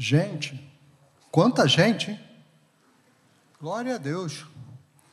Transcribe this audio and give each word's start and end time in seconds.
Gente, 0.00 0.72
quanta 1.28 1.66
gente, 1.66 2.12
hein? 2.12 2.20
Glória 3.60 3.96
a 3.96 3.98
Deus. 3.98 4.46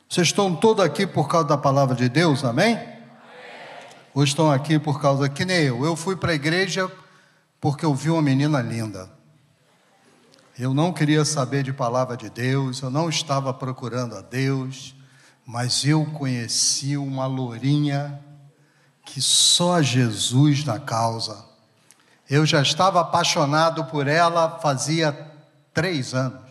Vocês 0.08 0.28
estão 0.28 0.54
todos 0.54 0.84
aqui 0.84 1.04
por 1.04 1.28
causa 1.28 1.48
da 1.48 1.58
palavra 1.58 1.96
de 1.96 2.08
Deus, 2.08 2.44
amém? 2.44 2.76
amém. 2.76 2.88
Ou 4.14 4.22
estão 4.22 4.48
aqui 4.48 4.78
por 4.78 5.00
causa, 5.00 5.28
que 5.28 5.44
nem 5.44 5.64
eu. 5.64 5.84
Eu 5.84 5.96
fui 5.96 6.14
para 6.14 6.30
a 6.30 6.34
igreja 6.36 6.88
porque 7.60 7.84
eu 7.84 7.92
vi 7.96 8.10
uma 8.10 8.22
menina 8.22 8.62
linda. 8.62 9.10
Eu 10.56 10.72
não 10.72 10.92
queria 10.92 11.24
saber 11.24 11.64
de 11.64 11.72
palavra 11.72 12.16
de 12.16 12.30
Deus, 12.30 12.80
eu 12.80 12.88
não 12.88 13.08
estava 13.08 13.52
procurando 13.52 14.14
a 14.14 14.20
Deus, 14.20 14.94
mas 15.44 15.84
eu 15.84 16.06
conheci 16.12 16.96
uma 16.96 17.26
lourinha 17.26 18.20
que 19.04 19.20
só 19.20 19.82
Jesus 19.82 20.64
na 20.64 20.78
causa. 20.78 21.45
Eu 22.28 22.44
já 22.44 22.60
estava 22.60 23.00
apaixonado 23.00 23.84
por 23.84 24.08
ela 24.08 24.58
fazia 24.58 25.12
três 25.72 26.14
anos. 26.14 26.42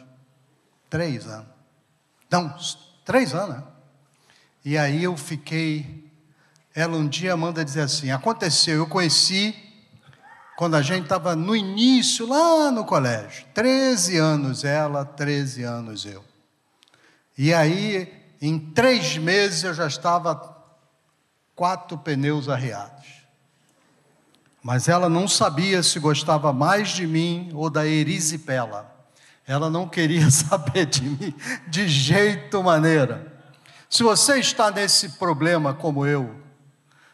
Três 0.90 1.27
anos. 1.27 1.48
Não, 2.32 2.55
três 3.04 3.34
anos. 3.34 3.58
Né? 3.58 3.63
E 4.63 4.77
aí 4.77 5.04
eu 5.04 5.16
fiquei. 5.18 6.09
Ela 6.73 6.98
um 6.98 7.08
dia 7.08 7.35
manda 7.35 7.63
dizer 7.63 7.82
assim: 7.82 8.12
aconteceu, 8.12 8.77
eu 8.77 8.88
conheci 8.88 9.55
quando 10.55 10.76
a 10.76 10.82
gente 10.82 11.04
estava 11.04 11.35
no 11.35 11.55
início, 11.55 12.27
lá 12.27 12.71
no 12.71 12.85
colégio. 12.85 13.46
13 13.54 14.18
anos 14.18 14.63
ela, 14.63 15.04
13 15.04 15.63
anos 15.63 16.05
eu. 16.05 16.23
E 17.38 17.54
aí, 17.54 18.12
em 18.41 18.57
três 18.57 19.18
meses, 19.18 19.63
eu 19.63 19.73
já 19.73 19.88
estava 19.88 20.55
quatro 21.54 21.98
pneus 21.98 22.48
arriados. 22.48 23.15
Mas 24.66 24.88
ela 24.88 25.08
não 25.08 25.28
sabia 25.28 25.84
se 25.84 26.00
gostava 26.00 26.52
mais 26.52 26.90
de 26.90 27.05
mim 27.05 27.52
ou 27.54 27.70
da 27.70 27.86
erisipela. 27.86 28.91
Ela 29.46 29.70
não 29.70 29.88
queria 29.88 30.28
saber 30.34 30.88
de 30.88 31.04
mim 31.04 31.36
de 31.68 31.88
jeito 31.88 32.63
maneira. 32.63 33.32
Se 33.88 34.02
você 34.02 34.40
está 34.40 34.72
nesse 34.72 35.20
problema 35.20 35.72
como 35.72 36.04
eu, 36.04 36.34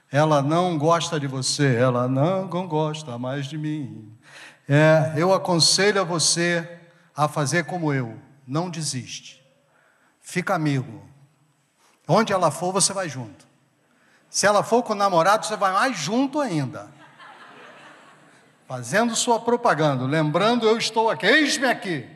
ela 0.10 0.42
não 0.42 0.78
gosta 0.78 1.20
de 1.20 1.28
você, 1.28 1.76
ela 1.76 2.08
não 2.08 2.48
gosta 2.48 3.18
mais 3.18 3.48
de 3.48 3.58
mim. 3.58 4.18
É, 4.66 5.16
eu 5.18 5.34
aconselho 5.34 6.00
a 6.00 6.06
você 6.06 6.80
a 7.14 7.28
fazer 7.28 7.66
como 7.66 7.92
eu, 7.94 8.18
não 8.48 8.70
desiste. 8.70 9.46
Fica 10.22 10.56
amigo. 10.56 11.04
Onde 12.08 12.32
ela 12.32 12.50
for, 12.50 12.72
você 12.72 12.94
vai 12.94 13.10
junto. 13.10 13.46
Se 14.30 14.48
ela 14.48 14.64
for 14.64 14.84
com 14.84 14.94
o 14.94 14.96
namorado, 14.96 15.46
você 15.46 15.58
vai 15.58 15.74
mais 15.74 15.98
junto 15.98 16.40
ainda. 16.40 16.90
Fazendo 18.72 19.14
sua 19.18 19.38
propaganda, 19.38 20.06
lembrando, 20.06 20.66
eu 20.66 20.78
estou 20.78 21.10
aqui, 21.10 21.26
eis-me 21.26 21.68
aqui. 21.68 22.08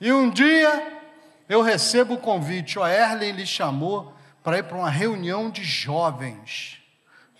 E 0.00 0.10
um 0.10 0.30
dia 0.30 1.02
eu 1.46 1.60
recebo 1.60 2.14
o 2.14 2.18
convite, 2.18 2.78
o 2.78 2.86
Erlen 2.86 3.32
lhe 3.32 3.44
chamou 3.44 4.10
para 4.42 4.56
ir 4.56 4.62
para 4.62 4.78
uma 4.78 4.88
reunião 4.88 5.50
de 5.50 5.62
jovens 5.62 6.78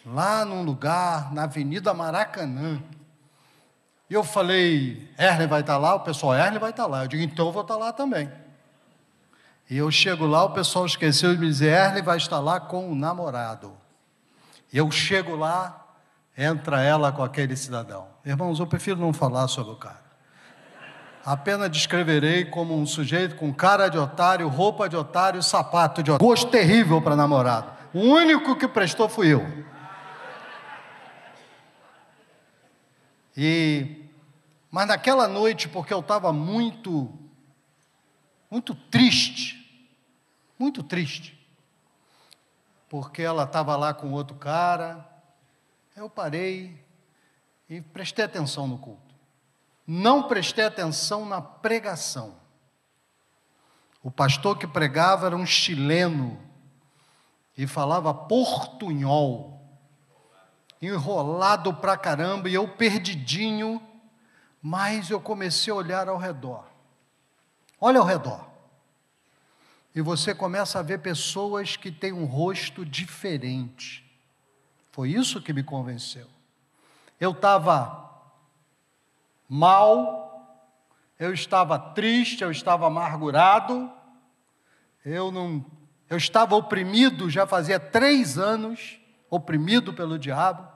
lá 0.04 0.44
num 0.44 0.62
lugar, 0.62 1.32
na 1.32 1.44
Avenida 1.44 1.94
Maracanã. 1.94 2.78
E 4.10 4.12
eu 4.12 4.22
falei, 4.22 5.10
Erle 5.18 5.46
vai 5.46 5.62
estar 5.62 5.78
lá? 5.78 5.94
O 5.94 6.00
pessoal, 6.00 6.34
Erle 6.34 6.58
vai 6.58 6.72
estar 6.72 6.84
lá. 6.84 7.04
Eu 7.04 7.08
digo, 7.08 7.22
então 7.22 7.46
eu 7.46 7.52
vou 7.52 7.62
estar 7.62 7.78
lá 7.78 7.90
também. 7.90 8.30
E 9.70 9.78
eu 9.78 9.90
chego 9.90 10.26
lá, 10.26 10.44
o 10.44 10.50
pessoal 10.50 10.84
esqueceu 10.84 11.32
de 11.32 11.40
me 11.40 11.46
dizer, 11.46 11.72
Erle 11.72 12.02
vai 12.02 12.18
estar 12.18 12.38
lá 12.38 12.60
com 12.60 12.92
o 12.92 12.94
namorado. 12.94 13.72
E 14.70 14.76
eu 14.76 14.90
chego 14.90 15.36
lá, 15.36 15.81
entra 16.36 16.82
ela 16.82 17.12
com 17.12 17.22
aquele 17.22 17.56
cidadão. 17.56 18.08
Irmãos, 18.24 18.60
eu 18.60 18.66
prefiro 18.66 18.98
não 18.98 19.12
falar 19.12 19.48
sobre 19.48 19.72
o 19.72 19.76
cara. 19.76 20.02
Apenas 21.24 21.70
descreverei 21.70 22.44
como 22.44 22.76
um 22.76 22.84
sujeito 22.84 23.36
com 23.36 23.52
cara 23.54 23.88
de 23.88 23.96
otário, 23.96 24.48
roupa 24.48 24.88
de 24.88 24.96
otário, 24.96 25.42
sapato 25.42 26.02
de 26.02 26.10
otário. 26.10 26.26
Gosto 26.26 26.50
terrível 26.50 27.00
para 27.00 27.14
namorado. 27.14 27.70
O 27.94 28.00
único 28.00 28.56
que 28.56 28.66
prestou 28.66 29.08
fui 29.08 29.28
eu. 29.28 29.46
E 33.36 34.02
mas 34.70 34.88
naquela 34.88 35.28
noite, 35.28 35.68
porque 35.68 35.92
eu 35.92 36.00
estava 36.00 36.32
muito 36.32 37.12
muito 38.50 38.74
triste, 38.74 39.86
muito 40.58 40.82
triste, 40.82 41.38
porque 42.88 43.22
ela 43.22 43.44
estava 43.44 43.76
lá 43.76 43.94
com 43.94 44.12
outro 44.12 44.36
cara, 44.36 45.06
eu 45.96 46.08
parei 46.08 46.78
e 47.68 47.80
prestei 47.80 48.24
atenção 48.24 48.66
no 48.66 48.78
culto. 48.78 49.14
Não 49.86 50.28
prestei 50.28 50.64
atenção 50.64 51.26
na 51.26 51.40
pregação. 51.40 52.36
O 54.02 54.10
pastor 54.10 54.58
que 54.58 54.66
pregava 54.66 55.26
era 55.26 55.36
um 55.36 55.46
chileno 55.46 56.40
e 57.56 57.66
falava 57.66 58.12
portunhol 58.12 59.60
enrolado 60.80 61.72
pra 61.74 61.96
caramba 61.96 62.48
e 62.48 62.54
eu 62.54 62.66
perdidinho, 62.66 63.80
mas 64.60 65.10
eu 65.10 65.20
comecei 65.20 65.72
a 65.72 65.76
olhar 65.76 66.08
ao 66.08 66.18
redor. 66.18 66.66
Olha 67.80 68.00
ao 68.00 68.06
redor. 68.06 68.48
E 69.94 70.00
você 70.00 70.34
começa 70.34 70.80
a 70.80 70.82
ver 70.82 70.98
pessoas 70.98 71.76
que 71.76 71.92
têm 71.92 72.12
um 72.12 72.24
rosto 72.24 72.84
diferente. 72.84 74.01
Foi 74.92 75.08
isso 75.08 75.40
que 75.40 75.54
me 75.54 75.62
convenceu. 75.62 76.26
Eu 77.18 77.32
estava 77.32 78.10
mal, 79.48 80.68
eu 81.18 81.32
estava 81.32 81.78
triste, 81.78 82.44
eu 82.44 82.50
estava 82.50 82.86
amargurado, 82.86 83.90
eu 85.04 85.32
não, 85.32 85.64
eu 86.10 86.18
estava 86.18 86.54
oprimido 86.54 87.30
já 87.30 87.46
fazia 87.46 87.80
três 87.80 88.38
anos, 88.38 89.00
oprimido 89.30 89.94
pelo 89.94 90.18
diabo. 90.18 90.70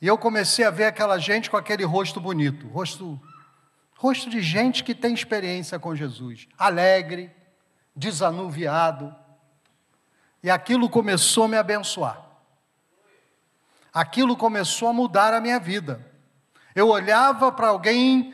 E 0.00 0.06
eu 0.06 0.18
comecei 0.18 0.64
a 0.66 0.70
ver 0.70 0.84
aquela 0.84 1.18
gente 1.18 1.50
com 1.50 1.56
aquele 1.56 1.84
rosto 1.84 2.20
bonito, 2.20 2.68
rosto, 2.68 3.18
rosto 3.96 4.28
de 4.28 4.42
gente 4.42 4.84
que 4.84 4.94
tem 4.94 5.14
experiência 5.14 5.78
com 5.78 5.96
Jesus, 5.96 6.46
alegre, 6.58 7.30
desanuviado. 7.96 9.14
E 10.42 10.50
aquilo 10.50 10.90
começou 10.90 11.44
a 11.44 11.48
me 11.48 11.56
abençoar. 11.56 12.29
Aquilo 13.92 14.36
começou 14.36 14.88
a 14.88 14.92
mudar 14.92 15.34
a 15.34 15.40
minha 15.40 15.58
vida. 15.58 16.00
Eu 16.74 16.88
olhava 16.88 17.50
para 17.50 17.68
alguém, 17.68 18.32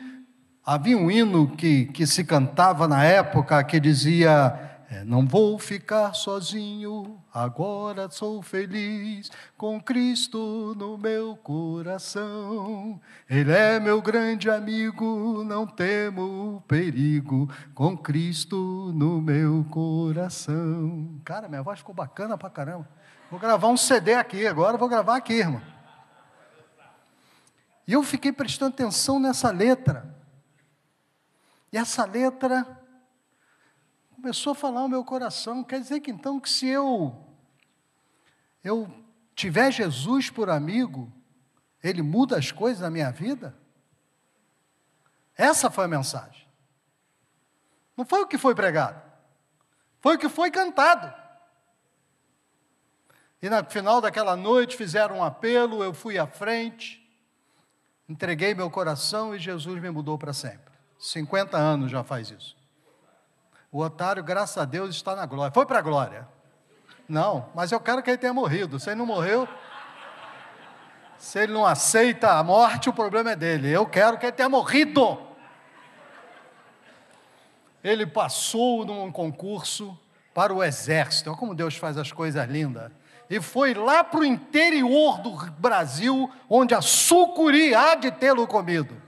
havia 0.63 0.97
um 0.97 1.09
hino 1.09 1.55
que, 1.55 1.85
que 1.85 2.05
se 2.05 2.23
cantava 2.23 2.87
na 2.87 3.03
época 3.03 3.63
que 3.63 3.79
dizia: 3.79 4.67
é, 4.89 5.03
não 5.03 5.27
vou 5.27 5.59
ficar 5.59 6.13
sozinho, 6.13 7.21
agora 7.33 8.09
sou 8.09 8.41
feliz 8.41 9.29
com 9.57 9.81
Cristo 9.81 10.73
no 10.77 10.97
meu 10.97 11.35
coração. 11.35 12.97
Ele 13.29 13.51
é 13.51 13.81
meu 13.81 14.01
grande 14.01 14.49
amigo, 14.49 15.43
não 15.43 15.67
temo 15.67 16.63
perigo, 16.69 17.49
com 17.75 17.97
Cristo 17.97 18.93
no 18.95 19.19
meu 19.19 19.65
coração. 19.69 21.19
Cara, 21.25 21.49
minha 21.49 21.61
voz 21.61 21.79
ficou 21.79 21.93
bacana 21.93 22.37
pra 22.37 22.49
caramba. 22.49 22.87
Vou 23.29 23.39
gravar 23.39 23.67
um 23.67 23.75
CD 23.75 24.13
aqui, 24.13 24.47
agora 24.47 24.77
vou 24.77 24.87
gravar 24.87 25.17
aqui, 25.17 25.33
irmão. 25.33 25.61
E 27.85 27.91
eu 27.91 28.01
fiquei 28.01 28.31
prestando 28.31 28.73
atenção 28.73 29.19
nessa 29.19 29.51
letra. 29.51 30.15
E 31.71 31.77
essa 31.77 32.05
letra 32.05 32.65
começou 34.15 34.51
a 34.51 34.55
falar 34.55 34.83
o 34.83 34.89
meu 34.89 35.03
coração. 35.03 35.63
Quer 35.63 35.81
dizer 35.81 35.99
que 35.99 36.09
então 36.09 36.39
que 36.39 36.49
se 36.49 36.67
eu 36.67 37.23
eu 38.63 38.91
tiver 39.35 39.71
Jesus 39.71 40.29
por 40.29 40.49
amigo, 40.49 41.11
ele 41.83 42.01
muda 42.01 42.37
as 42.37 42.51
coisas 42.51 42.81
na 42.81 42.89
minha 42.89 43.11
vida? 43.11 43.57
Essa 45.35 45.69
foi 45.69 45.85
a 45.85 45.89
mensagem. 45.89 46.47
Não 47.95 48.05
foi 48.05 48.21
o 48.21 48.27
que 48.27 48.37
foi 48.37 48.55
pregado. 48.55 49.01
Foi 49.99 50.15
o 50.15 50.19
que 50.19 50.29
foi 50.29 50.49
cantado. 50.49 51.26
E 53.41 53.49
no 53.49 53.63
final 53.65 54.01
daquela 54.01 54.35
noite 54.35 54.75
fizeram 54.75 55.17
um 55.17 55.23
apelo, 55.23 55.83
eu 55.83 55.93
fui 55.93 56.17
à 56.17 56.25
frente, 56.25 57.07
entreguei 58.09 58.55
meu 58.55 58.69
coração 58.69 59.35
e 59.35 59.39
Jesus 59.39 59.79
me 59.81 59.89
mudou 59.91 60.17
para 60.17 60.33
sempre. 60.33 60.73
50 60.99 61.55
anos 61.55 61.91
já 61.91 62.03
faz 62.03 62.31
isso. 62.31 62.57
O 63.71 63.81
otário, 63.81 64.23
graças 64.23 64.57
a 64.57 64.65
Deus, 64.65 64.95
está 64.95 65.15
na 65.15 65.25
glória. 65.25 65.53
Foi 65.53 65.65
para 65.65 65.79
a 65.79 65.81
glória. 65.81 66.27
Não, 67.07 67.49
mas 67.53 67.71
eu 67.71 67.79
quero 67.79 68.01
que 68.01 68.09
ele 68.09 68.17
tenha 68.17 68.33
morrido. 68.33 68.79
Se 68.79 68.89
ele 68.89 68.97
não 68.97 69.05
morreu, 69.05 69.47
se 71.17 71.39
ele 71.39 71.53
não 71.53 71.65
aceita 71.65 72.31
a 72.31 72.43
morte, 72.43 72.89
o 72.89 72.93
problema 72.93 73.31
é 73.31 73.35
dele. 73.35 73.69
Eu 73.69 73.85
quero 73.85 74.17
que 74.17 74.25
ele 74.25 74.31
tenha 74.31 74.49
morrido. 74.49 75.21
Ele 77.83 78.05
passou 78.05 78.85
num 78.85 79.11
concurso 79.11 79.97
para 80.33 80.53
o 80.53 80.63
exército. 80.63 81.29
Olha 81.29 81.39
como 81.39 81.55
Deus 81.55 81.75
faz 81.75 81.97
as 81.97 82.11
coisas 82.11 82.47
lindas 82.49 82.91
e 83.29 83.41
foi 83.41 83.73
lá 83.73 84.03
para 84.03 84.21
o 84.21 84.25
interior 84.25 85.19
do 85.19 85.31
Brasil, 85.51 86.31
onde 86.49 86.73
a 86.73 86.81
sucuri 86.81 87.75
há 87.75 87.95
de 87.95 88.11
tê-lo 88.11 88.47
comido. 88.47 89.01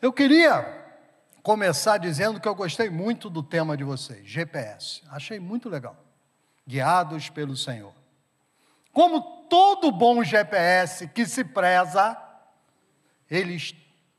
Eu 0.00 0.12
queria 0.12 0.82
começar 1.44 1.96
dizendo 1.96 2.40
que 2.40 2.48
eu 2.48 2.56
gostei 2.56 2.90
muito 2.90 3.30
do 3.30 3.40
tema 3.40 3.76
de 3.76 3.84
vocês, 3.84 4.26
GPS. 4.26 5.00
Achei 5.08 5.38
muito 5.38 5.68
legal. 5.68 5.96
Guiados 6.66 7.30
pelo 7.30 7.56
Senhor. 7.56 7.94
Como 8.92 9.46
todo 9.48 9.92
bom 9.92 10.24
GPS 10.24 11.06
que 11.06 11.24
se 11.24 11.44
preza, 11.44 12.20
ele 13.30 13.56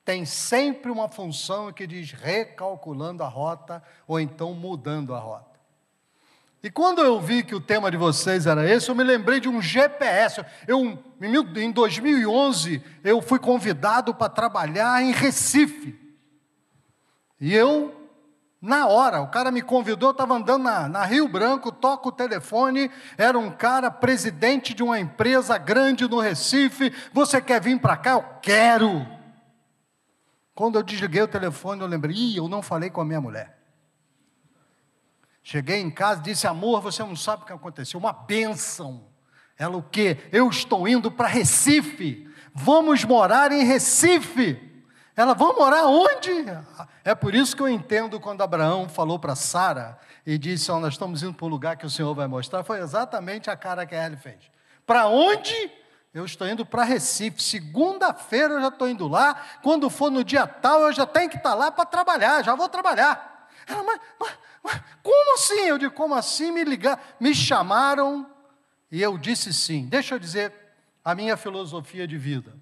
têm 0.06 0.26
sempre 0.26 0.92
uma 0.92 1.08
função 1.08 1.72
que 1.72 1.88
diz 1.88 2.12
recalculando 2.12 3.24
a 3.24 3.28
rota 3.28 3.82
ou 4.08 4.20
então 4.20 4.54
mudando 4.54 5.14
a 5.14 5.20
rota. 5.20 5.54
E 6.64 6.72
quando 6.72 7.02
eu 7.02 7.20
vi 7.20 7.44
que 7.44 7.54
o 7.54 7.60
tema 7.60 7.92
de 7.92 7.98
vocês 7.98 8.48
era 8.48 8.66
esse, 8.70 8.88
eu 8.88 8.96
me 8.96 9.04
lembrei 9.04 9.42
de 9.42 9.50
um 9.50 9.62
GPS. 9.62 10.46
Eu, 10.66 10.98
em 11.58 11.72
2011, 11.72 12.82
eu 13.04 13.22
fui 13.22 13.38
convidado 13.38 14.16
para 14.16 14.30
trabalhar 14.30 15.04
em 15.04 15.12
Recife. 15.12 16.00
E 17.38 17.54
eu, 17.54 17.94
na 18.62 18.88
hora, 18.88 19.22
o 19.22 19.28
cara 19.28 19.52
me 19.52 19.62
convidou, 19.62 20.08
eu 20.08 20.14
estava 20.14 20.36
andando 20.36 20.64
na, 20.64 20.88
na, 20.88 21.04
Rio 21.04 21.28
Branco, 21.28 21.70
toco 21.70 22.08
o 22.08 22.14
telefone, 22.14 22.90
era 23.18 23.38
um 23.38 23.52
cara 23.52 23.92
presidente 23.92 24.74
de 24.74 24.82
uma 24.82 24.98
empresa 24.98 25.58
grande 25.58 26.08
no 26.08 26.22
Recife, 26.22 26.94
você 27.12 27.42
quer 27.42 27.60
vir 27.60 27.78
para 27.82 27.98
cá? 27.98 28.12
Eu 28.12 28.24
quero. 28.42 29.06
Quando 30.56 30.76
eu 30.76 30.84
desliguei 30.84 31.22
o 31.22 31.28
telefone, 31.28 31.82
eu 31.82 31.88
lembrei, 31.88 32.16
ih, 32.16 32.38
eu 32.38 32.48
não 32.48 32.62
falei 32.62 32.90
com 32.90 33.02
a 33.02 33.06
minha 33.06 33.22
mulher. 33.22 33.58
Cheguei 35.42 35.82
em 35.82 35.92
casa 35.92 36.22
e 36.22 36.24
disse, 36.24 36.48
amor, 36.48 36.82
você 36.82 37.04
não 37.04 37.16
sabe 37.16 37.44
o 37.44 37.46
que 37.46 37.54
aconteceu, 37.54 38.00
uma 38.00 38.14
bênção. 38.14 39.08
Ela 39.58 39.78
o 39.78 39.84
quê? 39.84 40.18
Eu 40.32 40.50
estou 40.50 40.88
indo 40.88 41.12
para 41.12 41.28
Recife, 41.28 42.30
vamos 42.54 43.04
morar 43.04 43.52
em 43.52 43.64
Recife. 43.64 44.72
Ela, 45.16 45.34
vão 45.34 45.56
morar 45.56 45.86
onde? 45.86 46.32
É 47.04 47.14
por 47.14 47.36
isso 47.36 47.56
que 47.56 47.62
eu 47.62 47.70
entendo 47.70 48.20
quando 48.20 48.42
Abraão 48.42 48.90
falou 48.90 49.20
para 49.20 49.36
Sara 49.36 50.00
e 50.26 50.40
disse: 50.40 50.72
oh, 50.72 50.80
Nós 50.80 50.94
estamos 50.94 51.22
indo 51.22 51.34
para 51.34 51.46
um 51.46 51.50
lugar 51.50 51.78
que 51.78 51.86
o 51.86 51.90
Senhor 51.90 52.16
vai 52.16 52.28
mostrar. 52.28 52.64
Foi 52.64 52.80
exatamente 52.80 53.48
a 53.50 53.56
cara 53.56 53.86
que 53.86 53.94
a 53.94 54.06
Ellie 54.06 54.18
fez. 54.18 54.52
Para 54.88 55.08
onde? 55.08 55.72
Eu 56.14 56.26
estou 56.26 56.48
indo 56.48 56.66
para 56.66 56.84
Recife. 56.84 57.42
Segunda-feira 57.42 58.56
eu 58.56 58.62
já 58.62 58.68
estou 58.68 58.88
indo 58.88 59.08
lá. 59.08 59.42
Quando 59.64 59.90
for 59.90 60.12
no 60.12 60.24
dia 60.24 60.46
tal, 60.46 60.82
eu 60.82 60.94
já 60.94 61.06
tenho 61.06 61.30
que 61.30 61.38
estar 61.38 61.56
lá 61.56 61.72
para 61.72 61.86
trabalhar. 61.86 62.44
Já 62.44 62.54
vou 62.54 62.70
trabalhar. 62.70 63.50
Ela, 63.66 63.84
mas, 63.84 64.00
mas, 64.20 64.38
mas 64.64 64.82
como 65.02 65.36
assim? 65.36 65.62
Eu 65.62 65.78
digo: 65.78 65.94
Como 65.94 66.14
assim? 66.14 66.52
Me 66.52 66.64
ligar? 66.64 67.16
Me 67.20 67.34
chamaram 67.34 68.30
e 68.92 69.02
eu 69.02 69.18
disse 69.18 69.52
sim. 69.54 69.88
Deixa 69.88 70.16
eu 70.16 70.20
dizer 70.20 70.54
a 71.04 71.16
minha 71.16 71.36
filosofia 71.36 72.08
de 72.08 72.18
vida. 72.18 72.54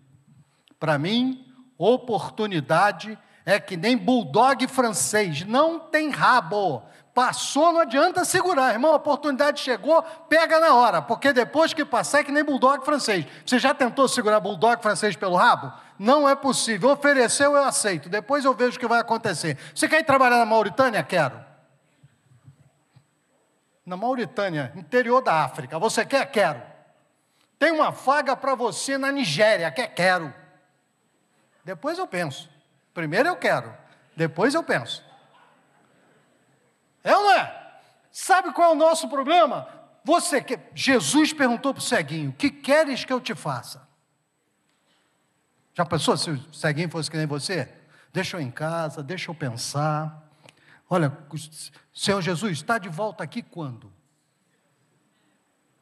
Para 0.80 0.98
mim, 0.98 1.45
Oportunidade 1.83 3.18
é 3.44 3.59
que 3.59 3.75
nem 3.75 3.98
bulldog 3.98 4.68
francês, 4.68 5.44
não 5.44 5.80
tem 5.80 6.12
rabo. 6.12 6.83
Passou, 7.13 7.74
não 7.74 7.81
adianta 7.81 8.24
segurar, 8.24 8.72
irmão. 8.72 8.94
A 8.94 8.96
oportunidade 8.96 9.60
chegou, 9.60 10.02
pega 10.30 10.60
na 10.60 10.74
hora, 10.75 11.02
porque 11.02 11.34
depois 11.34 11.74
que 11.74 11.84
passar 11.84 12.19
é 12.19 12.24
que 12.24 12.31
nem 12.31 12.44
bulldog 12.44 12.86
francês. 12.86 13.25
Você 13.46 13.60
já 13.60 13.74
tentou 13.74 14.08
segurar 14.08 14.40
bulldog 14.40 14.81
francês 14.81 15.16
pelo 15.16 15.36
rabo? 15.36 15.74
Não 16.00 16.28
é 16.28 16.36
possível. 16.36 16.90
Ofereceu, 16.90 17.56
eu 17.56 17.63
aceito. 17.63 18.08
Depois 18.08 18.46
eu 18.46 18.54
vejo 18.54 18.78
o 18.78 18.80
que 18.80 18.88
vai 18.88 19.00
acontecer. 19.00 19.58
Você 19.75 19.90
quer 19.90 20.00
ir 20.00 20.06
trabalhar 20.06 20.38
na 20.38 20.46
Mauritânia? 20.46 21.04
Quero. 21.04 21.40
Na 23.86 23.98
Mauritânia, 23.98 24.72
interior 24.75 25.22
da 25.22 25.44
África. 25.44 25.78
Você 25.80 26.06
quer? 26.06 26.25
Quero. 26.31 26.62
Tem 27.60 27.72
uma 27.72 27.92
vaga 27.92 28.36
para 28.36 28.56
você 28.56 28.98
na 28.98 29.12
Nigéria. 29.12 29.69
Quer? 29.69 29.88
Quero. 29.88 30.34
Depois 31.63 31.98
eu 31.98 32.08
penso. 32.08 32.50
Primeiro 32.94 33.30
eu 33.30 33.36
quero, 33.36 33.74
depois 34.16 34.54
eu 34.54 34.63
penso. 34.63 35.04
É 37.03 37.15
ou 37.15 37.24
não 37.24 37.31
é? 37.33 37.80
Sabe 38.12 38.51
qual 38.53 38.71
é 38.71 38.74
o 38.74 38.77
nosso 38.77 39.07
problema? 39.07 39.68
Você 40.03 40.44
Jesus 40.74 41.33
perguntou 41.33 41.74
para 41.74 41.80
o 41.80 41.83
ceguinho: 41.83 42.33
"Que 42.33 42.50
queres 42.50 43.06
que 43.06 43.13
eu 43.13 43.21
te 43.21 43.33
faça?" 43.36 43.88
Já 45.74 45.86
pensou 45.86 46.18
se 46.18 46.30
o 46.30 46.53
ceguinho 46.53 46.89
fosse 46.89 47.09
que 47.09 47.18
nem 47.18 47.25
você? 47.25 47.71
Deixa 48.12 48.38
eu 48.38 48.42
em 48.42 48.51
casa, 48.51 49.01
deixa 49.01 49.31
eu 49.31 49.36
pensar. 49.36 50.21
Olha, 50.89 51.18
Senhor 51.94 52.21
Jesus, 52.21 52.51
está 52.51 52.77
de 52.77 52.89
volta 52.89 53.24
aqui 53.24 53.42
quando? 53.42 53.92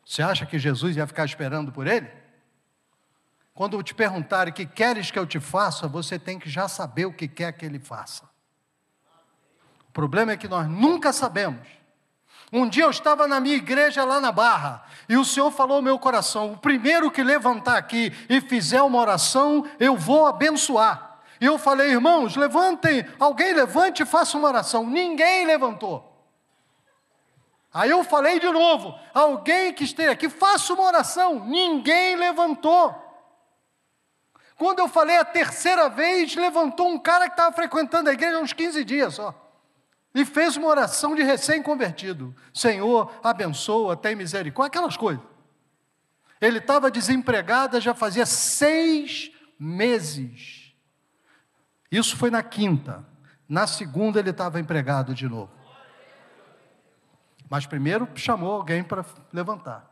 Você 0.05 0.21
acha 0.21 0.45
que 0.45 0.59
Jesus 0.59 0.95
ia 0.95 1.07
ficar 1.07 1.25
esperando 1.25 1.71
por 1.71 1.87
ele? 1.87 2.09
Quando 3.53 3.81
te 3.83 3.93
perguntarem 3.93 4.51
o 4.51 4.55
que 4.55 4.65
queres 4.65 5.11
que 5.11 5.19
eu 5.19 5.25
te 5.25 5.39
faça, 5.39 5.87
você 5.87 6.17
tem 6.17 6.39
que 6.39 6.49
já 6.49 6.67
saber 6.67 7.05
o 7.05 7.13
que 7.13 7.27
quer 7.27 7.51
que 7.51 7.65
ele 7.65 7.79
faça. 7.79 8.29
O 9.99 10.07
problema 10.07 10.31
é 10.31 10.37
que 10.37 10.47
nós 10.47 10.65
nunca 10.65 11.11
sabemos. 11.11 11.67
Um 12.53 12.69
dia 12.69 12.85
eu 12.85 12.89
estava 12.89 13.27
na 13.27 13.37
minha 13.41 13.57
igreja 13.57 14.05
lá 14.05 14.21
na 14.21 14.31
Barra, 14.31 14.81
e 15.09 15.17
o 15.17 15.25
Senhor 15.25 15.51
falou 15.51 15.75
ao 15.75 15.83
meu 15.83 15.99
coração: 15.99 16.53
o 16.53 16.57
primeiro 16.57 17.11
que 17.11 17.21
levantar 17.21 17.75
aqui 17.75 18.09
e 18.29 18.39
fizer 18.39 18.81
uma 18.81 18.97
oração, 18.97 19.69
eu 19.77 19.97
vou 19.97 20.25
abençoar. 20.25 21.19
E 21.41 21.45
eu 21.45 21.59
falei, 21.59 21.91
irmãos, 21.91 22.37
levantem, 22.37 23.05
alguém 23.19 23.53
levante 23.53 24.03
e 24.03 24.05
faça 24.05 24.37
uma 24.37 24.47
oração. 24.47 24.87
Ninguém 24.87 25.45
levantou. 25.45 26.09
Aí 27.73 27.89
eu 27.89 28.01
falei 28.01 28.39
de 28.39 28.49
novo: 28.49 28.97
alguém 29.13 29.73
que 29.73 29.83
esteja 29.83 30.11
aqui, 30.11 30.29
faça 30.29 30.73
uma 30.73 30.83
oração. 30.83 31.45
Ninguém 31.45 32.15
levantou. 32.15 32.95
Quando 34.57 34.79
eu 34.79 34.87
falei 34.87 35.17
a 35.17 35.25
terceira 35.25 35.89
vez, 35.89 36.37
levantou 36.37 36.87
um 36.87 36.97
cara 36.97 37.25
que 37.25 37.33
estava 37.33 37.53
frequentando 37.53 38.09
a 38.09 38.13
igreja 38.13 38.37
há 38.37 38.39
uns 38.39 38.53
15 38.53 38.85
dias 38.85 39.15
só. 39.15 39.48
E 40.13 40.25
fez 40.25 40.57
uma 40.57 40.67
oração 40.67 41.15
de 41.15 41.21
recém-convertido. 41.21 42.35
Senhor, 42.53 43.11
abençoa, 43.23 43.95
tem 43.95 44.15
misericórdia, 44.15 44.67
aquelas 44.67 44.97
coisas. 44.97 45.23
Ele 46.41 46.57
estava 46.57 46.89
desempregado 46.89 47.79
já 47.79 47.93
fazia 47.93 48.25
seis 48.25 49.31
meses. 49.59 50.73
Isso 51.91 52.15
foi 52.15 52.31
na 52.31 52.41
quinta. 52.41 53.05
Na 53.47 53.67
segunda 53.67 54.19
ele 54.19 54.29
estava 54.29 54.59
empregado 54.59 55.13
de 55.13 55.27
novo. 55.27 55.51
Mas 57.49 57.65
primeiro 57.65 58.07
chamou 58.15 58.53
alguém 58.53 58.83
para 58.83 59.03
levantar. 59.33 59.89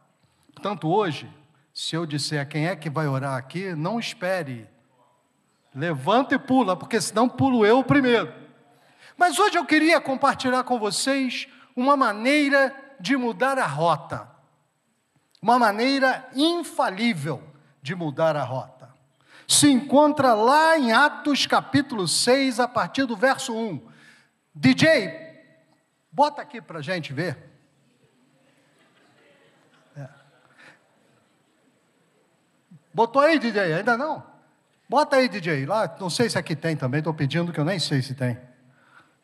Portanto, 0.54 0.88
hoje, 0.88 1.30
se 1.74 1.96
eu 1.96 2.06
disser 2.06 2.48
quem 2.48 2.68
é 2.68 2.76
que 2.76 2.90
vai 2.90 3.08
orar 3.08 3.36
aqui, 3.36 3.76
não 3.76 4.00
espere. 4.00 4.68
Levanta 5.74 6.36
e 6.36 6.40
pula, 6.40 6.76
porque 6.76 7.02
senão 7.02 7.28
pulo 7.28 7.66
eu 7.66 7.84
primeiro. 7.84 8.47
Mas 9.18 9.40
hoje 9.40 9.58
eu 9.58 9.66
queria 9.66 10.00
compartilhar 10.00 10.64
com 10.64 10.78
vocês 10.78 11.48
uma 11.76 11.98
maneira 11.98 12.74
de 13.00 13.18
mudar 13.18 13.58
a 13.58 13.66
rota. 13.66 14.30
Uma 15.42 15.58
maneira 15.58 16.30
infalível 16.36 17.44
de 17.82 17.96
mudar 17.96 18.36
a 18.36 18.44
rota. 18.44 18.94
Se 19.48 19.72
encontra 19.72 20.34
lá 20.34 20.78
em 20.78 20.92
Atos 20.92 21.48
capítulo 21.48 22.08
6, 22.08 22.60
a 22.60 22.68
partir 22.68 23.06
do 23.06 23.16
verso 23.16 23.56
1. 23.56 23.82
DJ, 24.54 25.12
bota 26.12 26.42
aqui 26.42 26.62
para 26.62 26.80
a 26.80 26.82
gente 26.82 27.12
ver. 27.12 27.48
Botou 32.94 33.22
aí, 33.22 33.38
DJ? 33.38 33.74
Ainda 33.74 33.96
não? 33.96 34.24
Bota 34.90 35.18
aí, 35.18 35.30
DJ. 35.30 35.66
Lá, 35.68 35.96
não 36.00 36.10
sei 36.10 36.30
se 36.30 36.38
aqui 36.38 36.56
tem 36.56 36.76
também, 36.76 36.98
estou 36.98 37.14
pedindo 37.14 37.54
que 37.54 37.60
eu 37.60 37.66
nem 37.66 37.78
sei 37.78 38.02
se 38.02 38.16
tem. 38.16 38.47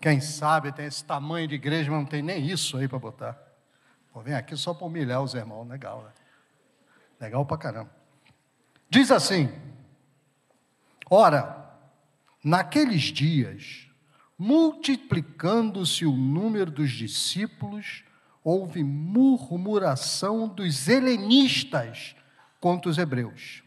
Quem 0.04 0.20
sabe 0.20 0.74
tem 0.74 0.86
esse 0.86 1.02
tamanho 1.02 1.48
de 1.48 1.56
igreja, 1.56 1.90
mas 1.90 2.02
não 2.02 2.06
tem 2.06 2.22
nem 2.22 2.46
isso 2.46 2.76
aí 2.76 2.90
para 2.90 3.00
botar. 3.00 3.42
Pô, 4.12 4.20
vem 4.20 4.34
aqui 4.34 4.58
só 4.58 4.74
para 4.74 4.86
humilhar 4.86 5.24
os 5.24 5.34
irmãos. 5.34 5.66
Legal, 5.66 6.04
né? 6.04 6.12
Legal 7.22 7.46
para 7.46 7.58
caramba. 7.58 7.90
Diz 8.90 9.10
assim: 9.12 9.50
Ora, 11.10 11.74
naqueles 12.44 13.04
dias, 13.04 13.88
multiplicando-se 14.38 16.06
o 16.06 16.12
número 16.12 16.70
dos 16.70 16.92
discípulos, 16.92 18.04
houve 18.44 18.84
murmuração 18.84 20.50
dos 20.50 20.90
helenistas 20.90 22.14
contra 22.60 22.92
os 22.92 22.98
hebreus 22.98 23.64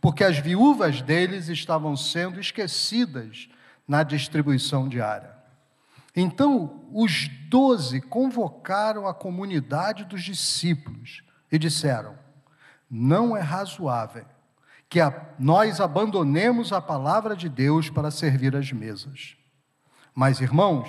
porque 0.00 0.22
as 0.22 0.38
viúvas 0.38 1.02
deles 1.02 1.48
estavam 1.48 1.96
sendo 1.96 2.38
esquecidas 2.38 3.48
na 3.88 4.04
distribuição 4.04 4.88
diária. 4.88 5.35
Então, 6.18 6.88
os 6.90 7.28
doze 7.50 8.00
convocaram 8.00 9.06
a 9.06 9.12
comunidade 9.12 10.06
dos 10.06 10.24
discípulos 10.24 11.22
e 11.52 11.58
disseram: 11.58 12.16
Não 12.90 13.36
é 13.36 13.40
razoável 13.42 14.24
que 14.88 14.98
a, 14.98 15.12
nós 15.38 15.78
abandonemos 15.78 16.72
a 16.72 16.80
palavra 16.80 17.36
de 17.36 17.50
Deus 17.50 17.90
para 17.90 18.10
servir 18.10 18.56
as 18.56 18.72
mesas. 18.72 19.36
Mas, 20.14 20.40
irmãos, 20.40 20.88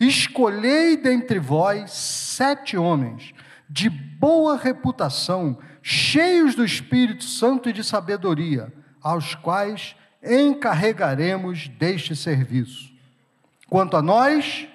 escolhei 0.00 0.96
dentre 0.96 1.38
vós 1.38 1.90
sete 1.90 2.78
homens 2.78 3.34
de 3.68 3.90
boa 3.90 4.56
reputação 4.56 5.58
cheios 5.82 6.54
do 6.54 6.64
Espírito 6.64 7.24
Santo 7.24 7.68
e 7.68 7.72
de 7.72 7.84
sabedoria, 7.84 8.72
aos 9.02 9.34
quais 9.34 9.94
encarregaremos 10.22 11.68
deste 11.68 12.16
serviço. 12.16 12.95
Quanto 13.68 13.96
a 13.96 14.02
nós, 14.02 14.68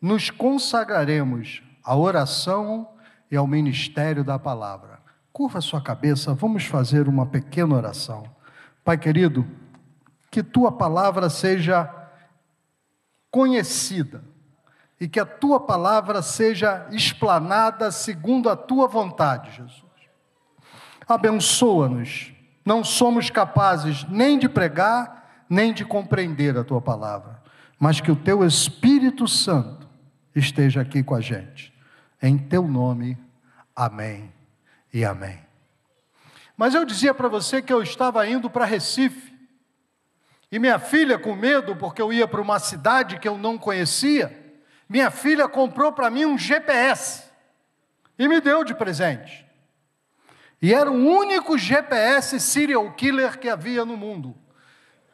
nos 0.00 0.30
consagraremos 0.30 1.62
à 1.82 1.96
oração 1.96 2.88
e 3.30 3.36
ao 3.36 3.46
ministério 3.46 4.22
da 4.22 4.38
palavra. 4.38 5.00
Curva 5.32 5.60
sua 5.60 5.80
cabeça, 5.80 6.34
vamos 6.34 6.64
fazer 6.64 7.08
uma 7.08 7.26
pequena 7.26 7.74
oração. 7.74 8.24
Pai 8.84 8.96
querido, 8.96 9.46
que 10.30 10.42
tua 10.42 10.70
palavra 10.72 11.28
seja 11.28 11.92
conhecida 13.30 14.24
e 15.00 15.08
que 15.08 15.20
a 15.20 15.26
tua 15.26 15.60
palavra 15.60 16.22
seja 16.22 16.86
explanada 16.90 17.90
segundo 17.90 18.48
a 18.48 18.56
tua 18.56 18.88
vontade, 18.88 19.50
Jesus. 19.50 19.84
Abençoa-nos. 21.06 22.32
Não 22.64 22.82
somos 22.82 23.30
capazes 23.30 24.04
nem 24.08 24.38
de 24.38 24.48
pregar, 24.48 25.44
nem 25.48 25.72
de 25.72 25.84
compreender 25.84 26.56
a 26.56 26.64
tua 26.64 26.80
palavra, 26.80 27.35
mas 27.78 28.00
que 28.00 28.10
o 28.10 28.16
teu 28.16 28.44
Espírito 28.44 29.28
Santo 29.28 29.88
esteja 30.34 30.80
aqui 30.80 31.02
com 31.02 31.14
a 31.14 31.20
gente. 31.20 31.72
Em 32.22 32.38
teu 32.38 32.66
nome, 32.66 33.18
amém 33.74 34.32
e 34.92 35.04
amém. 35.04 35.38
Mas 36.56 36.74
eu 36.74 36.84
dizia 36.84 37.12
para 37.12 37.28
você 37.28 37.60
que 37.60 37.72
eu 37.72 37.82
estava 37.82 38.26
indo 38.26 38.48
para 38.48 38.64
Recife. 38.64 39.34
E 40.50 40.58
minha 40.58 40.78
filha, 40.78 41.18
com 41.18 41.34
medo, 41.34 41.76
porque 41.76 42.00
eu 42.00 42.12
ia 42.12 42.26
para 42.26 42.40
uma 42.40 42.58
cidade 42.58 43.18
que 43.18 43.28
eu 43.28 43.36
não 43.36 43.58
conhecia, 43.58 44.44
minha 44.88 45.10
filha 45.10 45.48
comprou 45.48 45.92
para 45.92 46.08
mim 46.08 46.24
um 46.24 46.38
GPS 46.38 47.24
e 48.18 48.28
me 48.28 48.40
deu 48.40 48.64
de 48.64 48.74
presente. 48.74 49.44
E 50.62 50.72
era 50.72 50.90
o 50.90 50.94
único 50.94 51.58
GPS 51.58 52.40
serial 52.40 52.90
killer 52.92 53.38
que 53.38 53.48
havia 53.48 53.84
no 53.84 53.96
mundo. 53.96 54.34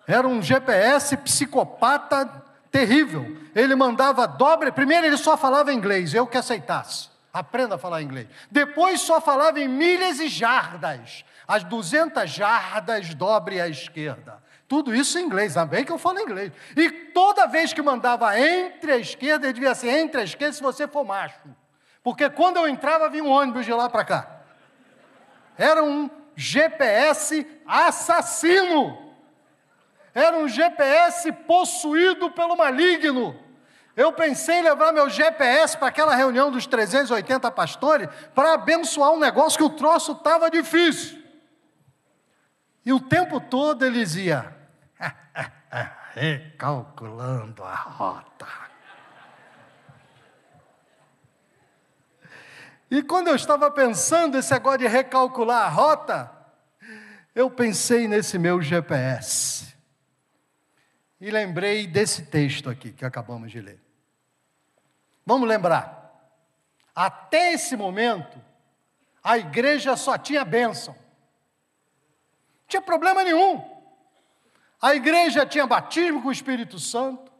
Era 0.06 0.28
um 0.28 0.40
GPS 0.42 1.16
psicopata 1.16 2.41
terrível. 2.72 3.36
Ele 3.54 3.76
mandava 3.76 4.26
dobre. 4.26 4.72
Primeiro, 4.72 5.06
ele 5.06 5.18
só 5.18 5.36
falava 5.36 5.72
inglês, 5.72 6.14
eu 6.14 6.26
que 6.26 6.38
aceitasse. 6.38 7.10
Aprenda 7.32 7.76
a 7.76 7.78
falar 7.78 8.02
inglês. 8.02 8.26
Depois, 8.50 9.00
só 9.00 9.20
falava 9.20 9.60
em 9.60 9.68
milhas 9.68 10.18
e 10.18 10.28
jardas. 10.28 11.24
As 11.46 11.62
200 11.62 12.28
jardas 12.28 13.14
dobre 13.14 13.60
à 13.60 13.68
esquerda. 13.68 14.42
Tudo 14.66 14.94
isso 14.94 15.18
em 15.18 15.24
inglês, 15.24 15.54
também 15.54 15.84
que 15.84 15.92
eu 15.92 15.98
falo 15.98 16.18
inglês. 16.18 16.50
E 16.74 16.90
toda 16.90 17.46
vez 17.46 17.74
que 17.74 17.82
mandava 17.82 18.38
entre 18.38 18.92
a 18.92 18.96
esquerda, 18.96 19.46
ele 19.46 19.52
devia 19.52 19.74
ser 19.74 19.90
entre 19.90 20.22
a 20.22 20.24
esquerda 20.24 20.54
se 20.54 20.62
você 20.62 20.88
for 20.88 21.04
macho. 21.04 21.36
Porque 22.02 22.28
quando 22.30 22.56
eu 22.56 22.66
entrava, 22.66 23.08
vinha 23.08 23.22
um 23.22 23.30
ônibus 23.30 23.66
de 23.66 23.72
lá 23.72 23.88
para 23.88 24.04
cá. 24.04 24.40
Era 25.58 25.84
um 25.84 26.10
GPS 26.34 27.46
assassino. 27.66 29.01
Era 30.14 30.36
um 30.36 30.48
GPS 30.48 31.32
possuído 31.32 32.30
pelo 32.30 32.56
maligno. 32.56 33.38
Eu 33.96 34.12
pensei 34.12 34.56
em 34.56 34.62
levar 34.62 34.92
meu 34.92 35.08
GPS 35.08 35.76
para 35.76 35.88
aquela 35.88 36.14
reunião 36.14 36.50
dos 36.50 36.66
380 36.66 37.50
pastores 37.50 38.08
para 38.34 38.54
abençoar 38.54 39.10
um 39.12 39.18
negócio 39.18 39.58
que 39.58 39.64
o 39.64 39.76
troço 39.76 40.12
estava 40.12 40.50
difícil. 40.50 41.22
E 42.84 42.92
o 42.92 43.00
tempo 43.00 43.40
todo 43.40 43.84
ele 43.84 43.98
dizia: 43.98 44.56
recalculando 46.14 47.62
a 47.62 47.74
rota. 47.74 48.46
E 52.90 53.02
quando 53.02 53.28
eu 53.28 53.34
estava 53.34 53.70
pensando 53.70 54.36
esse 54.36 54.52
negócio 54.52 54.80
de 54.80 54.86
recalcular 54.86 55.64
a 55.64 55.68
rota, 55.68 56.30
eu 57.34 57.50
pensei 57.50 58.06
nesse 58.06 58.38
meu 58.38 58.60
GPS. 58.60 59.71
E 61.22 61.30
lembrei 61.30 61.86
desse 61.86 62.22
texto 62.22 62.68
aqui 62.68 62.90
que 62.90 63.04
acabamos 63.04 63.52
de 63.52 63.60
ler. 63.60 63.80
Vamos 65.24 65.48
lembrar. 65.48 66.20
Até 66.92 67.52
esse 67.52 67.76
momento, 67.76 68.36
a 69.22 69.38
igreja 69.38 69.94
só 69.94 70.18
tinha 70.18 70.44
bênção. 70.44 70.94
Não 70.94 72.66
tinha 72.66 72.82
problema 72.82 73.22
nenhum. 73.22 73.62
A 74.80 74.96
igreja 74.96 75.46
tinha 75.46 75.64
batismo 75.64 76.20
com 76.20 76.26
o 76.26 76.32
Espírito 76.32 76.80
Santo, 76.80 77.30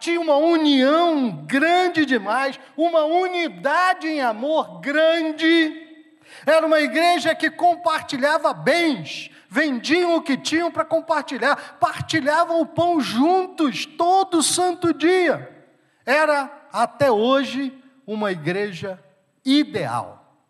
tinha 0.00 0.18
uma 0.18 0.36
união 0.36 1.44
grande 1.44 2.06
demais, 2.06 2.58
uma 2.74 3.04
unidade 3.04 4.08
em 4.08 4.22
amor 4.22 4.80
grande. 4.80 6.08
Era 6.46 6.66
uma 6.66 6.80
igreja 6.80 7.34
que 7.34 7.50
compartilhava 7.50 8.54
bens, 8.54 9.30
vendiam 9.54 10.16
o 10.16 10.20
que 10.20 10.36
tinham 10.36 10.68
para 10.68 10.84
compartilhar, 10.84 11.78
partilhavam 11.78 12.60
o 12.60 12.66
pão 12.66 13.00
juntos 13.00 13.86
todo 13.86 14.42
santo 14.42 14.92
dia. 14.92 15.64
Era 16.04 16.50
até 16.72 17.08
hoje 17.08 17.72
uma 18.04 18.32
igreja 18.32 19.00
ideal. 19.44 20.42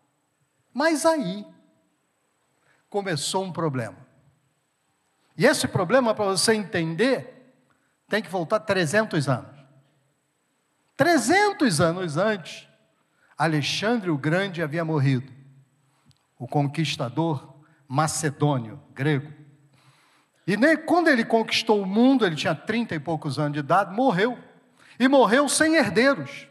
Mas 0.73 1.05
aí 1.05 1.45
começou 2.89 3.43
um 3.43 3.51
problema. 3.51 3.95
E 5.37 5.45
esse 5.45 5.67
problema, 5.67 6.15
para 6.15 6.25
você 6.25 6.55
entender, 6.55 7.53
tem 8.09 8.23
que 8.23 8.29
voltar 8.29 8.59
300 8.59 9.29
anos. 9.29 9.55
300 10.97 11.79
anos 11.79 12.17
antes, 12.17 12.67
Alexandre 13.37 14.09
o 14.09 14.17
Grande 14.17 14.63
havia 14.63 14.83
morrido. 14.83 15.31
O 16.39 16.47
conquistador 16.47 17.54
macedônio, 17.87 18.81
grego. 18.93 19.31
E 20.47 20.55
nem, 20.55 20.77
quando 20.77 21.07
ele 21.07 21.25
conquistou 21.25 21.81
o 21.81 21.85
mundo, 21.85 22.25
ele 22.25 22.35
tinha 22.35 22.53
30 22.53 22.95
e 22.95 22.99
poucos 22.99 23.39
anos 23.39 23.53
de 23.53 23.59
idade, 23.59 23.93
morreu. 23.93 24.37
E 24.99 25.07
morreu 25.07 25.49
sem 25.49 25.75
herdeiros. 25.75 26.47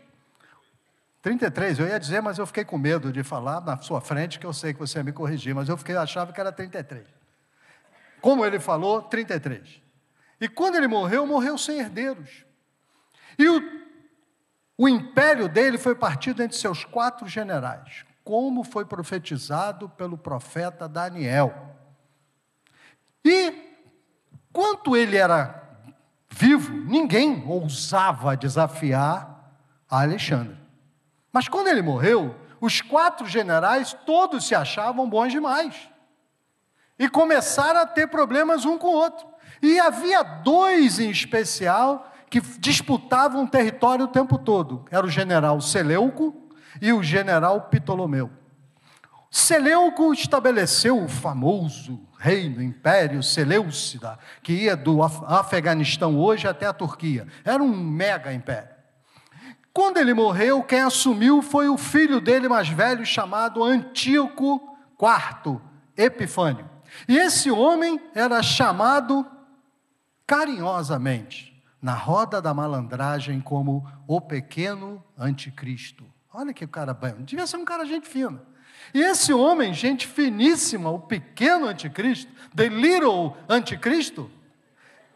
33, 1.22 1.78
eu 1.78 1.86
ia 1.86 1.98
dizer, 1.98 2.20
mas 2.20 2.38
eu 2.38 2.46
fiquei 2.46 2.64
com 2.64 2.76
medo 2.76 3.12
de 3.12 3.22
falar 3.22 3.60
na 3.60 3.78
sua 3.78 4.00
frente, 4.00 4.38
que 4.38 4.44
eu 4.44 4.52
sei 4.52 4.74
que 4.74 4.80
você 4.80 4.98
ia 4.98 5.04
me 5.04 5.12
corrigir, 5.12 5.54
mas 5.54 5.68
eu 5.68 5.76
fiquei, 5.76 5.96
achava 5.96 6.32
que 6.32 6.40
era 6.40 6.52
33 6.52 7.24
como 8.24 8.42
ele 8.42 8.58
falou, 8.58 9.02
33. 9.02 9.82
E 10.40 10.48
quando 10.48 10.76
ele 10.76 10.88
morreu, 10.88 11.26
morreu 11.26 11.58
sem 11.58 11.78
herdeiros. 11.78 12.46
E 13.38 13.46
o, 13.46 13.62
o 14.78 14.88
império 14.88 15.46
dele 15.46 15.76
foi 15.76 15.94
partido 15.94 16.42
entre 16.42 16.56
seus 16.56 16.86
quatro 16.86 17.28
generais, 17.28 18.06
como 18.24 18.64
foi 18.64 18.86
profetizado 18.86 19.88
pelo 19.90 20.16
profeta 20.16 20.88
Daniel. 20.88 21.76
E, 23.22 23.52
quanto 24.52 24.96
ele 24.96 25.16
era 25.16 25.62
vivo, 26.30 26.72
ninguém 26.72 27.44
ousava 27.46 28.36
desafiar 28.36 29.54
a 29.88 30.00
Alexandre. 30.00 30.56
Mas 31.30 31.48
quando 31.48 31.68
ele 31.68 31.82
morreu, 31.82 32.34
os 32.60 32.80
quatro 32.80 33.26
generais 33.26 33.94
todos 34.06 34.46
se 34.46 34.54
achavam 34.54 35.08
bons 35.08 35.30
demais 35.30 35.88
e 36.98 37.08
começaram 37.08 37.80
a 37.80 37.86
ter 37.86 38.06
problemas 38.06 38.64
um 38.64 38.78
com 38.78 38.88
o 38.88 38.96
outro. 38.96 39.26
E 39.60 39.78
havia 39.78 40.22
dois 40.22 40.98
em 40.98 41.10
especial 41.10 42.10
que 42.30 42.40
disputavam 42.40 43.44
o 43.44 43.48
território 43.48 44.06
o 44.06 44.08
tempo 44.08 44.38
todo: 44.38 44.84
era 44.90 45.04
o 45.04 45.10
general 45.10 45.60
Seleuco 45.60 46.43
e 46.80 46.92
o 46.92 47.02
general 47.02 47.62
Ptolomeu. 47.62 48.30
Seleuco 49.30 50.12
estabeleceu 50.12 51.02
o 51.02 51.08
famoso 51.08 52.00
reino, 52.18 52.62
império 52.62 53.20
Seleucida, 53.20 54.16
que 54.42 54.52
ia 54.52 54.76
do 54.76 55.02
Afeganistão 55.02 56.16
hoje 56.16 56.46
até 56.46 56.66
a 56.66 56.72
Turquia. 56.72 57.26
Era 57.44 57.62
um 57.62 57.76
mega 57.76 58.32
império. 58.32 58.74
Quando 59.72 59.96
ele 59.96 60.14
morreu, 60.14 60.62
quem 60.62 60.82
assumiu 60.82 61.42
foi 61.42 61.68
o 61.68 61.76
filho 61.76 62.20
dele 62.20 62.48
mais 62.48 62.68
velho, 62.68 63.04
chamado 63.04 63.64
Antíoco 63.64 64.60
IV 65.02 65.60
Epifânio. 65.96 66.70
E 67.08 67.18
esse 67.18 67.50
homem 67.50 68.00
era 68.14 68.40
chamado 68.40 69.26
carinhosamente, 70.24 71.60
na 71.82 71.94
roda 71.94 72.40
da 72.40 72.54
malandragem, 72.54 73.40
como 73.40 73.84
o 74.06 74.20
pequeno 74.20 75.02
anticristo. 75.18 76.04
Olha 76.36 76.52
que 76.52 76.66
cara 76.66 76.92
bem, 76.92 77.14
devia 77.20 77.46
ser 77.46 77.58
um 77.58 77.64
cara 77.64 77.86
gente 77.86 78.08
fina. 78.08 78.42
E 78.92 79.00
esse 79.00 79.32
homem, 79.32 79.72
gente 79.72 80.04
finíssima, 80.04 80.90
o 80.90 80.98
pequeno 80.98 81.66
anticristo, 81.66 82.30
the 82.54 82.68
little 82.68 83.36
anticristo, 83.48 84.28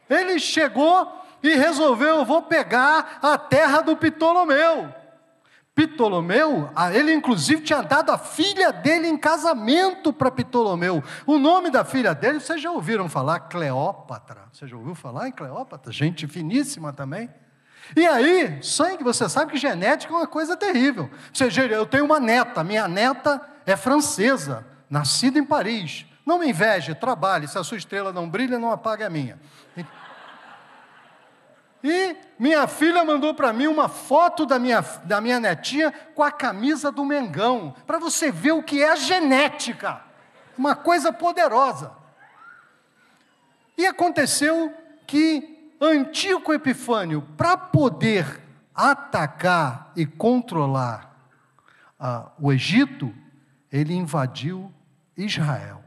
ele 0.09 0.39
chegou 0.39 1.13
e 1.43 1.57
resolveu: 1.57 2.19
eu 2.19 2.25
vou 2.25 2.43
pegar 2.43 3.19
a 3.21 3.37
terra 3.37 3.81
do 3.81 3.97
Ptolomeu. 3.97 4.95
Ptolomeu, 5.75 6.71
ele 6.95 7.13
inclusive 7.13 7.63
tinha 7.63 7.83
dado 7.83 8.11
a 8.11 8.19
filha 8.19 8.73
dele 8.73 9.09
em 9.09 9.17
casamento 9.17 10.13
para 10.13 10.31
Ptolomeu. 10.31 11.03
O 11.27 11.37
nome 11.37 11.69
da 11.69 11.85
filha 11.85 12.15
dele, 12.15 12.39
vocês 12.39 12.63
já 12.63 12.71
ouviram 12.71 13.09
falar? 13.09 13.41
Cleópatra. 13.41 14.45
Você 14.53 14.69
já 14.69 14.77
ouviu 14.77 14.95
falar 14.95 15.29
em 15.29 15.33
Cleópatra? 15.33 15.93
Gente 15.93 16.29
finíssima 16.29 16.93
também. 16.93 17.29
E 17.97 18.07
aí, 18.07 18.63
sangue, 18.63 19.03
você 19.03 19.29
sabe 19.29 19.53
que 19.53 19.59
genética 19.59 20.13
é 20.13 20.17
uma 20.17 20.27
coisa 20.27 20.57
terrível. 20.57 21.05
Ou 21.05 21.35
seja, 21.35 21.65
eu 21.65 21.87
tenho 21.87 22.05
uma 22.05 22.21
neta, 22.21 22.63
minha 22.63 22.87
neta 22.87 23.41
é 23.65 23.77
francesa, 23.77 24.67
nascida 24.89 25.39
em 25.39 25.45
Paris. 25.45 26.07
Não 26.25 26.39
me 26.39 26.49
inveje, 26.49 26.95
trabalhe. 26.95 27.49
Se 27.49 27.59
a 27.59 27.65
sua 27.65 27.79
estrela 27.79 28.13
não 28.13 28.29
brilha, 28.29 28.59
não 28.59 28.71
apague 28.71 29.03
a 29.03 29.11
minha. 29.11 29.39
E 31.83 32.17
minha 32.39 32.67
filha 32.67 33.05
mandou 33.05 33.33
para 33.35 33.53
mim 33.53 33.67
uma 33.67 33.89
foto 33.89 34.45
da 34.45 34.59
minha, 34.59 34.81
da 35.05 35.21
minha 35.21 35.39
netinha 35.39 35.93
com 36.15 36.23
a 36.23 36.31
camisa 36.31 36.91
do 36.91 37.05
Mengão, 37.05 37.75
para 37.87 37.99
você 37.99 38.33
ver 38.33 38.53
o 38.53 38.63
que 38.63 38.83
é 38.83 38.91
a 38.91 38.97
genética. 38.97 40.03
Uma 40.57 40.75
coisa 40.75 41.13
poderosa. 41.13 41.93
E 43.77 43.87
aconteceu 43.87 44.75
que 45.07 45.58
Antíoco 45.81 46.53
Epifânio, 46.53 47.23
para 47.37 47.57
poder 47.57 48.41
atacar 48.75 49.93
e 49.97 50.07
controlar 50.07 51.09
ah, 51.99 52.31
o 52.39 52.53
Egito, 52.53 53.13
ele 53.71 53.95
invadiu 53.95 54.73
Israel, 55.17 55.83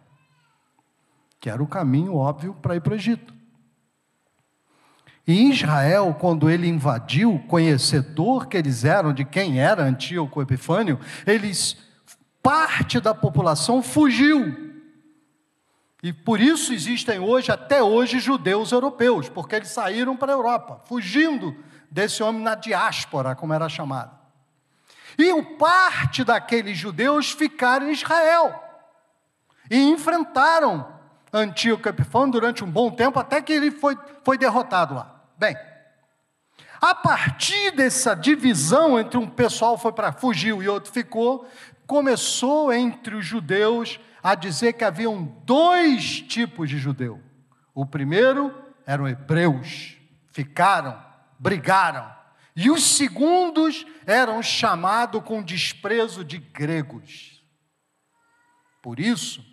que 1.39 1.49
era 1.49 1.63
o 1.63 1.67
caminho 1.67 2.15
óbvio 2.15 2.53
para 2.61 2.75
ir 2.75 2.81
para 2.81 2.93
o 2.93 2.95
Egito. 2.95 3.33
E 5.27 5.49
Israel, 5.49 6.15
quando 6.19 6.49
ele 6.49 6.67
invadiu, 6.67 7.39
conhecedor 7.47 8.47
que 8.47 8.57
eles 8.57 8.83
eram 8.83 9.13
de 9.13 9.23
quem 9.23 9.61
era 9.61 9.83
Antíoco 9.83 10.41
Epifânio, 10.41 10.99
eles, 11.25 11.77
parte 12.41 12.99
da 12.99 13.13
população 13.13 13.81
fugiu. 13.83 14.70
E 16.03 16.11
por 16.11 16.39
isso 16.39 16.73
existem 16.73 17.19
hoje, 17.19 17.51
até 17.51 17.83
hoje, 17.83 18.19
judeus 18.19 18.71
europeus, 18.71 19.29
porque 19.29 19.55
eles 19.55 19.69
saíram 19.69 20.17
para 20.17 20.31
a 20.31 20.35
Europa, 20.35 20.81
fugindo 20.85 21.55
desse 21.89 22.23
homem 22.23 22.41
na 22.41 22.55
diáspora, 22.55 23.35
como 23.35 23.53
era 23.53 23.69
chamado. 23.69 24.17
E 25.17 25.43
parte 25.57 26.23
daqueles 26.23 26.77
judeus 26.77 27.31
ficaram 27.31 27.87
em 27.87 27.91
Israel 27.91 28.63
e 29.69 29.77
enfrentaram 29.77 30.99
Antíoco 31.33 31.87
Epifânio 31.87 32.31
durante 32.31 32.63
um 32.63 32.69
bom 32.69 32.91
tempo, 32.91 33.19
até 33.19 33.41
que 33.41 33.53
ele 33.53 33.71
foi, 33.71 33.97
foi 34.23 34.37
derrotado 34.37 34.93
lá. 34.95 35.23
Bem, 35.37 35.55
a 36.81 36.93
partir 36.93 37.71
dessa 37.71 38.13
divisão 38.13 38.99
entre 38.99 39.17
um 39.17 39.27
pessoal 39.27 39.77
foi 39.77 39.93
para 39.93 40.11
fugiu 40.11 40.61
e 40.61 40.67
outro 40.67 40.91
ficou, 40.91 41.47
começou 41.87 42.73
entre 42.73 43.15
os 43.15 43.25
judeus 43.25 43.99
a 44.23 44.35
dizer 44.35 44.73
que 44.73 44.83
haviam 44.83 45.23
dois 45.45 46.21
tipos 46.21 46.69
de 46.69 46.77
judeu. 46.77 47.21
O 47.73 47.85
primeiro 47.85 48.53
eram 48.85 49.07
hebreus, 49.07 49.97
ficaram 50.31 51.11
brigaram. 51.41 52.15
E 52.55 52.69
os 52.69 52.83
segundos 52.83 53.85
eram 54.05 54.43
chamados 54.43 55.23
com 55.23 55.41
desprezo 55.41 56.23
de 56.23 56.37
gregos. 56.37 57.43
Por 58.81 58.99
isso, 58.99 59.43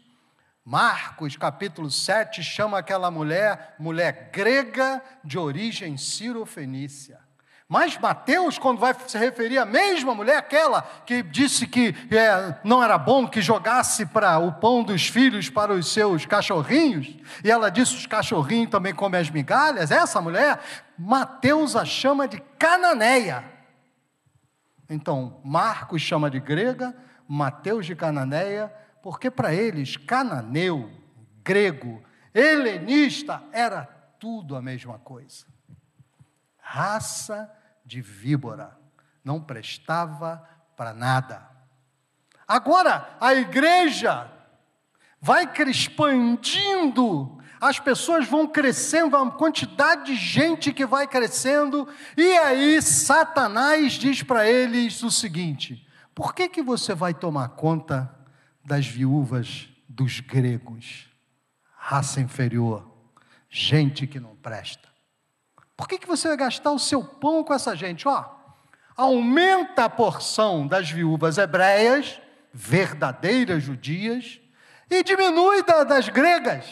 Marcos 0.63 1.35
capítulo 1.35 1.91
7 1.91 2.43
chama 2.43 2.79
aquela 2.79 3.11
mulher, 3.11 3.75
mulher 3.79 4.31
grega 4.31 5.03
de 5.25 5.39
origem 5.39 5.97
cirofenícia. 5.97 7.18
Mas 7.69 7.99
Mateus, 7.99 8.59
quando 8.59 8.79
vai 8.79 8.97
se 9.07 9.19
referir 9.19 9.59
à 9.59 9.67
mesma 9.67 10.15
mulher, 10.15 10.39
aquela 10.39 10.81
que 11.05 11.23
disse 11.23 11.67
que 11.67 11.95
é, 12.11 12.59
não 12.65 12.83
era 12.83 12.97
bom 12.97 13.29
que 13.29 13.43
jogasse 13.43 14.07
para 14.07 14.39
o 14.39 14.53
pão 14.53 14.83
dos 14.83 15.07
filhos 15.07 15.51
para 15.51 15.75
os 15.75 15.93
seus 15.93 16.25
cachorrinhos, 16.25 17.15
e 17.45 17.51
ela 17.51 17.71
disse: 17.71 17.95
os 17.95 18.07
cachorrinhos 18.07 18.71
também 18.71 18.95
comem 18.95 19.21
as 19.21 19.29
migalhas, 19.29 19.91
essa 19.91 20.19
mulher, 20.19 20.59
Mateus 20.99 21.77
a 21.77 21.85
chama 21.85 22.27
de 22.27 22.41
cananeia. 22.59 23.45
Então, 24.89 25.39
Marcos 25.45 26.01
chama 26.01 26.31
de 26.31 26.41
grega, 26.41 26.97
Mateus 27.29 27.85
de 27.85 27.95
cananeia, 27.95 28.73
porque 29.03 29.31
para 29.31 29.53
eles, 29.53 29.95
cananeu, 29.99 30.91
grego, 31.45 32.03
helenista, 32.33 33.43
era 33.53 33.85
tudo 34.19 34.57
a 34.57 34.63
mesma 34.63 34.99
coisa. 34.99 35.45
Raça 36.57 37.58
de 37.89 38.03
víbora, 38.03 38.79
não 39.25 39.41
prestava 39.41 40.47
para 40.77 40.93
nada. 40.93 41.49
Agora, 42.47 43.17
a 43.19 43.35
igreja 43.35 44.31
vai 45.21 45.51
expandindo, 45.67 47.43
as 47.59 47.81
pessoas 47.81 48.29
vão 48.29 48.47
crescendo, 48.47 49.17
a 49.17 49.31
quantidade 49.31 50.13
de 50.13 50.17
gente 50.17 50.73
que 50.73 50.85
vai 50.85 51.09
crescendo, 51.09 51.89
e 52.17 52.37
aí 52.39 52.81
Satanás 52.83 53.95
diz 53.95 54.23
para 54.23 54.47
eles 54.47 55.03
o 55.03 55.11
seguinte: 55.11 55.87
por 56.15 56.35
que, 56.35 56.49
que 56.49 56.63
você 56.63 56.95
vai 56.95 57.15
tomar 57.15 57.49
conta 57.51 58.15
das 58.63 58.87
viúvas 58.87 59.67
dos 59.89 60.21
gregos, 60.21 61.09
raça 61.75 62.21
inferior, 62.21 62.87
gente 63.49 64.07
que 64.07 64.21
não 64.21 64.37
presta? 64.37 64.88
Por 65.79 65.87
que, 65.87 65.97
que 65.97 66.09
você 66.09 66.27
vai 66.27 66.37
gastar 66.37 66.73
o 66.73 66.79
seu 66.79 67.05
pão 67.05 67.45
com 67.45 67.55
essa 67.55 67.77
gente? 67.77 68.09
Ó, 68.09 68.25
aumenta 68.97 69.85
a 69.85 69.89
porção 69.89 70.67
das 70.67 70.91
viúvas 70.91 71.39
hebreias, 71.39 72.21
verdadeiras 72.53 73.63
judias, 73.63 74.41
e 74.91 75.05
diminui 75.05 75.63
da, 75.63 75.85
das 75.85 76.09
gregas. 76.09 76.67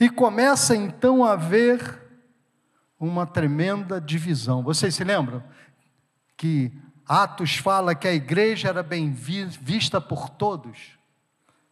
E 0.00 0.10
começa 0.10 0.74
então 0.74 1.24
a 1.24 1.34
haver 1.34 2.02
uma 2.98 3.24
tremenda 3.24 4.00
divisão. 4.00 4.60
Vocês 4.60 4.96
se 4.96 5.04
lembram 5.04 5.40
que 6.36 6.72
Atos 7.06 7.58
fala 7.58 7.94
que 7.94 8.08
a 8.08 8.12
igreja 8.12 8.70
era 8.70 8.82
bem 8.82 9.12
vista 9.12 10.00
por 10.00 10.28
todos, 10.30 10.98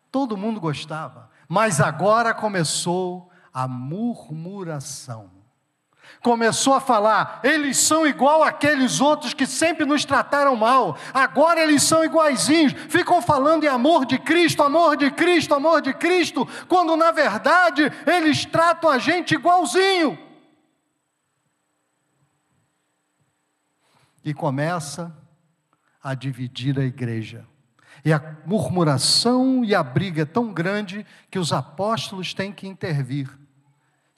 todo 0.08 0.36
mundo 0.36 0.60
gostava, 0.60 1.28
mas 1.48 1.80
agora 1.80 2.32
começou 2.32 3.29
a 3.52 3.66
murmuração. 3.66 5.30
Começou 6.22 6.74
a 6.74 6.80
falar, 6.80 7.40
eles 7.42 7.78
são 7.78 8.06
igual 8.06 8.42
aqueles 8.42 9.00
outros 9.00 9.32
que 9.32 9.46
sempre 9.46 9.86
nos 9.86 10.04
trataram 10.04 10.54
mal, 10.54 10.96
agora 11.14 11.62
eles 11.62 11.82
são 11.82 12.04
iguaizinhos, 12.04 12.72
ficam 12.72 13.22
falando 13.22 13.64
em 13.64 13.68
amor 13.68 14.04
de 14.04 14.18
Cristo, 14.18 14.62
amor 14.62 14.96
de 14.96 15.10
Cristo, 15.10 15.54
amor 15.54 15.80
de 15.80 15.94
Cristo, 15.94 16.46
quando 16.68 16.94
na 16.94 17.10
verdade 17.10 17.90
eles 18.06 18.44
tratam 18.44 18.90
a 18.90 18.98
gente 18.98 19.34
igualzinho. 19.34 20.18
E 24.22 24.34
começa 24.34 25.16
a 26.02 26.14
dividir 26.14 26.78
a 26.78 26.84
igreja. 26.84 27.46
E 28.04 28.12
a 28.12 28.36
murmuração 28.44 29.64
e 29.64 29.74
a 29.74 29.82
briga 29.82 30.22
é 30.22 30.26
tão 30.26 30.52
grande 30.52 31.06
que 31.30 31.38
os 31.38 31.52
apóstolos 31.52 32.34
têm 32.34 32.52
que 32.52 32.66
intervir. 32.66 33.39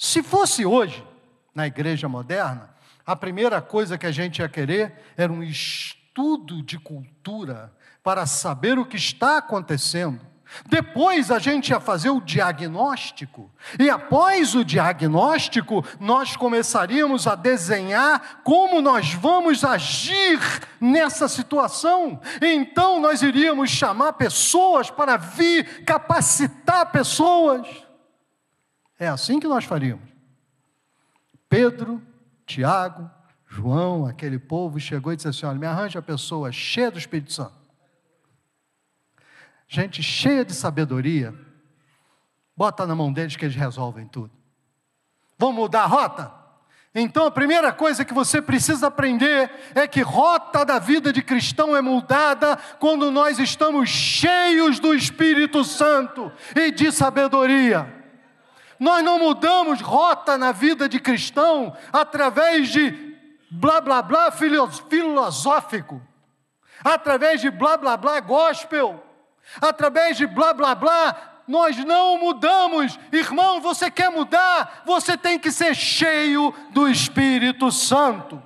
Se 0.03 0.21
fosse 0.21 0.67
hoje, 0.67 1.07
na 1.55 1.65
igreja 1.65 2.09
moderna, 2.09 2.75
a 3.07 3.15
primeira 3.15 3.63
coisa 3.63 3.97
que 3.97 4.05
a 4.05 4.11
gente 4.11 4.41
ia 4.41 4.49
querer 4.49 4.93
era 5.17 5.33
um 5.33 5.45
estudo 5.45 6.61
de 6.61 6.77
cultura 6.77 7.73
para 8.03 8.27
saber 8.27 8.81
o 8.81 8.85
que 8.85 8.97
está 8.97 9.37
acontecendo. 9.37 10.21
Depois 10.67 11.31
a 11.31 11.39
gente 11.39 11.69
ia 11.69 11.79
fazer 11.79 12.11
o 12.11 12.21
diagnóstico, 12.21 13.49
e 13.79 13.89
após 13.89 14.57
o 14.57 14.65
diagnóstico, 14.65 15.87
nós 16.01 16.35
começaríamos 16.35 17.29
a 17.29 17.37
desenhar 17.37 18.41
como 18.43 18.83
nós 18.83 19.15
vamos 19.15 19.63
agir 19.63 20.41
nessa 20.81 21.29
situação. 21.29 22.21
Então 22.43 22.99
nós 22.99 23.23
iríamos 23.23 23.71
chamar 23.71 24.15
pessoas 24.15 24.91
para 24.91 25.17
vir 25.17 25.85
capacitar 25.85 26.91
pessoas. 26.91 27.92
É 29.03 29.09
assim 29.09 29.41
que 29.41 29.49
nós 29.49 29.65
faríamos. 29.65 30.09
Pedro, 31.49 32.01
Tiago, 32.47 33.11
João, 33.49 34.07
aquele 34.07 34.39
povo 34.39 34.79
chegou 34.79 35.13
e 35.13 35.17
disse 35.17 35.27
assim: 35.27 35.45
Olha, 35.45 35.59
me 35.59 35.67
arranja 35.67 35.99
a 35.99 36.03
pessoa 36.03 36.53
cheia 36.53 36.89
do 36.89 37.01
Espírito 37.01 37.33
Santo. 37.33 37.53
Gente 39.67 40.05
cheia 40.05 40.45
de 40.45 40.55
sabedoria, 40.55 41.35
bota 42.57 42.87
na 42.87 42.95
mão 42.95 43.13
deles 43.13 43.35
que 43.35 43.45
eles 43.45 43.57
resolvem 43.57 44.07
tudo. 44.07 44.31
Vamos 45.37 45.57
mudar 45.57 45.83
a 45.83 45.87
rota? 45.87 46.33
Então 46.95 47.27
a 47.27 47.31
primeira 47.33 47.73
coisa 47.73 48.05
que 48.05 48.15
você 48.15 48.41
precisa 48.41 48.87
aprender 48.87 49.51
é 49.75 49.89
que 49.89 50.03
rota 50.03 50.65
da 50.65 50.79
vida 50.79 51.13
de 51.13 51.23
cristão 51.23 51.75
é 51.75 51.83
mudada 51.83 52.57
quando 52.79 53.11
nós 53.11 53.41
estamos 53.41 53.89
cheios 53.89 54.79
do 54.79 54.95
Espírito 54.95 55.65
Santo 55.65 56.31
e 56.55 56.71
de 56.71 56.93
sabedoria. 56.93 58.02
Nós 58.83 59.05
não 59.05 59.17
mudamos 59.17 59.81
rota 59.81 60.37
na 60.37 60.51
vida 60.51 60.89
de 60.89 60.99
cristão 60.99 61.77
através 61.93 62.69
de 62.69 62.91
blá 63.49 63.81
blá 63.81 64.03
blá 64.03 64.33
filosófico, 64.33 66.03
através 66.83 67.41
de 67.41 67.49
blá 67.49 67.77
blá 67.77 67.97
blá 67.97 68.19
gospel, 68.19 69.01
através 69.61 70.17
de 70.17 70.27
blá 70.27 70.53
blá 70.53 70.75
blá 70.75 71.45
nós 71.47 71.77
não 71.85 72.19
mudamos. 72.19 72.99
Irmão, 73.13 73.61
você 73.61 73.89
quer 73.89 74.11
mudar? 74.11 74.83
Você 74.85 75.17
tem 75.17 75.39
que 75.39 75.53
ser 75.53 75.77
cheio 75.77 76.53
do 76.71 76.89
Espírito 76.89 77.71
Santo. 77.71 78.43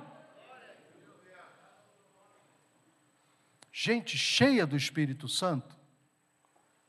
Gente 3.71 4.15
cheia 4.15 4.67
do 4.67 4.77
Espírito 4.77 5.27
Santo 5.27 5.75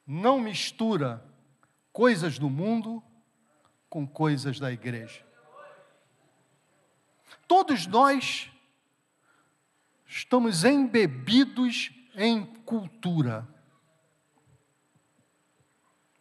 não 0.07 0.39
mistura 0.39 1.25
coisas 1.91 2.39
do 2.39 2.51
mundo 2.51 3.03
com 3.89 4.07
coisas 4.07 4.59
da 4.61 4.71
igreja. 4.71 5.25
Todos 7.47 7.87
nós 7.87 8.51
estamos 10.07 10.65
embebidos 10.65 11.91
em 12.15 12.45
cultura. 12.65 13.47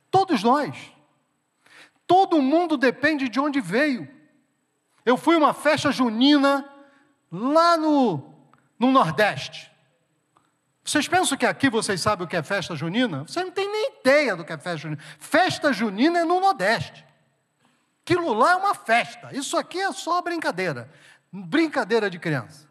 Todos 0.10 0.43
nós. 0.43 0.93
Todo 2.06 2.41
mundo 2.41 2.77
depende 2.77 3.27
de 3.27 3.39
onde 3.39 3.60
veio. 3.60 4.08
Eu 5.06 5.17
fui 5.17 5.36
uma 5.36 5.53
festa 5.53 5.91
junina 5.91 6.69
lá 7.32 7.77
no, 7.77 8.34
no 8.80 8.91
Nordeste. 8.91 9.71
Vocês 10.84 11.08
pensam 11.08 11.38
que 11.38 11.45
aqui 11.45 11.69
vocês 11.69 11.99
sabem 11.99 12.25
o 12.25 12.30
que 12.30 12.38
é 12.38 12.43
festa 12.43 12.73
junina? 12.73 13.23
Você 13.23 13.43
não 13.43 13.51
tem 13.51 13.69
nem 13.69 13.99
ideia 13.99 14.38
do 14.38 14.45
que 14.45 14.53
é 14.53 14.58
festa 14.58 14.77
junina. 14.77 15.01
Festa 15.19 15.73
junina 15.73 16.19
é 16.19 16.23
no 16.23 16.39
Nordeste. 16.39 17.06
Aquilo 18.08 18.34
lá 18.34 18.54
é 18.54 18.56
uma 18.56 18.74
festa. 18.74 19.36
Isso 19.36 19.58
aqui 19.58 19.78
é 19.78 19.91
só 19.91 20.22
brincadeira. 20.22 20.89
Brincadeira 21.30 22.10
de 22.10 22.17
criança. 22.17 22.65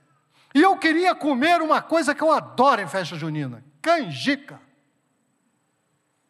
E 0.55 0.63
eu 0.63 0.79
queria 0.79 1.15
comer 1.15 1.61
uma 1.61 1.83
coisa 1.83 2.15
que 2.15 2.23
eu 2.23 2.33
adoro 2.33 2.81
em 2.81 2.89
festa 2.89 3.17
junina: 3.17 3.63
canjica. 3.83 4.59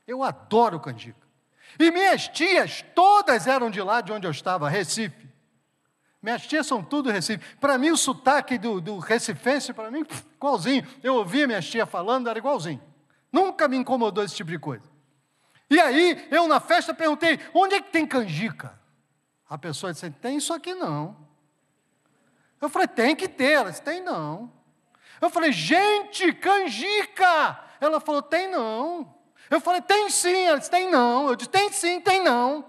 Eu 0.08 0.24
adoro 0.24 0.80
canjica. 0.80 1.24
E 1.78 1.88
minhas 1.92 2.26
tias, 2.26 2.84
todas 2.96 3.46
eram 3.46 3.70
de 3.70 3.80
lá 3.80 4.00
de 4.00 4.10
onde 4.10 4.26
eu 4.26 4.30
estava, 4.32 4.68
Recife. 4.68 5.28
Minhas 6.20 6.44
tias 6.44 6.66
são 6.66 6.82
tudo 6.82 7.08
Recife. 7.08 7.56
Para 7.58 7.78
mim, 7.78 7.90
o 7.90 7.96
sotaque 7.96 8.58
do, 8.58 8.80
do 8.80 8.98
recifense, 8.98 9.72
para 9.72 9.88
mim, 9.88 10.04
igualzinho. 10.34 10.84
Eu 11.00 11.14
ouvia 11.14 11.46
minhas 11.46 11.70
tias 11.70 11.88
falando, 11.88 12.28
era 12.28 12.40
igualzinho. 12.40 12.82
Nunca 13.30 13.68
me 13.68 13.76
incomodou 13.76 14.24
esse 14.24 14.34
tipo 14.34 14.50
de 14.50 14.58
coisa. 14.58 14.90
E 15.70 15.78
aí, 15.78 16.26
eu 16.28 16.48
na 16.48 16.58
festa 16.58 16.92
perguntei: 16.92 17.38
onde 17.54 17.76
é 17.76 17.80
que 17.80 17.92
tem 17.92 18.04
canjica? 18.04 18.84
A 19.48 19.56
pessoa 19.56 19.92
disse: 19.92 20.10
tem 20.10 20.36
isso 20.36 20.52
aqui 20.52 20.74
não. 20.74 21.16
Eu 22.60 22.68
falei: 22.68 22.88
tem 22.88 23.14
que 23.14 23.28
ter. 23.28 23.52
Ela 23.52 23.70
disse: 23.70 23.82
tem 23.82 24.02
não. 24.02 24.52
Eu 25.20 25.30
falei: 25.30 25.52
gente, 25.52 26.32
canjica. 26.32 27.60
Ela 27.80 28.00
falou: 28.00 28.22
tem 28.22 28.48
não. 28.48 29.16
Eu 29.50 29.60
falei, 29.60 29.80
tem 29.80 30.10
sim. 30.10 30.44
Ela 30.44 30.58
disse, 30.58 30.70
tem 30.70 30.90
não. 30.90 31.28
Eu 31.28 31.36
disse, 31.36 31.50
tem 31.50 31.70
sim, 31.70 32.00
tem 32.00 32.22
não. 32.22 32.64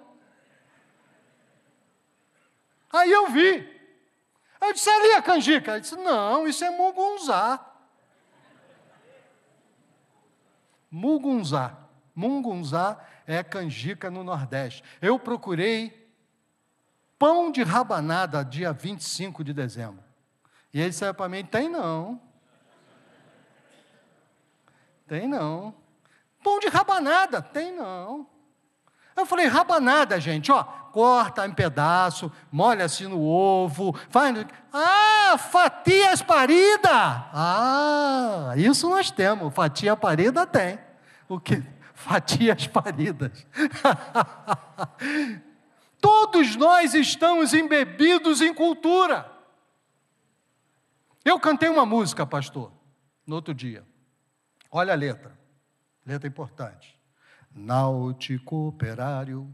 Aí 2.91 3.11
eu 3.11 3.27
vi. 3.27 3.75
Eu 4.61 4.73
disse, 4.73 4.89
ali 4.89 5.11
a 5.13 5.21
canjica. 5.21 5.71
Ela 5.71 5.81
disse, 5.81 5.95
não, 5.95 6.47
isso 6.47 6.63
é 6.63 6.69
mugunzá. 6.69 7.63
Mugunzá. 10.89 11.77
Mungunzá 12.15 13.03
é 13.25 13.43
canjica 13.43 14.09
no 14.09 14.23
Nordeste. 14.23 14.83
Eu 15.01 15.19
procurei 15.19 15.96
pão 17.17 17.51
de 17.51 17.63
rabanada 17.63 18.43
dia 18.43 18.71
25 18.71 19.43
de 19.43 19.53
dezembro. 19.53 20.03
E 20.73 20.80
ele 20.80 20.89
disse 20.89 21.12
para 21.13 21.30
mim: 21.30 21.43
tem 21.43 21.69
não. 21.69 22.21
Tem 25.08 25.27
não. 25.27 25.73
Pão 26.43 26.60
de 26.60 26.67
rabanada, 26.67 27.41
tem 27.41 27.75
não. 27.75 28.27
Eu 29.15 29.25
falei, 29.25 29.47
rabanada, 29.47 30.19
gente, 30.19 30.51
ó, 30.51 30.63
corta 30.63 31.47
em 31.47 31.51
pedaço, 31.51 32.32
molha 32.51 32.86
assim 32.86 33.08
no 33.08 33.19
ovo, 33.19 33.97
faz. 34.10 34.45
Ah, 34.71 35.36
fatias 35.38 36.21
parida! 36.21 36.91
Ah, 37.34 38.53
isso 38.56 38.88
nós 38.88 39.10
temos, 39.10 39.53
fatia 39.56 39.95
parida 39.95 40.45
tem. 40.45 40.77
O 41.27 41.39
que? 41.39 41.63
Fatias 41.95 42.67
paridas. 42.67 43.45
Todos 45.99 46.55
nós 46.55 46.93
estamos 46.93 47.53
embebidos 47.53 48.41
em 48.41 48.53
cultura. 48.53 49.31
Eu 51.25 51.39
cantei 51.39 51.69
uma 51.69 51.86
música, 51.86 52.25
pastor, 52.25 52.71
no 53.25 53.36
outro 53.36 53.53
dia. 53.53 53.86
Olha 54.71 54.93
a 54.93 54.95
letra 54.95 55.38
letra 56.07 56.27
importante. 56.27 56.97
Náutico 57.53 58.69
Operário, 58.69 59.53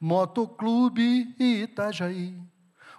Motoclube 0.00 1.34
Itajaí. 1.38 2.40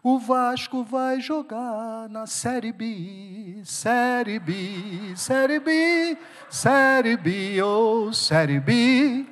O 0.04 0.20
Vasco 0.20 0.84
vai 0.84 1.22
jogar 1.22 2.10
na 2.10 2.26
Série 2.26 2.72
B, 2.72 3.62
Série 3.66 4.40
B, 4.40 5.14
Série 5.16 5.60
B, 5.60 6.18
Série 6.50 7.18
B, 7.18 7.62
ou 7.62 8.08
oh, 8.08 8.14
Série 8.14 8.60
B. 8.60 9.26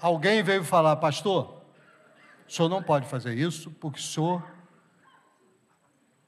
Alguém 0.00 0.42
veio 0.42 0.62
falar, 0.62 0.96
pastor, 0.96 1.62
o 2.46 2.52
senhor 2.52 2.68
não 2.68 2.82
pode 2.82 3.06
fazer 3.06 3.34
isso 3.34 3.70
porque 3.72 3.98
o 3.98 4.02
senhor 4.02 4.42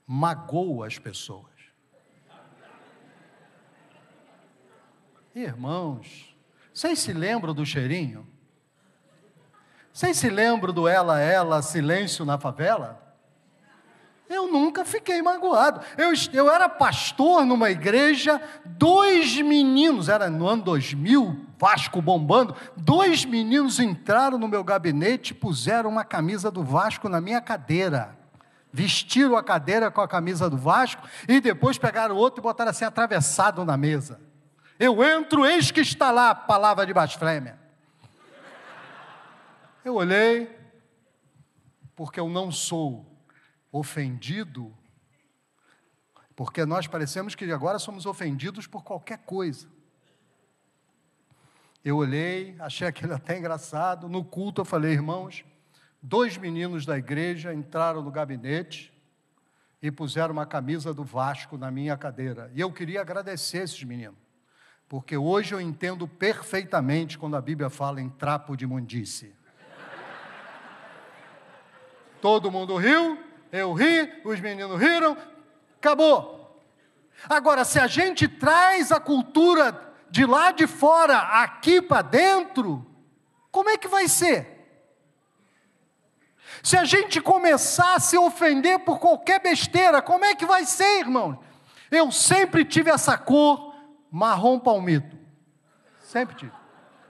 magoa 0.06 0.86
as 0.86 0.98
pessoas. 0.98 1.46
Irmãos, 5.34 6.36
vocês 6.74 6.98
se 6.98 7.12
lembram 7.12 7.54
do 7.54 7.64
cheirinho? 7.64 8.26
Vocês 9.92 10.16
se 10.16 10.28
lembram 10.28 10.72
do 10.72 10.88
ela, 10.88 11.20
ela, 11.20 11.62
silêncio 11.62 12.24
na 12.24 12.38
favela? 12.38 13.09
Eu 14.30 14.46
nunca 14.46 14.84
fiquei 14.84 15.20
magoado. 15.20 15.80
Eu, 15.98 16.12
eu 16.32 16.48
era 16.48 16.68
pastor 16.68 17.44
numa 17.44 17.68
igreja, 17.68 18.40
dois 18.64 19.36
meninos, 19.40 20.08
era 20.08 20.30
no 20.30 20.46
ano 20.46 20.62
2000, 20.62 21.46
Vasco 21.58 22.00
bombando, 22.00 22.54
dois 22.76 23.24
meninos 23.24 23.80
entraram 23.80 24.38
no 24.38 24.46
meu 24.46 24.62
gabinete 24.62 25.32
e 25.32 25.34
puseram 25.34 25.90
uma 25.90 26.04
camisa 26.04 26.48
do 26.48 26.62
Vasco 26.62 27.08
na 27.08 27.20
minha 27.20 27.40
cadeira 27.40 28.18
vestiram 28.72 29.36
a 29.36 29.42
cadeira 29.42 29.90
com 29.90 30.00
a 30.00 30.06
camisa 30.06 30.48
do 30.48 30.56
Vasco 30.56 31.02
e 31.28 31.40
depois 31.40 31.76
pegaram 31.76 32.14
outro 32.14 32.40
e 32.40 32.44
botaram 32.44 32.70
assim 32.70 32.84
atravessado 32.84 33.64
na 33.64 33.76
mesa. 33.76 34.20
Eu 34.78 35.02
entro, 35.02 35.44
eis 35.44 35.72
que 35.72 35.80
está 35.80 36.12
lá 36.12 36.30
a 36.30 36.34
palavra 36.36 36.86
de 36.86 36.94
blasfêmia. 36.94 37.58
Eu 39.84 39.96
olhei, 39.96 40.56
porque 41.96 42.20
eu 42.20 42.28
não 42.28 42.52
sou 42.52 43.09
ofendido, 43.72 44.76
porque 46.34 46.64
nós 46.64 46.86
parecemos 46.86 47.34
que 47.34 47.50
agora 47.52 47.78
somos 47.78 48.06
ofendidos 48.06 48.66
por 48.66 48.82
qualquer 48.82 49.18
coisa. 49.18 49.68
Eu 51.84 51.96
olhei, 51.96 52.56
achei 52.58 52.86
aquilo 52.86 53.12
até 53.14 53.38
engraçado. 53.38 54.08
No 54.08 54.24
culto 54.24 54.60
eu 54.60 54.64
falei, 54.64 54.92
irmãos, 54.92 55.44
dois 56.02 56.36
meninos 56.36 56.84
da 56.84 56.98
igreja 56.98 57.54
entraram 57.54 58.02
no 58.02 58.10
gabinete 58.10 58.92
e 59.82 59.90
puseram 59.90 60.32
uma 60.32 60.44
camisa 60.44 60.92
do 60.92 61.04
Vasco 61.04 61.56
na 61.56 61.70
minha 61.70 61.96
cadeira. 61.96 62.50
E 62.54 62.60
eu 62.60 62.70
queria 62.70 63.00
agradecer 63.00 63.58
esses 63.58 63.82
meninos, 63.82 64.18
porque 64.88 65.16
hoje 65.16 65.54
eu 65.54 65.60
entendo 65.60 66.06
perfeitamente 66.06 67.18
quando 67.18 67.36
a 67.36 67.40
Bíblia 67.40 67.70
fala 67.70 68.00
em 68.00 68.08
trapo 68.08 68.56
de 68.56 68.66
mundice. 68.66 69.34
Todo 72.20 72.50
mundo 72.50 72.76
riu, 72.76 73.18
eu 73.52 73.72
ri, 73.72 74.20
os 74.24 74.40
meninos 74.40 74.80
riram, 74.80 75.16
acabou. 75.76 76.62
Agora, 77.28 77.64
se 77.64 77.78
a 77.78 77.86
gente 77.86 78.26
traz 78.28 78.90
a 78.92 79.00
cultura 79.00 79.88
de 80.10 80.24
lá 80.24 80.52
de 80.52 80.66
fora 80.66 81.18
aqui 81.18 81.80
para 81.82 82.02
dentro, 82.02 82.86
como 83.50 83.68
é 83.68 83.76
que 83.76 83.88
vai 83.88 84.08
ser? 84.08 84.58
Se 86.62 86.76
a 86.76 86.84
gente 86.84 87.20
começar 87.20 87.94
a 87.94 88.00
se 88.00 88.18
ofender 88.18 88.80
por 88.80 88.98
qualquer 88.98 89.40
besteira, 89.40 90.02
como 90.02 90.24
é 90.24 90.34
que 90.34 90.44
vai 90.44 90.64
ser, 90.64 91.00
irmão? 91.00 91.38
Eu 91.90 92.10
sempre 92.12 92.64
tive 92.64 92.90
essa 92.90 93.16
cor 93.16 93.74
marrom 94.10 94.58
palmito. 94.58 95.16
Sempre 96.02 96.36
tive. 96.36 96.52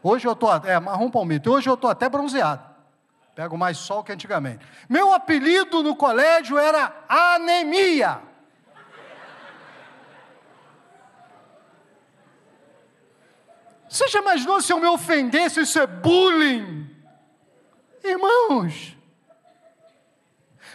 Hoje 0.02 0.26
eu 0.26 0.32
estou, 0.32 0.54
é, 0.54 0.78
marrom 0.78 1.10
palmito. 1.10 1.50
Hoje 1.50 1.68
eu 1.68 1.74
estou 1.74 1.90
até 1.90 2.08
bronzeado. 2.08 2.69
Pego 3.40 3.56
mais 3.56 3.78
sol 3.78 4.04
que 4.04 4.12
antigamente. 4.12 4.66
Meu 4.86 5.14
apelido 5.14 5.82
no 5.82 5.96
colégio 5.96 6.58
era 6.58 6.94
anemia. 7.08 8.20
Você 13.88 14.08
já 14.08 14.20
imaginou 14.20 14.60
se 14.60 14.70
eu 14.70 14.78
me 14.78 14.86
ofendesse, 14.86 15.62
isso 15.62 15.78
é 15.78 15.86
bullying? 15.86 16.94
Irmãos, 18.04 18.94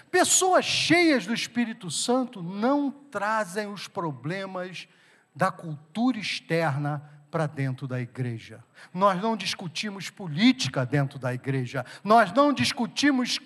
Pessoas 0.10 0.66
cheias 0.66 1.28
do 1.28 1.36
Espírito 1.36 1.92
Santo 1.92 2.42
não 2.42 2.90
trazem 2.90 3.68
os 3.68 3.88
problemas 3.88 4.88
da 5.36 5.52
cultura 5.52 6.18
externa 6.18 7.15
para 7.36 7.48
dentro 7.48 7.86
da 7.86 8.00
igreja. 8.00 8.64
Nós 8.94 9.22
não 9.22 9.36
discutimos 9.36 10.10
política 10.10 10.86
dentro 10.86 11.20
da 11.20 11.34
igreja. 11.34 11.86
Nós 12.02 12.32
não 12.32 12.54
discutimos 12.54 13.42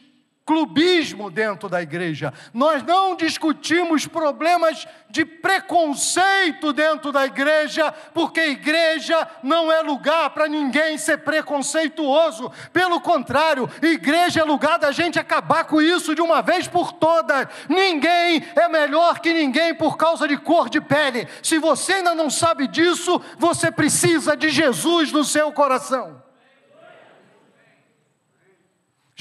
clubismo 0.49 1.29
dentro 1.29 1.69
da 1.69 1.79
igreja. 1.79 2.33
Nós 2.51 2.81
não 2.81 3.15
discutimos 3.15 4.07
problemas 4.07 4.87
de 5.07 5.23
preconceito 5.23 6.73
dentro 6.73 7.11
da 7.11 7.23
igreja, 7.27 7.91
porque 8.15 8.39
igreja 8.41 9.27
não 9.43 9.71
é 9.71 9.83
lugar 9.83 10.31
para 10.31 10.47
ninguém 10.47 10.97
ser 10.97 11.19
preconceituoso. 11.19 12.51
Pelo 12.73 12.99
contrário, 12.99 13.69
igreja 13.79 14.39
é 14.39 14.43
lugar 14.43 14.79
da 14.79 14.91
gente 14.91 15.19
acabar 15.19 15.65
com 15.65 15.79
isso 15.79 16.15
de 16.15 16.21
uma 16.21 16.41
vez 16.41 16.67
por 16.67 16.93
todas. 16.93 17.47
Ninguém 17.69 18.43
é 18.55 18.67
melhor 18.67 19.19
que 19.19 19.31
ninguém 19.31 19.75
por 19.75 19.97
causa 19.97 20.27
de 20.27 20.35
cor 20.35 20.67
de 20.67 20.81
pele. 20.81 21.27
Se 21.43 21.59
você 21.59 21.93
ainda 21.93 22.15
não 22.15 22.27
sabe 22.27 22.67
disso, 22.67 23.21
você 23.37 23.69
precisa 23.69 24.35
de 24.35 24.49
Jesus 24.49 25.11
no 25.11 25.23
seu 25.23 25.51
coração. 25.51 26.27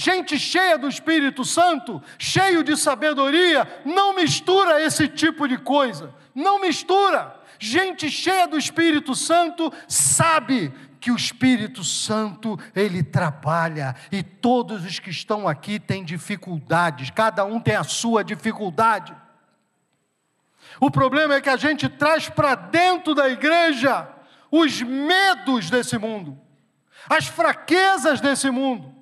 Gente 0.00 0.38
cheia 0.38 0.78
do 0.78 0.86
Espírito 0.86 1.44
Santo, 1.44 2.00
cheio 2.16 2.62
de 2.62 2.76
sabedoria, 2.76 3.66
não 3.84 4.14
mistura 4.14 4.80
esse 4.80 5.08
tipo 5.08 5.48
de 5.48 5.58
coisa. 5.58 6.14
Não 6.32 6.60
mistura. 6.60 7.34
Gente 7.58 8.08
cheia 8.08 8.46
do 8.46 8.56
Espírito 8.56 9.16
Santo 9.16 9.72
sabe 9.88 10.72
que 11.00 11.10
o 11.10 11.16
Espírito 11.16 11.82
Santo 11.82 12.56
ele 12.76 13.02
trabalha 13.02 13.96
e 14.12 14.22
todos 14.22 14.84
os 14.84 15.00
que 15.00 15.10
estão 15.10 15.48
aqui 15.48 15.80
têm 15.80 16.04
dificuldades, 16.04 17.10
cada 17.10 17.44
um 17.44 17.58
tem 17.58 17.74
a 17.74 17.82
sua 17.82 18.22
dificuldade. 18.22 19.12
O 20.78 20.92
problema 20.92 21.34
é 21.34 21.40
que 21.40 21.50
a 21.50 21.56
gente 21.56 21.88
traz 21.88 22.28
para 22.28 22.54
dentro 22.54 23.16
da 23.16 23.28
igreja 23.28 24.08
os 24.48 24.80
medos 24.80 25.68
desse 25.68 25.98
mundo, 25.98 26.38
as 27.10 27.26
fraquezas 27.26 28.20
desse 28.20 28.48
mundo. 28.48 28.96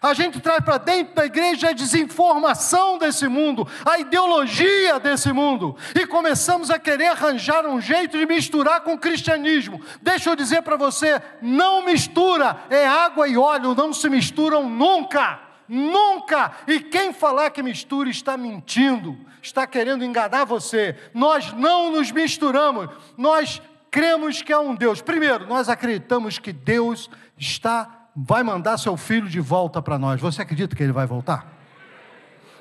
A 0.00 0.14
gente 0.14 0.40
traz 0.40 0.64
para 0.64 0.78
dentro 0.78 1.14
da 1.14 1.26
igreja 1.26 1.70
a 1.70 1.72
desinformação 1.72 2.98
desse 2.98 3.28
mundo, 3.28 3.66
a 3.84 3.98
ideologia 3.98 4.98
desse 5.00 5.32
mundo, 5.32 5.76
e 5.94 6.06
começamos 6.06 6.70
a 6.70 6.78
querer 6.78 7.08
arranjar 7.08 7.66
um 7.66 7.80
jeito 7.80 8.18
de 8.18 8.26
misturar 8.26 8.82
com 8.82 8.94
o 8.94 8.98
cristianismo. 8.98 9.80
Deixa 10.00 10.30
eu 10.30 10.36
dizer 10.36 10.62
para 10.62 10.76
você: 10.76 11.20
não 11.40 11.84
mistura, 11.84 12.56
é 12.70 12.86
água 12.86 13.28
e 13.28 13.36
óleo, 13.36 13.74
não 13.74 13.92
se 13.92 14.08
misturam 14.08 14.68
nunca. 14.68 15.40
Nunca! 15.68 16.52
E 16.66 16.80
quem 16.80 17.12
falar 17.12 17.50
que 17.50 17.62
mistura 17.62 18.10
está 18.10 18.36
mentindo, 18.36 19.16
está 19.40 19.66
querendo 19.66 20.04
enganar 20.04 20.44
você. 20.44 20.96
Nós 21.14 21.52
não 21.52 21.90
nos 21.92 22.10
misturamos, 22.10 22.90
nós 23.16 23.62
cremos 23.90 24.42
que 24.42 24.52
há 24.52 24.60
um 24.60 24.74
Deus. 24.74 25.00
Primeiro, 25.00 25.46
nós 25.46 25.68
acreditamos 25.68 26.38
que 26.38 26.52
Deus 26.52 27.08
está 27.38 28.01
vai 28.14 28.42
mandar 28.42 28.78
seu 28.78 28.96
filho 28.96 29.28
de 29.28 29.40
volta 29.40 29.80
para 29.80 29.98
nós. 29.98 30.20
Você 30.20 30.42
acredita 30.42 30.76
que 30.76 30.82
ele 30.82 30.92
vai 30.92 31.06
voltar? 31.06 31.52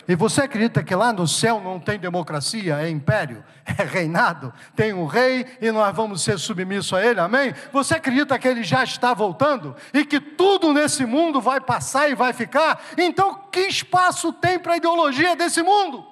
E 0.08 0.16
você 0.16 0.42
acredita 0.42 0.84
que 0.84 0.96
lá 0.96 1.14
no 1.14 1.28
céu 1.28 1.62
não 1.62 1.80
tem 1.80 2.00
democracia, 2.00 2.82
é 2.82 2.90
império, 2.90 3.44
é 3.64 3.84
reinado, 3.84 4.54
tem 4.76 4.94
um 4.94 5.06
rei 5.06 5.46
e 5.62 5.72
nós 5.72 5.96
vamos 5.96 6.22
ser 6.24 6.40
submissos 6.40 6.94
a 6.94 7.06
ele, 7.06 7.20
amém? 7.20 7.54
Você 7.72 7.96
acredita 7.96 8.38
que 8.40 8.48
ele 8.48 8.64
já 8.64 8.84
está 8.84 9.14
voltando 9.14 9.76
e 9.94 10.04
que 10.04 10.20
tudo 10.20 10.74
nesse 10.74 11.06
mundo 11.06 11.40
vai 11.40 11.62
passar 11.62 12.10
e 12.10 12.16
vai 12.16 12.34
ficar? 12.34 12.82
Então, 12.98 13.48
que 13.52 13.62
espaço 13.62 14.34
tem 14.34 14.58
para 14.58 14.74
a 14.74 14.78
ideologia 14.78 15.36
desse 15.36 15.62
mundo? 15.62 16.06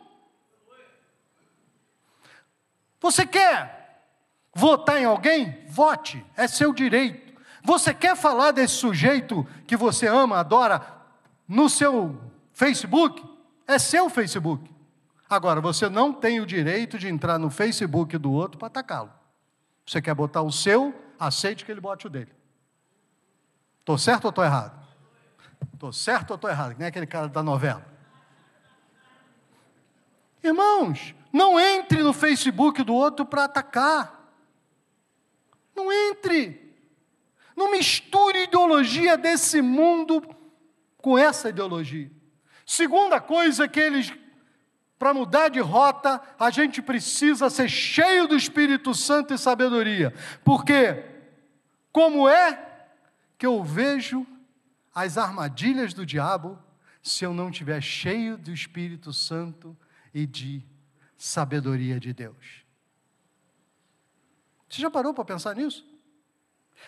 Você 3.01 3.25
quer 3.25 4.05
votar 4.53 5.01
em 5.01 5.05
alguém? 5.05 5.65
Vote, 5.67 6.23
é 6.37 6.47
seu 6.47 6.73
direito. 6.73 7.28
Você 7.63 7.93
quer 7.93 8.15
falar 8.15 8.51
desse 8.51 8.75
sujeito 8.75 9.45
que 9.67 9.75
você 9.75 10.07
ama, 10.07 10.39
adora, 10.39 10.81
no 11.47 11.69
seu 11.69 12.19
Facebook? 12.53 13.23
É 13.67 13.77
seu 13.77 14.09
Facebook. 14.09 14.69
Agora, 15.29 15.61
você 15.61 15.87
não 15.89 16.11
tem 16.11 16.39
o 16.39 16.45
direito 16.45 16.97
de 16.97 17.07
entrar 17.07 17.37
no 17.37 17.49
Facebook 17.49 18.17
do 18.17 18.31
outro 18.31 18.57
para 18.57 18.67
atacá-lo. 18.67 19.11
Você 19.85 20.01
quer 20.01 20.15
botar 20.15 20.41
o 20.41 20.51
seu, 20.51 20.93
aceite 21.19 21.65
que 21.65 21.71
ele 21.71 21.81
bote 21.81 22.07
o 22.07 22.09
dele. 22.09 22.31
Estou 23.79 23.97
certo 23.97 24.25
ou 24.25 24.29
estou 24.29 24.43
errado? 24.43 24.79
Estou 25.73 25.91
certo 25.91 26.31
ou 26.31 26.35
estou 26.35 26.49
errado? 26.49 26.73
Que 26.73 26.79
nem 26.79 26.87
aquele 26.87 27.07
cara 27.07 27.27
da 27.27 27.43
novela. 27.43 27.85
Irmãos, 30.43 31.13
não 31.33 31.59
entre 31.59 32.01
no 32.01 32.13
Facebook 32.13 32.83
do 32.83 32.93
outro 32.93 33.25
para 33.25 33.45
atacar. 33.45 34.31
Não 35.75 35.91
entre. 35.91 36.68
Não 37.59 37.71
misture 37.71 38.43
ideologia 38.43 39.17
desse 39.17 39.61
mundo 39.61 40.23
com 40.99 41.17
essa 41.17 41.49
ideologia. 41.49 42.09
Segunda 42.65 43.19
coisa 43.19 43.67
que 43.67 43.81
eles, 43.81 44.13
para 44.97 45.13
mudar 45.13 45.49
de 45.49 45.59
rota, 45.59 46.21
a 46.39 46.49
gente 46.51 46.81
precisa 46.81 47.49
ser 47.49 47.67
cheio 47.67 48.29
do 48.29 48.35
Espírito 48.37 48.95
Santo 48.95 49.33
e 49.33 49.37
sabedoria. 49.37 50.13
Porque, 50.41 51.03
como 51.91 52.29
é 52.29 52.65
que 53.37 53.45
eu 53.45 53.61
vejo 53.61 54.25
as 54.95 55.17
armadilhas 55.17 55.93
do 55.93 56.05
diabo 56.05 56.57
se 57.03 57.25
eu 57.25 57.33
não 57.33 57.51
tiver 57.51 57.81
cheio 57.81 58.37
do 58.37 58.53
Espírito 58.53 59.11
Santo 59.11 59.75
e 60.13 60.25
de 60.25 60.63
sabedoria 61.17 61.99
de 61.99 62.13
Deus? 62.13 62.63
Você 64.69 64.81
já 64.81 64.89
parou 64.89 65.13
para 65.13 65.25
pensar 65.25 65.57
nisso? 65.57 65.88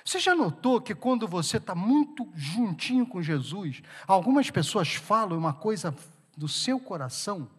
Você 0.04 0.20
já 0.20 0.36
notou 0.36 0.82
que 0.82 0.96
quando 0.96 1.28
você 1.28 1.58
está 1.58 1.76
muito 1.76 2.28
juntinho 2.34 3.06
com 3.06 3.22
Jesus, 3.22 3.82
algumas 4.08 4.50
pessoas 4.50 4.96
falam 4.96 5.38
uma 5.38 5.54
coisa 5.54 5.94
do 6.36 6.48
seu 6.48 6.80
coração, 6.80 7.50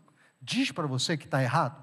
diz 0.40 0.72
para 0.72 0.86
você 0.86 1.16
que 1.16 1.24
está 1.24 1.42
errado? 1.42 1.80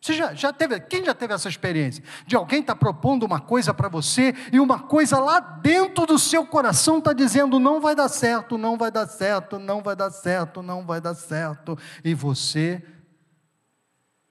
Você 0.00 0.14
já, 0.14 0.34
já, 0.34 0.52
teve, 0.52 0.80
quem 0.80 1.04
já 1.04 1.14
teve 1.14 1.32
essa 1.32 1.48
experiência? 1.48 2.02
De 2.26 2.34
alguém 2.34 2.60
estar 2.60 2.74
tá 2.74 2.78
propondo 2.78 3.24
uma 3.24 3.40
coisa 3.40 3.72
para 3.72 3.88
você 3.88 4.34
e 4.52 4.58
uma 4.58 4.80
coisa 4.80 5.20
lá 5.20 5.38
dentro 5.38 6.06
do 6.06 6.18
seu 6.18 6.44
coração 6.44 6.98
está 6.98 7.12
dizendo 7.12 7.60
não 7.60 7.80
vai 7.80 7.94
dar 7.94 8.08
certo, 8.08 8.58
não 8.58 8.76
vai 8.76 8.90
dar 8.90 9.06
certo, 9.06 9.60
não 9.60 9.80
vai 9.80 9.94
dar 9.94 10.10
certo, 10.10 10.60
não 10.60 10.84
vai 10.84 11.00
dar 11.00 11.14
certo. 11.14 11.78
E 12.04 12.14
você 12.14 12.82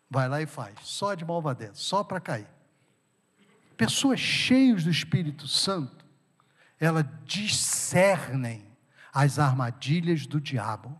vai 0.09 0.27
lá 0.27 0.41
e 0.41 0.45
faz, 0.45 0.75
só 0.83 1.13
de 1.13 1.23
malvadeza, 1.23 1.75
só 1.75 2.03
para 2.03 2.19
cair 2.19 2.60
pessoas 3.85 4.19
cheias 4.19 4.83
do 4.83 4.91
Espírito 4.91 5.47
Santo, 5.47 6.05
elas 6.79 7.03
discernem 7.25 8.63
as 9.11 9.39
armadilhas 9.39 10.27
do 10.27 10.39
diabo. 10.39 10.95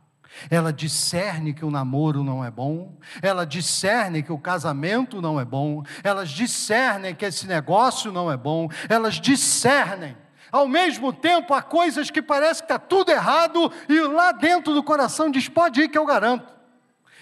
Ela 0.50 0.74
discerne 0.74 1.54
que 1.54 1.63
o 1.63 1.70
namoro 1.70 2.24
não 2.24 2.44
é 2.44 2.50
bom, 2.50 2.98
ela 3.22 3.46
discerne 3.46 4.24
que 4.24 4.32
o 4.32 4.39
casamento 4.39 5.22
não 5.22 5.39
é 5.39 5.46
bom, 5.46 5.84
elas 6.04 6.32
discernem 6.32 7.13
que 7.13 7.26
esse 7.26 7.46
negócio 7.46 8.12
não 8.12 8.32
é 8.32 8.38
bom, 8.38 8.67
elas 8.89 9.20
discernem. 9.20 10.17
Ao 10.52 10.67
mesmo 10.67 11.13
tempo, 11.13 11.54
há 11.54 11.62
coisas 11.62 12.10
que 12.10 12.22
parece 12.22 12.62
que 12.62 12.65
está 12.65 12.80
tudo 12.80 13.12
errado 13.12 13.72
e 13.88 14.00
lá 14.00 14.32
dentro 14.32 14.74
do 14.74 14.82
coração 14.82 15.30
diz: 15.30 15.48
pode 15.48 15.82
ir 15.82 15.89
que 15.89 15.98
eu 15.98 16.06
garanto. 16.06 16.52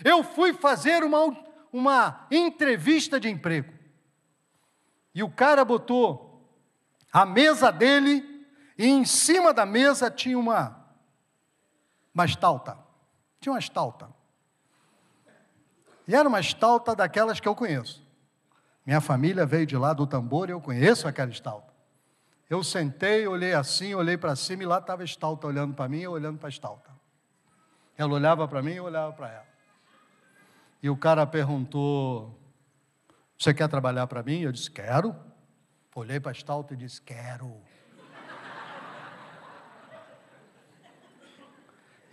Eu 0.06 0.24
fui 0.24 0.54
fazer 0.54 1.04
uma, 1.04 1.36
uma 1.74 2.28
entrevista 2.32 3.20
de 3.20 3.28
emprego. 3.28 3.79
E 5.20 5.24
o 5.24 5.30
cara 5.30 5.66
botou 5.66 6.50
a 7.12 7.26
mesa 7.26 7.74
dele, 7.74 8.24
e 8.78 8.88
em 8.88 9.04
cima 9.04 9.54
da 9.54 9.66
mesa 9.66 10.10
tinha 10.10 10.40
uma, 10.40 10.82
uma 12.16 12.24
estalta. 12.24 12.78
Tinha 13.42 13.52
uma 13.52 13.60
estalta. 13.60 14.10
E 16.08 16.16
era 16.16 16.26
uma 16.26 16.40
estalta 16.40 16.96
daquelas 16.96 17.38
que 17.38 17.50
eu 17.50 17.54
conheço. 17.54 18.02
Minha 18.86 19.02
família 19.02 19.46
veio 19.46 19.66
de 19.66 19.76
lá 19.76 19.92
do 19.92 20.08
tambor 20.08 20.48
e 20.48 20.54
eu 20.54 20.62
conheço 20.62 21.06
aquela 21.06 21.32
estalta. 21.32 21.74
Eu 22.50 22.64
sentei, 22.64 23.28
olhei 23.28 23.54
assim, 23.54 23.94
olhei 23.94 24.16
para 24.16 24.38
cima 24.38 24.64
e 24.64 24.66
lá 24.66 24.78
estava 24.78 25.02
a 25.02 25.06
estalta 25.06 25.46
olhando 25.48 25.74
para 25.74 25.90
mim 25.90 26.00
e 26.00 26.08
olhando 26.08 26.38
para 26.38 26.48
a 26.48 26.50
estalta. 26.50 26.90
Ela 27.98 28.14
olhava 28.14 28.48
para 28.48 28.62
mim 28.62 28.72
e 28.72 28.78
eu 28.78 28.86
olhava 28.86 29.12
para 29.12 29.30
ela. 29.30 29.48
E 30.82 30.90
o 30.90 30.96
cara 30.96 31.28
perguntou: 31.28 32.39
você 33.40 33.54
quer 33.54 33.70
trabalhar 33.70 34.06
para 34.06 34.22
mim? 34.22 34.42
Eu 34.42 34.52
disse: 34.52 34.70
Quero. 34.70 35.16
Olhei 35.96 36.20
para 36.20 36.32
a 36.32 36.34
estalta 36.34 36.74
e 36.74 36.78
disse: 36.78 37.02
Quero. 37.02 37.56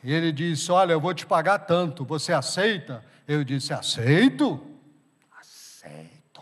E 0.05 0.13
ele 0.13 0.31
disse: 0.31 0.71
Olha, 0.71 0.93
eu 0.93 1.01
vou 1.01 1.13
te 1.13 1.27
pagar 1.27 1.59
tanto, 1.59 2.05
você 2.05 2.33
aceita? 2.33 3.05
Eu 3.27 3.43
disse: 3.43 3.73
Aceito. 3.73 4.65
Aceito. 5.37 6.41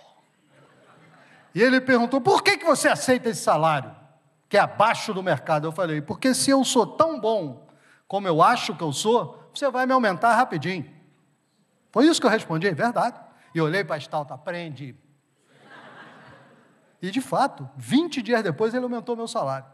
E 1.55 1.62
ele 1.62 1.81
perguntou: 1.81 2.20
Por 2.20 2.42
que, 2.42 2.59
que 2.59 2.66
você 2.66 2.88
aceita 2.88 3.31
esse 3.31 3.40
salário, 3.40 3.90
que 4.51 4.59
é 4.59 4.61
abaixo 4.61 5.14
do 5.14 5.23
mercado? 5.23 5.66
Eu 5.66 5.73
falei: 5.73 6.03
Porque 6.03 6.35
se 6.35 6.51
eu 6.51 6.62
sou 6.62 6.87
tão 6.87 7.18
bom 7.18 7.66
como 8.07 8.29
eu 8.29 8.42
acho 8.42 8.77
que 8.77 8.83
eu 8.83 8.92
sou, 8.92 9.49
você 9.55 9.70
vai 9.70 9.87
me 9.87 9.94
aumentar 9.94 10.35
rapidinho. 10.35 10.92
Foi 11.90 12.07
isso 12.07 12.20
que 12.20 12.27
eu 12.27 12.31
respondi, 12.31 12.66
é 12.66 12.75
verdade. 12.75 13.23
E 13.55 13.61
olhei 13.61 13.85
para 13.85 13.95
a 13.95 13.99
estalta, 13.99 14.35
aprende. 14.35 14.97
E 17.01 17.11
de 17.11 17.21
fato, 17.21 17.69
20 17.77 18.23
dias 18.23 18.43
depois 18.43 18.75
ele 18.75 18.85
aumentou 18.85 19.14
meu 19.14 19.29
salário. 19.29 19.67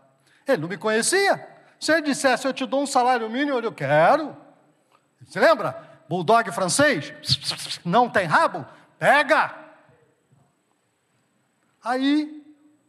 Ele 0.46 0.62
não 0.62 0.68
me 0.68 0.76
conhecia. 0.76 1.48
Se 1.78 1.92
ele 1.92 2.02
dissesse, 2.02 2.46
eu 2.46 2.52
te 2.52 2.66
dou 2.66 2.82
um 2.82 2.86
salário 2.86 3.30
mínimo, 3.30 3.58
eu 3.58 3.72
quero. 3.72 4.36
Você 5.24 5.40
lembra? 5.40 6.02
Bulldog 6.08 6.50
francês? 6.50 7.14
Não 7.84 8.10
tem 8.10 8.26
rabo? 8.26 8.66
Pega! 8.98 9.54
Aí 11.82 12.44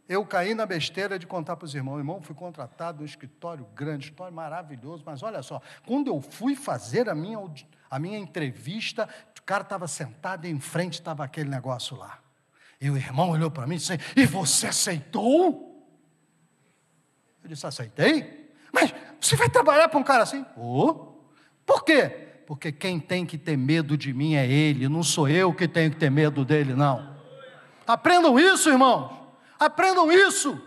eu 0.09 0.25
caí 0.25 0.53
na 0.53 0.65
besteira 0.65 1.17
de 1.17 1.25
contar 1.25 1.55
para 1.55 1.65
os 1.65 1.73
irmãos. 1.73 1.99
Irmão, 1.99 2.21
fui 2.21 2.35
contratado 2.35 2.99
num 2.99 3.05
escritório 3.05 3.65
grande, 3.73 4.05
escritório 4.05 4.33
maravilhoso, 4.33 5.03
mas 5.05 5.23
olha 5.23 5.41
só, 5.41 5.61
quando 5.85 6.07
eu 6.07 6.19
fui 6.19 6.53
fazer 6.53 7.07
a 7.07 7.15
minha, 7.15 7.39
a 7.89 7.97
minha 7.97 8.17
entrevista, 8.17 9.07
o 9.41 9.45
cara 9.45 9.63
estava 9.63 9.87
sentado 9.87 10.45
e 10.45 10.49
em 10.49 10.59
frente 10.59 10.93
estava 10.93 11.23
aquele 11.23 11.49
negócio 11.49 11.97
lá. 11.97 12.19
E 12.79 12.89
o 12.89 12.97
irmão 12.97 13.31
olhou 13.31 13.49
para 13.49 13.65
mim 13.65 13.75
e 13.75 13.77
disse: 13.79 13.99
E 14.15 14.25
você 14.25 14.67
aceitou? 14.67 15.87
Eu 17.43 17.49
disse: 17.49 17.65
Aceitei. 17.65 18.51
Mas 18.71 18.93
você 19.19 19.35
vai 19.35 19.49
trabalhar 19.49 19.89
para 19.89 19.99
um 19.99 20.03
cara 20.03 20.23
assim? 20.23 20.45
Oh. 20.55 21.11
Por 21.65 21.83
quê? 21.83 22.29
Porque 22.47 22.71
quem 22.71 22.99
tem 22.99 23.25
que 23.25 23.37
ter 23.37 23.57
medo 23.57 23.97
de 23.97 24.13
mim 24.13 24.35
é 24.35 24.47
ele, 24.47 24.87
não 24.87 25.03
sou 25.03 25.27
eu 25.27 25.53
que 25.53 25.67
tenho 25.67 25.91
que 25.91 25.97
ter 25.97 26.09
medo 26.09 26.45
dele, 26.45 26.73
não. 26.73 27.15
Aprendam 27.85 28.39
isso, 28.39 28.69
irmãos. 28.69 29.11
Aprendam 29.59 30.11
isso. 30.11 30.61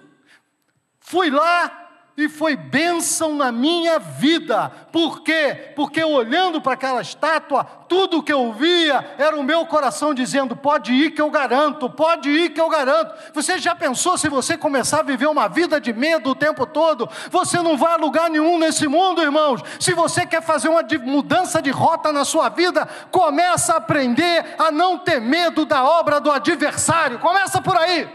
Fui 1.01 1.31
lá 1.31 1.84
e 2.17 2.29
foi 2.29 2.55
bênção 2.55 3.35
na 3.35 3.51
minha 3.51 3.99
vida. 3.99 4.71
Por 4.93 5.23
quê? 5.23 5.73
Porque 5.75 6.03
olhando 6.05 6.61
para 6.61 6.75
aquela 6.75 7.03
estátua, 7.03 7.65
tudo 7.89 8.23
que 8.23 8.33
eu 8.33 8.53
via 8.53 9.15
era 9.19 9.37
o 9.37 9.43
meu 9.43 9.67
coração 9.67 10.15
dizendo: 10.15 10.55
pode 10.55 10.93
ir 10.93 11.11
que 11.11 11.21
eu 11.21 11.29
garanto, 11.29 11.91
pode 11.91 12.31
ir 12.31 12.51
que 12.51 12.61
eu 12.61 12.69
garanto. 12.69 13.13
Você 13.33 13.59
já 13.59 13.75
pensou 13.75 14.17
se 14.17 14.29
você 14.29 14.57
começar 14.57 15.01
a 15.01 15.03
viver 15.03 15.27
uma 15.27 15.49
vida 15.49 15.81
de 15.81 15.93
medo 15.93 16.31
o 16.31 16.35
tempo 16.37 16.65
todo? 16.65 17.09
Você 17.31 17.61
não 17.61 17.77
vai 17.77 17.95
a 17.95 17.97
lugar 17.97 18.31
nenhum 18.31 18.59
nesse 18.59 18.87
mundo, 18.87 19.21
irmãos. 19.21 19.61
Se 19.81 19.93
você 19.93 20.25
quer 20.25 20.43
fazer 20.43 20.69
uma 20.69 20.85
mudança 21.03 21.61
de 21.61 21.71
rota 21.71 22.13
na 22.13 22.25
sua 22.25 22.49
vida, 22.49 22.87
começa 23.11 23.75
a 23.75 23.79
aprender 23.79 24.55
a 24.57 24.71
não 24.71 24.99
ter 24.99 25.21
medo 25.21 25.65
da 25.65 25.83
obra 25.83 26.21
do 26.21 26.31
adversário. 26.31 27.19
Começa 27.19 27.61
por 27.61 27.77
aí. 27.77 28.09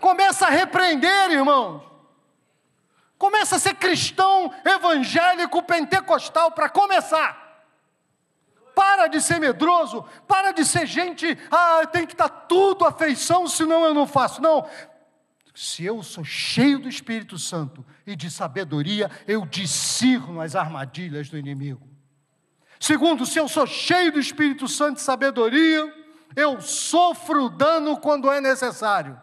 Começa 0.00 0.46
a 0.46 0.50
repreender, 0.50 1.30
irmãos. 1.30 1.88
Começa 3.18 3.56
a 3.56 3.58
ser 3.58 3.74
cristão 3.74 4.52
evangélico 4.64 5.60
pentecostal 5.62 6.52
para 6.52 6.68
começar. 6.68 7.46
Para 8.74 9.08
de 9.08 9.20
ser 9.20 9.40
medroso, 9.40 10.04
para 10.28 10.52
de 10.52 10.64
ser 10.64 10.86
gente, 10.86 11.36
ah, 11.50 11.84
tem 11.86 12.06
que 12.06 12.12
estar 12.12 12.28
tudo 12.28 12.84
à 12.84 12.92
feição, 12.92 13.48
senão 13.48 13.84
eu 13.84 13.92
não 13.92 14.06
faço. 14.06 14.40
Não. 14.40 14.64
Se 15.52 15.84
eu 15.84 16.00
sou 16.04 16.22
cheio 16.22 16.78
do 16.78 16.88
Espírito 16.88 17.36
Santo 17.36 17.84
e 18.06 18.14
de 18.14 18.30
sabedoria, 18.30 19.10
eu 19.26 19.44
discerno 19.44 20.40
as 20.40 20.54
armadilhas 20.54 21.28
do 21.28 21.36
inimigo. 21.36 21.88
Segundo, 22.78 23.26
se 23.26 23.40
eu 23.40 23.48
sou 23.48 23.66
cheio 23.66 24.12
do 24.12 24.20
Espírito 24.20 24.68
Santo 24.68 24.98
e 24.98 25.02
sabedoria, 25.02 25.92
eu 26.36 26.60
sofro 26.60 27.48
dano 27.48 27.96
quando 27.96 28.30
é 28.30 28.40
necessário. 28.40 29.20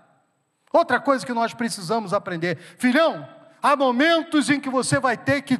Outra 0.73 0.99
coisa 0.99 1.25
que 1.25 1.31
nós 1.31 1.53
precisamos 1.53 2.13
aprender, 2.13 2.57
filhão, 2.77 3.25
há 3.65 3.75
momentos 3.75 4.51
em 4.51 4.59
que 4.59 4.69
você 4.69 4.99
vai 4.99 5.17
ter 5.17 5.41
que 5.41 5.57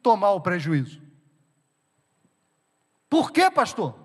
tomar 0.00 0.30
o 0.30 0.40
prejuízo. 0.40 1.02
Por 3.10 3.32
quê, 3.32 3.50
pastor? 3.50 3.98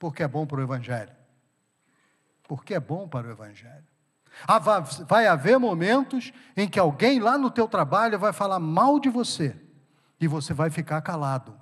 Porque 0.00 0.24
é 0.24 0.26
bom 0.26 0.44
para 0.44 0.58
o 0.58 0.62
Evangelho. 0.62 1.12
Porque 2.42 2.74
é 2.74 2.80
bom 2.80 3.06
para 3.06 3.28
o 3.28 3.30
Evangelho. 3.30 3.84
Vai 5.06 5.28
haver 5.28 5.60
momentos 5.60 6.32
em 6.56 6.68
que 6.68 6.80
alguém 6.80 7.20
lá 7.20 7.38
no 7.38 7.52
teu 7.52 7.68
trabalho 7.68 8.18
vai 8.18 8.32
falar 8.32 8.58
mal 8.58 8.98
de 8.98 9.08
você 9.08 9.54
e 10.20 10.26
você 10.26 10.52
vai 10.52 10.68
ficar 10.68 11.00
calado. 11.02 11.54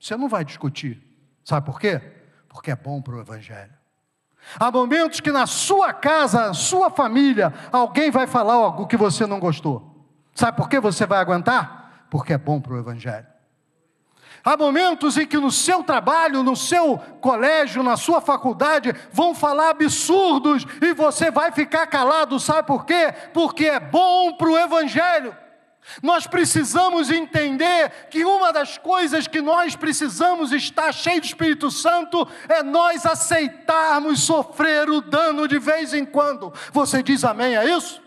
Você 0.00 0.16
não 0.16 0.28
vai 0.28 0.44
discutir. 0.44 1.00
Sabe 1.44 1.64
por 1.64 1.78
quê? 1.78 2.00
Porque 2.48 2.72
é 2.72 2.76
bom 2.76 3.00
para 3.00 3.14
o 3.14 3.20
Evangelho. 3.20 3.72
Há 4.58 4.68
momentos 4.72 5.20
que 5.20 5.30
na 5.30 5.46
sua 5.46 5.92
casa, 5.92 6.48
na 6.48 6.54
sua 6.54 6.90
família, 6.90 7.54
alguém 7.70 8.10
vai 8.10 8.26
falar 8.26 8.54
algo 8.54 8.88
que 8.88 8.96
você 8.96 9.26
não 9.26 9.38
gostou. 9.38 9.89
Sabe 10.40 10.56
por 10.56 10.70
que 10.70 10.80
você 10.80 11.04
vai 11.04 11.18
aguentar? 11.18 12.06
Porque 12.08 12.32
é 12.32 12.38
bom 12.38 12.62
para 12.62 12.72
o 12.72 12.78
Evangelho. 12.78 13.26
Há 14.42 14.56
momentos 14.56 15.18
em 15.18 15.26
que 15.26 15.36
no 15.36 15.50
seu 15.50 15.82
trabalho, 15.84 16.42
no 16.42 16.56
seu 16.56 16.96
colégio, 17.20 17.82
na 17.82 17.94
sua 17.98 18.22
faculdade, 18.22 18.94
vão 19.12 19.34
falar 19.34 19.68
absurdos 19.68 20.66
e 20.80 20.94
você 20.94 21.30
vai 21.30 21.52
ficar 21.52 21.86
calado. 21.88 22.40
Sabe 22.40 22.66
por 22.66 22.86
quê? 22.86 23.12
Porque 23.34 23.66
é 23.66 23.78
bom 23.78 24.32
para 24.32 24.48
o 24.48 24.58
Evangelho. 24.58 25.36
Nós 26.02 26.26
precisamos 26.26 27.10
entender 27.10 28.08
que 28.10 28.24
uma 28.24 28.50
das 28.50 28.78
coisas 28.78 29.26
que 29.26 29.42
nós 29.42 29.76
precisamos 29.76 30.52
estar 30.52 30.90
cheio 30.90 31.20
do 31.20 31.26
Espírito 31.26 31.70
Santo 31.70 32.26
é 32.48 32.62
nós 32.62 33.04
aceitarmos 33.04 34.22
sofrer 34.22 34.88
o 34.88 35.02
dano 35.02 35.46
de 35.46 35.58
vez 35.58 35.92
em 35.92 36.06
quando. 36.06 36.50
Você 36.72 37.02
diz 37.02 37.24
amém 37.24 37.58
a 37.58 37.66
isso? 37.66 38.00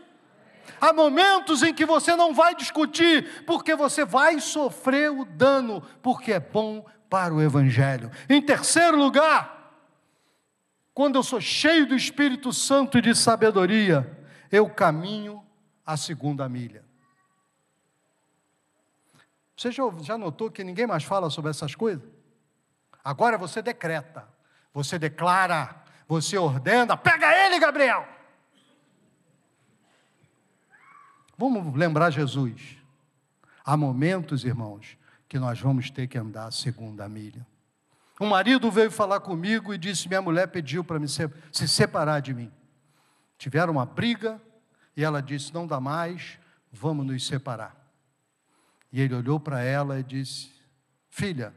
Há 0.83 0.91
momentos 0.91 1.63
em 1.63 1.73
que 1.73 1.85
você 1.85 2.13
não 2.13 2.33
vai 2.33 2.53
discutir, 2.53 3.45
porque 3.45 3.73
você 3.73 4.03
vai 4.03 4.41
sofrer 4.41 5.09
o 5.09 5.23
dano, 5.23 5.81
porque 6.01 6.33
é 6.33 6.41
bom 6.41 6.85
para 7.09 7.33
o 7.33 7.41
Evangelho. 7.41 8.11
Em 8.29 8.41
terceiro 8.41 8.97
lugar, 8.97 9.79
quando 10.93 11.15
eu 11.15 11.23
sou 11.23 11.39
cheio 11.39 11.87
do 11.87 11.95
Espírito 11.95 12.51
Santo 12.51 12.97
e 12.97 13.01
de 13.01 13.15
sabedoria, 13.15 14.27
eu 14.51 14.69
caminho 14.69 15.41
a 15.85 15.95
segunda 15.95 16.49
milha. 16.49 16.83
Você 19.55 19.71
já, 19.71 20.17
notou 20.17 20.51
que 20.51 20.65
ninguém 20.65 20.85
mais 20.85 21.05
fala 21.05 21.29
sobre 21.29 21.51
essas 21.51 21.73
coisas? 21.75 22.03
Agora 23.01 23.37
você 23.37 23.61
decreta, 23.61 24.27
você 24.73 24.99
declara, 24.99 25.81
você 26.09 26.37
ordena, 26.37 26.97
pega 26.97 27.33
ele, 27.45 27.57
Gabriel. 27.57 28.05
Vamos 31.43 31.75
lembrar 31.77 32.09
Jesus. 32.09 32.77
Há 33.65 33.75
momentos, 33.75 34.45
irmãos, 34.45 34.97
que 35.27 35.37
nós 35.37 35.59
vamos 35.59 35.89
ter 35.89 36.07
que 36.07 36.17
andar 36.17 36.45
a 36.45 36.51
segunda 36.51 37.09
milha. 37.09 37.45
Um 38.17 38.27
marido 38.27 38.71
veio 38.71 38.89
falar 38.89 39.19
comigo 39.19 39.73
e 39.73 39.77
disse: 39.77 40.07
Minha 40.07 40.21
mulher 40.21 40.47
pediu 40.47 40.85
para 40.85 40.97
se 41.05 41.67
separar 41.67 42.21
de 42.21 42.33
mim. 42.33 42.49
Tiveram 43.37 43.73
uma 43.73 43.85
briga 43.85 44.41
e 44.95 45.03
ela 45.03 45.21
disse: 45.21 45.53
Não 45.53 45.67
dá 45.67 45.81
mais, 45.81 46.39
vamos 46.71 47.05
nos 47.05 47.27
separar. 47.27 47.75
E 48.89 49.01
ele 49.01 49.13
olhou 49.13 49.37
para 49.37 49.61
ela 49.61 49.99
e 49.99 50.03
disse: 50.03 50.49
Filha, 51.09 51.53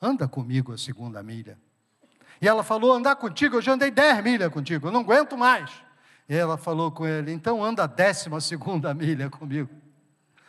anda 0.00 0.26
comigo 0.26 0.72
a 0.72 0.78
segunda 0.78 1.22
milha. 1.22 1.56
E 2.40 2.48
ela 2.48 2.64
falou: 2.64 2.92
Andar 2.92 3.14
contigo, 3.14 3.54
eu 3.54 3.62
já 3.62 3.74
andei 3.74 3.92
dez 3.92 4.20
milhas 4.24 4.52
contigo, 4.52 4.88
eu 4.88 4.90
não 4.90 5.02
aguento 5.02 5.38
mais. 5.38 5.70
E 6.32 6.34
ela 6.34 6.56
falou 6.56 6.90
com 6.90 7.06
ele: 7.06 7.30
Então 7.30 7.62
anda 7.62 7.84
a 7.84 7.86
décima 7.86 8.40
segunda 8.40 8.94
milha 8.94 9.28
comigo. 9.28 9.68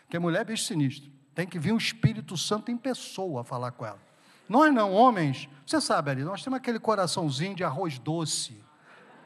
Porque 0.04 0.18
mulher 0.18 0.40
é 0.40 0.46
bicho 0.46 0.64
sinistro. 0.64 1.12
Tem 1.36 1.46
que 1.46 1.60
vir 1.60 1.74
um 1.74 1.78
Espírito 1.78 2.38
Santo 2.38 2.72
em 2.72 2.78
pessoa 2.78 3.44
falar 3.44 3.72
com 3.72 3.86
ela. 3.86 4.00
Nós 4.48 4.74
não, 4.74 4.94
homens, 4.94 5.50
você 5.66 5.82
sabe 5.82 6.10
ali, 6.10 6.24
nós 6.24 6.42
temos 6.42 6.56
aquele 6.56 6.80
coraçãozinho 6.80 7.54
de 7.54 7.66
arroz 7.66 8.00
doce. 8.00 8.64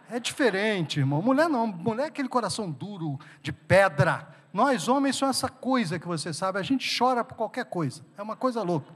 É 0.09 0.19
diferente, 0.19 0.99
irmão. 0.99 1.21
Mulher 1.21 1.47
não, 1.47 1.67
mulher 1.67 2.05
é 2.05 2.07
aquele 2.07 2.27
coração 2.27 2.71
duro, 2.71 3.19
de 3.39 3.53
pedra. 3.53 4.27
Nós, 4.51 4.87
homens, 4.87 5.15
somos 5.15 5.37
essa 5.37 5.49
coisa 5.49 5.99
que 5.99 6.07
você 6.07 6.33
sabe, 6.33 6.57
a 6.57 6.63
gente 6.63 6.97
chora 6.97 7.23
por 7.23 7.35
qualquer 7.35 7.65
coisa, 7.65 8.03
é 8.17 8.21
uma 8.23 8.35
coisa 8.35 8.63
louca. 8.63 8.91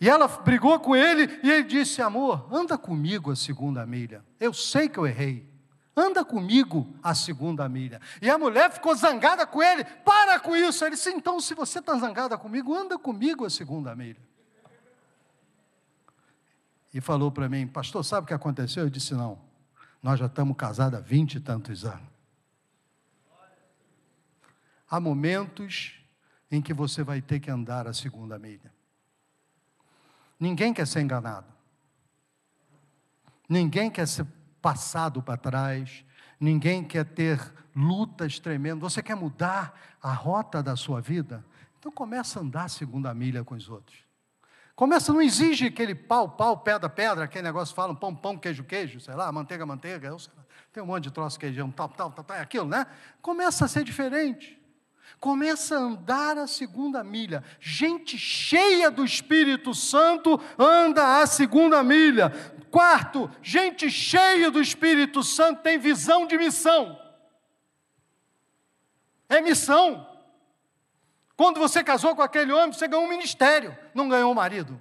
E 0.00 0.08
ela 0.08 0.28
brigou 0.28 0.78
com 0.78 0.94
ele 0.94 1.40
e 1.42 1.50
ele 1.50 1.64
disse: 1.64 2.00
Amor, 2.00 2.46
anda 2.52 2.78
comigo 2.78 3.32
a 3.32 3.36
segunda 3.36 3.84
milha. 3.84 4.24
Eu 4.38 4.54
sei 4.54 4.88
que 4.88 4.96
eu 4.96 5.04
errei. 5.04 5.57
Anda 5.98 6.24
comigo 6.24 6.94
a 7.02 7.12
segunda 7.12 7.68
milha. 7.68 8.00
E 8.22 8.30
a 8.30 8.38
mulher 8.38 8.70
ficou 8.70 8.94
zangada 8.94 9.44
com 9.44 9.60
ele: 9.60 9.84
Para 9.84 10.38
com 10.38 10.54
isso. 10.54 10.84
Ele 10.84 10.94
disse: 10.94 11.10
Então, 11.10 11.40
se 11.40 11.54
você 11.54 11.80
está 11.80 11.98
zangada 11.98 12.38
comigo, 12.38 12.72
anda 12.72 12.96
comigo 12.96 13.44
a 13.44 13.50
segunda 13.50 13.96
milha. 13.96 14.20
E 16.94 17.00
falou 17.00 17.32
para 17.32 17.48
mim: 17.48 17.66
Pastor, 17.66 18.04
sabe 18.04 18.24
o 18.24 18.28
que 18.28 18.34
aconteceu? 18.34 18.84
Eu 18.84 18.90
disse: 18.90 19.12
Não. 19.12 19.40
Nós 20.00 20.20
já 20.20 20.26
estamos 20.26 20.56
casados 20.56 20.96
há 20.96 21.02
vinte 21.02 21.34
e 21.34 21.40
tantos 21.40 21.84
anos. 21.84 22.06
Há 24.88 25.00
momentos 25.00 26.00
em 26.48 26.62
que 26.62 26.72
você 26.72 27.02
vai 27.02 27.20
ter 27.20 27.40
que 27.40 27.50
andar 27.50 27.88
a 27.88 27.92
segunda 27.92 28.38
milha. 28.38 28.72
Ninguém 30.38 30.72
quer 30.72 30.86
ser 30.86 31.00
enganado. 31.00 31.46
Ninguém 33.48 33.90
quer 33.90 34.06
ser 34.06 34.24
passado 34.60 35.22
para 35.22 35.36
trás. 35.36 36.04
Ninguém 36.40 36.84
quer 36.84 37.04
ter 37.04 37.40
lutas 37.74 38.38
tremendas. 38.38 38.92
Você 38.92 39.02
quer 39.02 39.14
mudar 39.14 39.78
a 40.02 40.12
rota 40.12 40.62
da 40.62 40.76
sua 40.76 41.00
vida? 41.00 41.44
Então 41.78 41.92
começa 41.92 42.38
a 42.38 42.42
andar 42.42 42.64
a 42.64 42.68
segunda 42.68 43.12
milha 43.14 43.44
com 43.44 43.54
os 43.54 43.68
outros. 43.68 43.98
Começa, 44.74 45.12
não 45.12 45.20
exige 45.20 45.66
aquele 45.66 45.94
pau, 45.94 46.28
pau, 46.28 46.58
pedra, 46.58 46.88
pedra, 46.88 47.24
aquele 47.24 47.42
negócio 47.42 47.74
fala, 47.74 47.94
pão, 47.94 48.14
pão, 48.14 48.38
queijo, 48.38 48.62
queijo, 48.62 49.00
sei 49.00 49.14
lá, 49.14 49.30
manteiga, 49.32 49.66
manteiga, 49.66 50.16
tem 50.72 50.82
um 50.82 50.86
monte 50.86 51.04
de 51.04 51.10
troço, 51.10 51.38
queijão, 51.38 51.70
tal, 51.70 51.88
tal, 51.88 52.12
tal, 52.12 52.24
tal, 52.24 52.36
é 52.36 52.40
aquilo, 52.40 52.68
né? 52.68 52.86
Começa 53.20 53.64
a 53.64 53.68
ser 53.68 53.82
diferente. 53.82 54.57
Começa 55.20 55.76
a 55.76 55.80
andar 55.80 56.38
a 56.38 56.46
segunda 56.46 57.02
milha. 57.02 57.42
Gente 57.58 58.16
cheia 58.16 58.90
do 58.90 59.04
Espírito 59.04 59.74
Santo 59.74 60.40
anda 60.56 61.20
a 61.20 61.26
segunda 61.26 61.82
milha. 61.82 62.30
Quarto, 62.70 63.30
gente 63.42 63.90
cheia 63.90 64.50
do 64.50 64.60
Espírito 64.60 65.22
Santo 65.24 65.62
tem 65.62 65.78
visão 65.78 66.26
de 66.26 66.38
missão. 66.38 66.98
É 69.28 69.40
missão. 69.40 70.06
Quando 71.36 71.58
você 71.58 71.82
casou 71.82 72.14
com 72.14 72.22
aquele 72.22 72.52
homem, 72.52 72.72
você 72.72 72.86
ganhou 72.86 73.04
um 73.04 73.08
ministério, 73.08 73.76
não 73.94 74.08
ganhou 74.08 74.30
um 74.30 74.34
marido. 74.34 74.80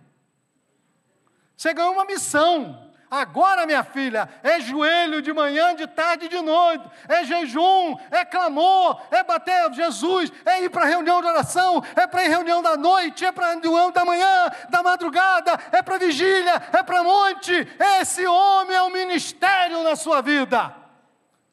Você 1.56 1.74
ganhou 1.74 1.94
uma 1.94 2.06
missão. 2.06 2.87
Agora, 3.10 3.66
minha 3.66 3.84
filha, 3.86 4.30
é 4.44 4.60
joelho 4.60 5.22
de 5.22 5.32
manhã, 5.32 5.74
de 5.74 5.88
tarde 5.88 6.26
e 6.26 6.30
de 6.30 6.42
noite, 6.42 6.84
é 7.08 7.24
jejum, 7.24 7.98
é 8.12 8.26
clamor, 8.26 9.02
é 9.10 9.24
bater 9.24 9.74
Jesus, 9.74 10.32
é 10.46 10.64
ir 10.64 10.70
para 10.70 10.86
reunião 10.86 11.22
de 11.22 11.28
oração, 11.28 11.82
é 11.96 12.06
para 12.06 12.26
ir 12.26 12.28
reunião 12.28 12.62
da 12.62 12.76
noite, 12.76 13.24
é 13.26 13.32
para 13.32 13.52
reunião 13.54 13.92
da 13.92 14.04
manhã, 14.04 14.50
da 14.70 14.84
madrugada, 14.84 15.58
é 15.72 15.82
para 15.82 15.98
vigília, 15.98 16.62
é 16.74 16.84
para 16.84 17.02
monte. 17.02 17.54
Esse 18.02 18.28
homem 18.28 18.76
é 18.76 18.84
um 18.84 18.92
ministério 18.92 19.82
na 19.84 19.96
sua 19.96 20.22
vida. 20.22 20.76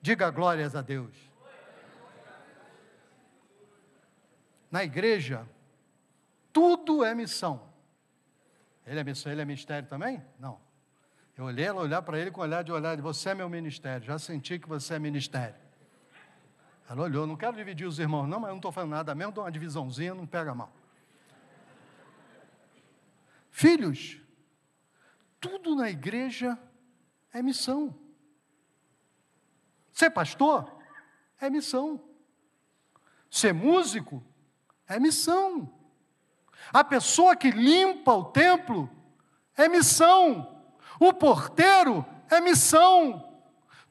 Diga 0.01 0.31
glórias 0.31 0.75
a 0.75 0.83
Deus. 0.83 1.15
Na 4.73 4.83
igreja, 4.83 5.49
tudo 6.53 7.05
é 7.05 7.15
missão. 7.15 7.73
Ele 8.85 8.99
é 8.99 9.05
missão, 9.05 9.31
ele 9.31 9.41
é 9.41 9.45
ministério 9.45 9.89
também? 9.89 10.21
Não. 10.37 10.64
Eu 11.37 11.47
olhei 11.47 11.65
ela 11.65 11.81
olhar 11.81 12.01
para 12.03 12.19
ele 12.19 12.31
com 12.31 12.41
olhar 12.41 12.63
de 12.63 12.71
olhar, 12.71 13.01
você 13.01 13.31
é 13.31 13.35
meu 13.35 13.49
ministério, 13.49 14.07
já 14.07 14.19
senti 14.19 14.59
que 14.59 14.69
você 14.69 14.95
é 14.95 14.99
ministério. 14.99 15.57
Ela 16.89 17.03
olhou, 17.03 17.27
não 17.27 17.37
quero 17.37 17.57
dividir 17.57 17.87
os 17.87 17.99
irmãos, 17.99 18.29
não, 18.29 18.39
mas 18.39 18.49
eu 18.49 18.55
não 18.55 18.59
estou 18.59 18.71
falando 18.71 18.91
nada 18.91 19.15
mesmo, 19.15 19.33
dou 19.33 19.43
uma 19.43 19.51
divisãozinha, 19.51 20.15
não 20.15 20.27
pega 20.27 20.55
mal. 20.55 20.73
Filhos, 23.51 24.21
tudo 25.41 25.75
na 25.75 25.91
igreja 25.91 26.59
é 27.33 27.43
missão. 27.43 27.99
Ser 29.93 30.11
pastor 30.11 30.71
é 31.41 31.51
missão. 31.51 32.03
Ser 33.31 33.53
músico 33.53 34.23
é 34.87 35.01
missão. 35.01 35.73
A 36.73 36.85
pessoa 36.85 37.35
que 37.35 37.51
limpa 37.51 38.13
o 38.13 38.25
templo 38.25 38.89
é 39.57 39.69
missão. 39.69 40.54
O 40.99 41.13
porteiro 41.13 42.05
é 42.31 42.41
missão. 42.41 43.35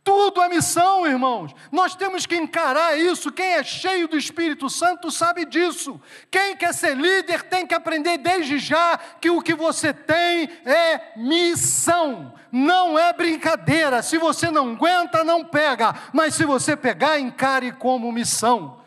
Tudo 0.03 0.41
é 0.41 0.49
missão, 0.49 1.07
irmãos. 1.07 1.55
Nós 1.71 1.95
temos 1.95 2.25
que 2.25 2.35
encarar 2.35 2.97
isso. 2.99 3.31
Quem 3.31 3.53
é 3.53 3.63
cheio 3.63 4.05
do 4.05 4.17
Espírito 4.17 4.69
Santo 4.69 5.09
sabe 5.09 5.45
disso. 5.45 5.99
Quem 6.29 6.57
quer 6.57 6.73
ser 6.73 6.97
líder 6.97 7.43
tem 7.43 7.65
que 7.65 7.73
aprender 7.73 8.17
desde 8.17 8.59
já 8.59 8.97
que 8.97 9.29
o 9.29 9.41
que 9.41 9.55
você 9.55 9.93
tem 9.93 10.49
é 10.65 11.13
missão. 11.15 12.33
Não 12.51 12.99
é 12.99 13.13
brincadeira. 13.13 14.03
Se 14.03 14.17
você 14.17 14.51
não 14.51 14.73
aguenta, 14.73 15.23
não 15.23 15.45
pega. 15.45 15.95
Mas 16.11 16.35
se 16.35 16.43
você 16.43 16.75
pegar, 16.75 17.17
encare 17.17 17.71
como 17.71 18.11
missão. 18.11 18.81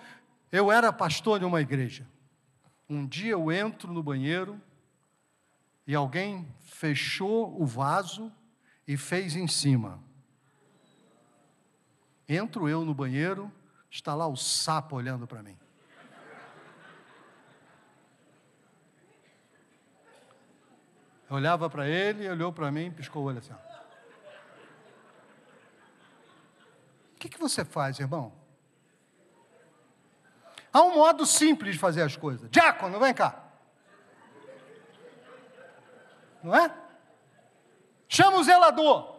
Eu 0.53 0.71
era 0.71 0.93
pastor 0.93 1.39
de 1.39 1.47
uma 1.47 1.63
igreja. 1.63 2.07
Um 2.91 3.07
dia 3.07 3.33
eu 3.33 3.51
entro 3.51 3.91
no 3.91 4.03
banheiro 4.03 4.61
e 5.87 5.95
alguém 5.95 6.47
fechou 6.77 7.61
o 7.61 7.65
vaso 7.65 8.31
e 8.87 8.99
fez 8.99 9.35
em 9.35 9.49
cima. 9.49 9.99
Entro 12.29 12.69
eu 12.69 12.85
no 12.85 12.93
banheiro, 12.95 13.51
está 13.91 14.15
lá 14.15 14.27
o 14.27 14.37
sapo 14.37 14.95
olhando 14.97 15.27
para 15.27 15.43
mim. 15.43 15.57
Eu 21.31 21.37
olhava 21.37 21.71
para 21.71 21.89
ele, 21.89 22.29
olhou 22.29 22.53
para 22.53 22.71
mim, 22.71 22.91
piscou 22.91 23.23
o 23.23 23.27
olho 23.27 23.39
assim. 23.39 23.55
O 27.15 27.19
que, 27.19 27.29
que 27.31 27.39
você 27.39 27.65
faz, 27.65 27.99
irmão? 27.99 28.33
Há 30.71 30.83
um 30.83 30.97
modo 30.97 31.25
simples 31.25 31.75
de 31.75 31.81
fazer 31.81 32.03
as 32.03 32.17
coisas. 32.17 32.51
Diácono, 32.51 33.01
vem 33.01 33.15
cá. 33.15 33.46
Não 36.43 36.55
é? 36.55 36.73
Chama 38.09 38.39
o 38.39 38.45
zelador. 38.45 39.17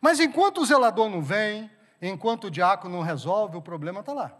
Mas 0.00 0.18
enquanto 0.18 0.58
o 0.62 0.64
zelador 0.64 1.10
não 1.10 1.22
vem, 1.22 1.70
enquanto 2.00 2.44
o 2.44 2.50
diácono 2.50 2.96
não 2.96 3.02
resolve, 3.02 3.56
o 3.56 3.62
problema 3.62 4.00
está 4.00 4.12
lá. 4.12 4.36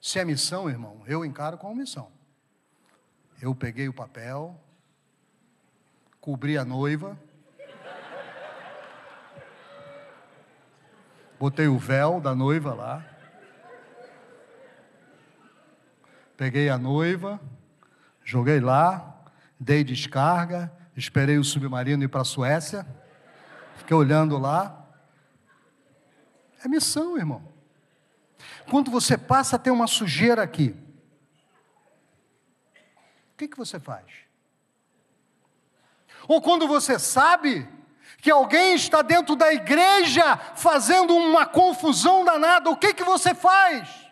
Se 0.00 0.18
é 0.18 0.24
missão, 0.24 0.68
irmão, 0.68 1.02
eu 1.06 1.24
encaro 1.24 1.58
como 1.58 1.74
missão. 1.74 2.10
Eu 3.40 3.54
peguei 3.54 3.88
o 3.88 3.92
papel, 3.92 4.58
cobri 6.20 6.56
a 6.56 6.64
noiva, 6.64 7.18
botei 11.38 11.68
o 11.68 11.78
véu 11.78 12.20
da 12.20 12.34
noiva 12.34 12.72
lá, 12.72 13.13
Peguei 16.36 16.68
a 16.68 16.76
noiva, 16.76 17.40
joguei 18.24 18.60
lá, 18.60 19.22
dei 19.58 19.84
descarga, 19.84 20.72
esperei 20.96 21.38
o 21.38 21.44
submarino 21.44 22.02
ir 22.02 22.08
para 22.08 22.22
a 22.22 22.24
Suécia, 22.24 22.86
fiquei 23.76 23.96
olhando 23.96 24.36
lá. 24.38 24.84
É 26.64 26.68
missão, 26.68 27.16
irmão. 27.16 27.52
Quando 28.68 28.90
você 28.90 29.16
passa 29.16 29.56
a 29.56 29.58
ter 29.58 29.70
uma 29.70 29.86
sujeira 29.86 30.42
aqui, 30.42 30.74
o 33.32 33.36
que, 33.36 33.48
que 33.48 33.56
você 33.56 33.78
faz? 33.78 34.04
Ou 36.26 36.40
quando 36.40 36.66
você 36.66 36.98
sabe 36.98 37.68
que 38.18 38.30
alguém 38.30 38.74
está 38.74 39.02
dentro 39.02 39.36
da 39.36 39.52
igreja 39.52 40.36
fazendo 40.56 41.14
uma 41.14 41.44
confusão 41.44 42.24
danada, 42.24 42.70
o 42.70 42.76
que, 42.76 42.94
que 42.94 43.04
você 43.04 43.34
faz? 43.34 44.03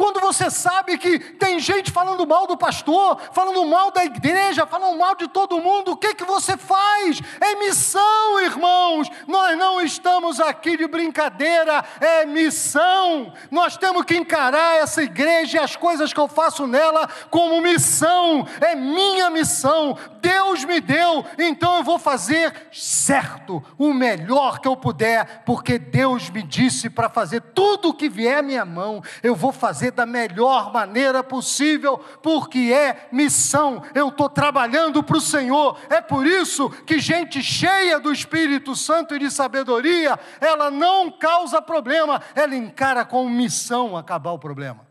Quando 0.00 0.18
você 0.18 0.48
sabe 0.48 0.96
que 0.96 1.18
tem 1.18 1.58
gente 1.58 1.90
falando 1.90 2.26
mal 2.26 2.46
do 2.46 2.56
pastor, 2.56 3.20
falando 3.34 3.66
mal 3.66 3.90
da 3.90 4.02
igreja, 4.02 4.64
falando 4.64 4.96
mal 4.96 5.14
de 5.14 5.28
todo 5.28 5.60
mundo, 5.60 5.92
o 5.92 5.96
que 5.98 6.14
que 6.14 6.24
você 6.24 6.56
faz? 6.56 7.20
É 7.38 7.54
missão, 7.56 8.40
irmãos. 8.40 9.10
Nós 9.28 9.58
não 9.58 9.78
estamos 9.82 10.40
aqui 10.40 10.78
de 10.78 10.88
brincadeira, 10.88 11.84
é 12.00 12.24
missão. 12.24 13.30
Nós 13.50 13.76
temos 13.76 14.06
que 14.06 14.16
encarar 14.16 14.76
essa 14.76 15.02
igreja 15.02 15.58
e 15.58 15.60
as 15.60 15.76
coisas 15.76 16.14
que 16.14 16.18
eu 16.18 16.28
faço 16.28 16.66
nela 16.66 17.06
como 17.28 17.60
missão. 17.60 18.48
É 18.58 18.74
minha 18.74 19.28
missão. 19.28 19.98
Deus 20.22 20.64
me 20.64 20.80
deu, 20.80 21.24
então 21.38 21.76
eu 21.76 21.82
vou 21.82 21.98
fazer 21.98 22.68
certo, 22.72 23.62
o 23.78 23.92
melhor 23.92 24.60
que 24.60 24.68
eu 24.68 24.76
puder, 24.76 25.42
porque 25.44 25.78
Deus 25.78 26.30
me 26.30 26.42
disse 26.42 26.88
para 26.90 27.08
fazer 27.08 27.40
tudo 27.40 27.88
o 27.88 27.94
que 27.94 28.08
vier 28.08 28.38
à 28.38 28.42
minha 28.42 28.64
mão. 28.64 29.02
Eu 29.22 29.34
vou 29.34 29.52
fazer 29.52 29.89
fazer 29.90 29.92
da 29.92 30.06
melhor 30.06 30.72
maneira 30.72 31.22
possível, 31.22 31.98
porque 32.22 32.72
é 32.72 33.08
missão. 33.12 33.82
Eu 33.94 34.08
estou 34.08 34.28
trabalhando 34.28 35.02
para 35.02 35.16
o 35.16 35.20
Senhor. 35.20 35.78
É 35.88 36.00
por 36.00 36.26
isso 36.26 36.70
que 36.84 36.98
gente 36.98 37.42
cheia 37.42 37.98
do 37.98 38.12
Espírito 38.12 38.74
Santo 38.74 39.14
e 39.14 39.18
de 39.18 39.30
sabedoria, 39.30 40.18
ela 40.40 40.70
não 40.70 41.10
causa 41.10 41.60
problema, 41.60 42.22
ela 42.34 42.54
encara 42.54 43.04
com 43.04 43.28
missão 43.28 43.96
acabar 43.96 44.32
o 44.32 44.38
problema. 44.38 44.88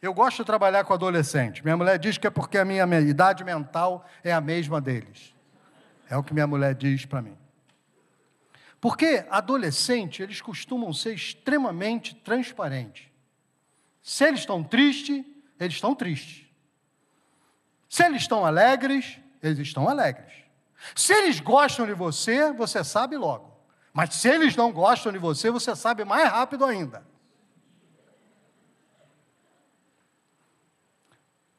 Eu 0.00 0.12
gosto 0.12 0.38
de 0.38 0.44
trabalhar 0.44 0.84
com 0.84 0.92
adolescente. 0.92 1.64
Minha 1.64 1.78
mulher 1.78 1.98
diz 1.98 2.18
que 2.18 2.26
é 2.26 2.30
porque 2.30 2.58
a 2.58 2.64
minha 2.64 2.84
idade 3.00 3.42
mental 3.42 4.04
é 4.22 4.34
a 4.34 4.40
mesma 4.40 4.78
deles. 4.78 5.34
É 6.10 6.16
o 6.16 6.22
que 6.22 6.34
minha 6.34 6.46
mulher 6.46 6.74
diz 6.74 7.06
para 7.06 7.22
mim. 7.22 7.43
Porque 8.84 9.24
adolescente, 9.30 10.22
eles 10.22 10.42
costumam 10.42 10.92
ser 10.92 11.14
extremamente 11.14 12.14
transparentes. 12.16 13.06
Se 14.02 14.24
eles 14.24 14.40
estão 14.40 14.62
tristes, 14.62 15.24
eles 15.58 15.76
estão 15.76 15.94
tristes. 15.94 16.46
Se 17.88 18.04
eles 18.04 18.20
estão 18.20 18.44
alegres, 18.44 19.18
eles 19.42 19.58
estão 19.60 19.88
alegres. 19.88 20.30
Se 20.94 21.14
eles 21.14 21.40
gostam 21.40 21.86
de 21.86 21.94
você, 21.94 22.52
você 22.52 22.84
sabe 22.84 23.16
logo. 23.16 23.58
Mas 23.90 24.16
se 24.16 24.28
eles 24.28 24.54
não 24.54 24.70
gostam 24.70 25.10
de 25.10 25.18
você, 25.18 25.50
você 25.50 25.74
sabe 25.74 26.04
mais 26.04 26.28
rápido 26.28 26.66
ainda. 26.66 27.06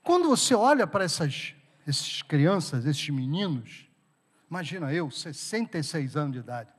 Quando 0.03 0.29
você 0.29 0.53
olha 0.53 0.85
para 0.85 1.03
essas, 1.05 1.55
essas 1.87 2.21
crianças, 2.21 2.85
esses 2.85 3.09
meninos, 3.09 3.89
imagina 4.47 4.93
eu, 4.93 5.09
66 5.09 6.15
anos 6.15 6.33
de 6.33 6.39
idade, 6.41 6.74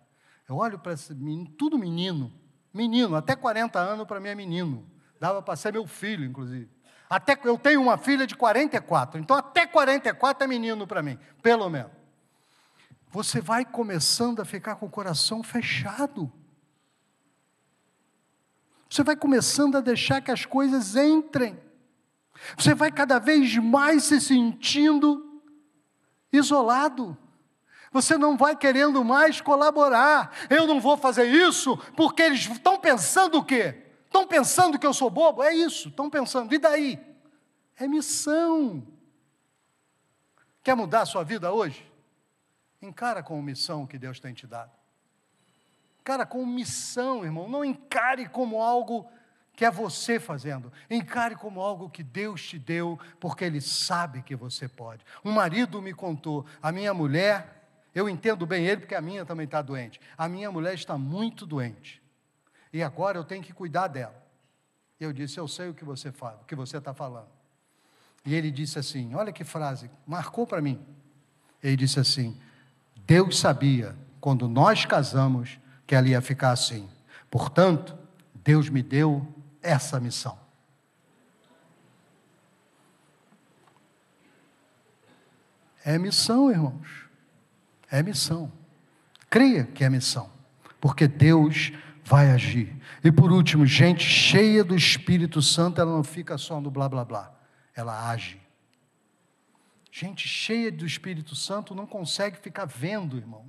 eu 0.48 0.56
olho 0.56 0.78
para 0.78 0.92
esse 0.92 1.14
menino, 1.14 1.50
tudo 1.50 1.78
menino, 1.78 2.32
menino, 2.72 3.16
até 3.16 3.34
40 3.34 3.78
anos 3.78 4.06
para 4.06 4.20
mim 4.20 4.28
é 4.28 4.34
menino. 4.34 4.88
Dava 5.18 5.42
para 5.42 5.56
ser 5.56 5.72
meu 5.72 5.86
filho, 5.86 6.24
inclusive. 6.24 6.70
Até 7.08 7.38
eu 7.44 7.58
tenho 7.58 7.80
uma 7.80 7.96
filha 7.96 8.26
de 8.26 8.34
44, 8.34 9.20
então 9.20 9.36
até 9.36 9.66
44 9.66 10.44
é 10.44 10.46
menino 10.46 10.86
para 10.86 11.02
mim, 11.02 11.18
pelo 11.42 11.68
menos. 11.68 11.92
Você 13.10 13.40
vai 13.40 13.64
começando 13.64 14.40
a 14.40 14.44
ficar 14.44 14.76
com 14.76 14.86
o 14.86 14.90
coração 14.90 15.42
fechado. 15.42 16.30
Você 18.90 19.02
vai 19.02 19.16
começando 19.16 19.76
a 19.76 19.80
deixar 19.80 20.20
que 20.20 20.30
as 20.30 20.44
coisas 20.44 20.96
entrem. 20.96 21.58
Você 22.56 22.74
vai 22.74 22.90
cada 22.90 23.18
vez 23.18 23.56
mais 23.56 24.04
se 24.04 24.20
sentindo 24.20 25.42
isolado. 26.32 27.16
Você 27.96 28.18
não 28.18 28.36
vai 28.36 28.54
querendo 28.54 29.02
mais 29.02 29.40
colaborar. 29.40 30.30
Eu 30.50 30.66
não 30.66 30.78
vou 30.78 30.98
fazer 30.98 31.24
isso 31.24 31.78
porque 31.96 32.20
eles 32.20 32.40
estão 32.40 32.78
pensando 32.78 33.38
o 33.38 33.42
quê? 33.42 33.84
Estão 34.04 34.26
pensando 34.26 34.78
que 34.78 34.86
eu 34.86 34.92
sou 34.92 35.08
bobo? 35.08 35.42
É 35.42 35.54
isso, 35.54 35.88
estão 35.88 36.10
pensando. 36.10 36.54
E 36.54 36.58
daí? 36.58 37.00
É 37.74 37.88
missão. 37.88 38.86
Quer 40.62 40.76
mudar 40.76 41.00
a 41.00 41.06
sua 41.06 41.24
vida 41.24 41.50
hoje? 41.50 41.90
Encara 42.82 43.22
com 43.22 43.40
missão 43.40 43.86
que 43.86 43.96
Deus 43.96 44.20
tem 44.20 44.34
te 44.34 44.46
dado. 44.46 44.72
Encara 46.00 46.26
com 46.26 46.44
missão, 46.44 47.24
irmão. 47.24 47.48
Não 47.48 47.64
encare 47.64 48.28
como 48.28 48.60
algo 48.60 49.10
que 49.54 49.64
é 49.64 49.70
você 49.70 50.20
fazendo. 50.20 50.70
Encare 50.90 51.34
como 51.34 51.62
algo 51.62 51.88
que 51.88 52.02
Deus 52.02 52.46
te 52.46 52.58
deu, 52.58 53.00
porque 53.18 53.46
Ele 53.46 53.62
sabe 53.62 54.20
que 54.20 54.36
você 54.36 54.68
pode. 54.68 55.02
Um 55.24 55.32
marido 55.32 55.80
me 55.80 55.94
contou, 55.94 56.44
a 56.60 56.70
minha 56.70 56.92
mulher, 56.92 57.55
eu 57.96 58.10
entendo 58.10 58.44
bem 58.44 58.66
ele, 58.66 58.82
porque 58.82 58.94
a 58.94 59.00
minha 59.00 59.24
também 59.24 59.46
está 59.46 59.62
doente. 59.62 59.98
A 60.18 60.28
minha 60.28 60.52
mulher 60.52 60.74
está 60.74 60.98
muito 60.98 61.46
doente. 61.46 62.02
E 62.70 62.82
agora 62.82 63.16
eu 63.16 63.24
tenho 63.24 63.42
que 63.42 63.54
cuidar 63.54 63.88
dela. 63.88 64.22
Eu 65.00 65.14
disse, 65.14 65.38
eu 65.38 65.48
sei 65.48 65.70
o 65.70 65.74
que 65.74 65.82
você 65.82 66.12
fala, 66.12 66.40
o 66.42 66.44
que 66.44 66.54
você 66.54 66.76
está 66.76 66.92
falando. 66.92 67.28
E 68.22 68.34
ele 68.34 68.50
disse 68.50 68.78
assim: 68.78 69.14
olha 69.14 69.32
que 69.32 69.44
frase, 69.44 69.90
marcou 70.06 70.46
para 70.46 70.60
mim. 70.60 70.78
Ele 71.62 71.74
disse 71.74 71.98
assim: 71.98 72.38
Deus 73.06 73.38
sabia, 73.38 73.96
quando 74.20 74.46
nós 74.46 74.84
casamos, 74.84 75.58
que 75.86 75.94
ela 75.94 76.06
ia 76.06 76.20
ficar 76.20 76.50
assim. 76.50 76.90
Portanto, 77.30 77.96
Deus 78.34 78.68
me 78.68 78.82
deu 78.82 79.26
essa 79.62 79.98
missão. 79.98 80.38
É 85.82 85.96
missão, 85.96 86.50
irmãos. 86.50 87.05
É 87.96 88.02
missão. 88.02 88.52
Creia 89.30 89.64
que 89.64 89.82
é 89.82 89.88
missão, 89.88 90.30
porque 90.78 91.08
Deus 91.08 91.72
vai 92.04 92.30
agir. 92.30 92.76
E 93.02 93.10
por 93.10 93.32
último, 93.32 93.64
gente 93.64 94.04
cheia 94.04 94.62
do 94.62 94.76
Espírito 94.76 95.40
Santo, 95.40 95.80
ela 95.80 95.90
não 95.90 96.04
fica 96.04 96.36
só 96.36 96.60
no 96.60 96.70
blá 96.70 96.90
blá 96.90 97.06
blá, 97.06 97.32
ela 97.74 98.10
age. 98.10 98.38
Gente 99.90 100.28
cheia 100.28 100.70
do 100.70 100.84
Espírito 100.84 101.34
Santo 101.34 101.74
não 101.74 101.86
consegue 101.86 102.36
ficar 102.36 102.66
vendo, 102.66 103.16
irmão 103.16 103.46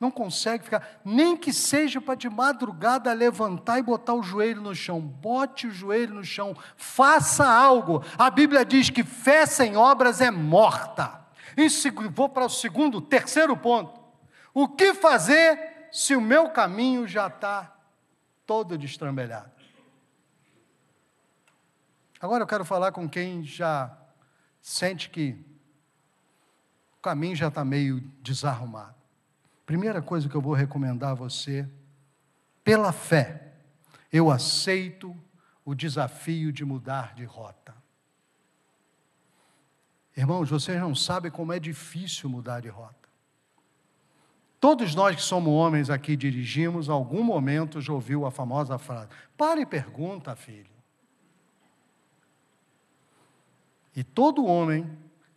não 0.00 0.12
consegue 0.12 0.62
ficar, 0.62 1.00
nem 1.04 1.36
que 1.36 1.52
seja 1.52 2.00
para 2.00 2.14
de 2.14 2.30
madrugada 2.30 3.12
levantar 3.12 3.80
e 3.80 3.82
botar 3.82 4.14
o 4.14 4.22
joelho 4.22 4.62
no 4.62 4.72
chão. 4.72 5.00
Bote 5.00 5.66
o 5.66 5.72
joelho 5.72 6.14
no 6.14 6.24
chão, 6.24 6.56
faça 6.76 7.44
algo. 7.44 8.04
A 8.16 8.30
Bíblia 8.30 8.64
diz 8.64 8.90
que 8.90 9.02
fé 9.02 9.44
sem 9.44 9.76
obras 9.76 10.20
é 10.20 10.30
morta. 10.30 11.27
Vou 12.12 12.28
para 12.28 12.44
o 12.44 12.48
segundo, 12.48 13.00
terceiro 13.00 13.56
ponto. 13.56 14.00
O 14.54 14.68
que 14.68 14.94
fazer 14.94 15.88
se 15.90 16.14
o 16.14 16.20
meu 16.20 16.50
caminho 16.50 17.06
já 17.06 17.26
está 17.26 17.76
todo 18.46 18.78
destrambelhado? 18.78 19.50
Agora 22.20 22.42
eu 22.42 22.46
quero 22.46 22.64
falar 22.64 22.92
com 22.92 23.08
quem 23.08 23.44
já 23.44 23.96
sente 24.60 25.08
que 25.08 25.36
o 26.98 27.02
caminho 27.02 27.36
já 27.36 27.48
está 27.48 27.64
meio 27.64 28.00
desarrumado. 28.20 28.96
Primeira 29.64 30.02
coisa 30.02 30.28
que 30.28 30.34
eu 30.34 30.40
vou 30.40 30.54
recomendar 30.54 31.10
a 31.10 31.14
você, 31.14 31.68
pela 32.64 32.92
fé, 32.92 33.52
eu 34.12 34.30
aceito 34.30 35.16
o 35.64 35.74
desafio 35.74 36.52
de 36.52 36.64
mudar 36.64 37.14
de 37.14 37.24
rota. 37.24 37.57
Irmãos, 40.18 40.50
vocês 40.50 40.80
não 40.80 40.96
sabem 40.96 41.30
como 41.30 41.52
é 41.52 41.60
difícil 41.60 42.28
mudar 42.28 42.58
de 42.58 42.68
rota. 42.68 43.08
Todos 44.58 44.92
nós 44.92 45.14
que 45.14 45.22
somos 45.22 45.52
homens 45.52 45.90
aqui 45.90 46.16
dirigimos, 46.16 46.88
algum 46.88 47.22
momento 47.22 47.80
já 47.80 47.92
ouviu 47.92 48.26
a 48.26 48.30
famosa 48.32 48.76
frase: 48.78 49.10
para 49.36 49.60
e 49.60 49.64
pergunta, 49.64 50.34
filho. 50.34 50.72
E 53.94 54.02
todo 54.02 54.44
homem 54.44 54.90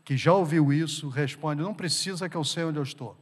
que 0.03 0.17
já 0.17 0.33
ouviu 0.33 0.73
isso 0.73 1.09
responde: 1.09 1.61
não 1.61 1.75
precisa 1.75 2.27
que 2.27 2.35
eu 2.35 2.43
sei 2.43 2.63
onde 2.63 2.79
eu 2.79 2.83
estou. 2.83 3.15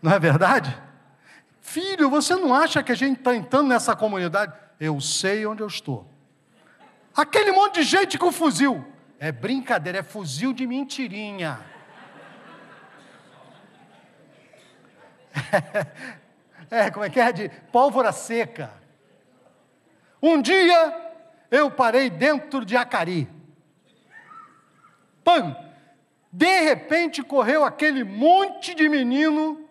Não 0.00 0.10
é 0.10 0.18
verdade? 0.18 0.74
Filho, 1.60 2.08
você 2.08 2.34
não 2.34 2.54
acha 2.54 2.82
que 2.82 2.92
a 2.92 2.94
gente 2.94 3.18
está 3.18 3.36
entrando 3.36 3.68
nessa 3.68 3.94
comunidade? 3.94 4.63
Eu 4.78 5.00
sei 5.00 5.46
onde 5.46 5.62
eu 5.62 5.66
estou. 5.66 6.08
Aquele 7.16 7.52
monte 7.52 7.76
de 7.76 7.84
gente 7.84 8.18
com 8.18 8.32
fuzil. 8.32 8.84
É 9.18 9.30
brincadeira, 9.30 9.98
é 9.98 10.02
fuzil 10.02 10.52
de 10.52 10.66
mentirinha. 10.66 11.60
É, 16.70 16.90
como 16.90 17.04
é 17.04 17.10
que 17.10 17.20
é? 17.20 17.30
De 17.30 17.48
pólvora 17.70 18.10
seca. 18.10 18.72
Um 20.20 20.40
dia 20.40 21.14
eu 21.50 21.70
parei 21.70 22.10
dentro 22.10 22.64
de 22.64 22.76
Acari. 22.76 23.28
Pam! 25.22 25.54
De 26.32 26.60
repente 26.62 27.22
correu 27.22 27.64
aquele 27.64 28.02
monte 28.02 28.74
de 28.74 28.88
menino 28.88 29.68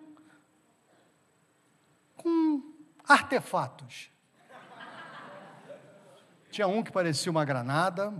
com 2.15 2.63
artefatos. 3.05 4.12
Tinha 6.53 6.67
um 6.67 6.83
que 6.83 6.91
parecia 6.91 7.31
uma 7.31 7.43
granada, 7.43 8.13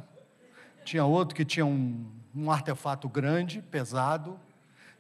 tinha 0.84 1.06
outro 1.06 1.36
que 1.36 1.46
tinha 1.46 1.64
um, 1.64 2.04
um 2.36 2.50
artefato 2.50 3.08
grande, 3.08 3.62
pesado, 3.62 4.40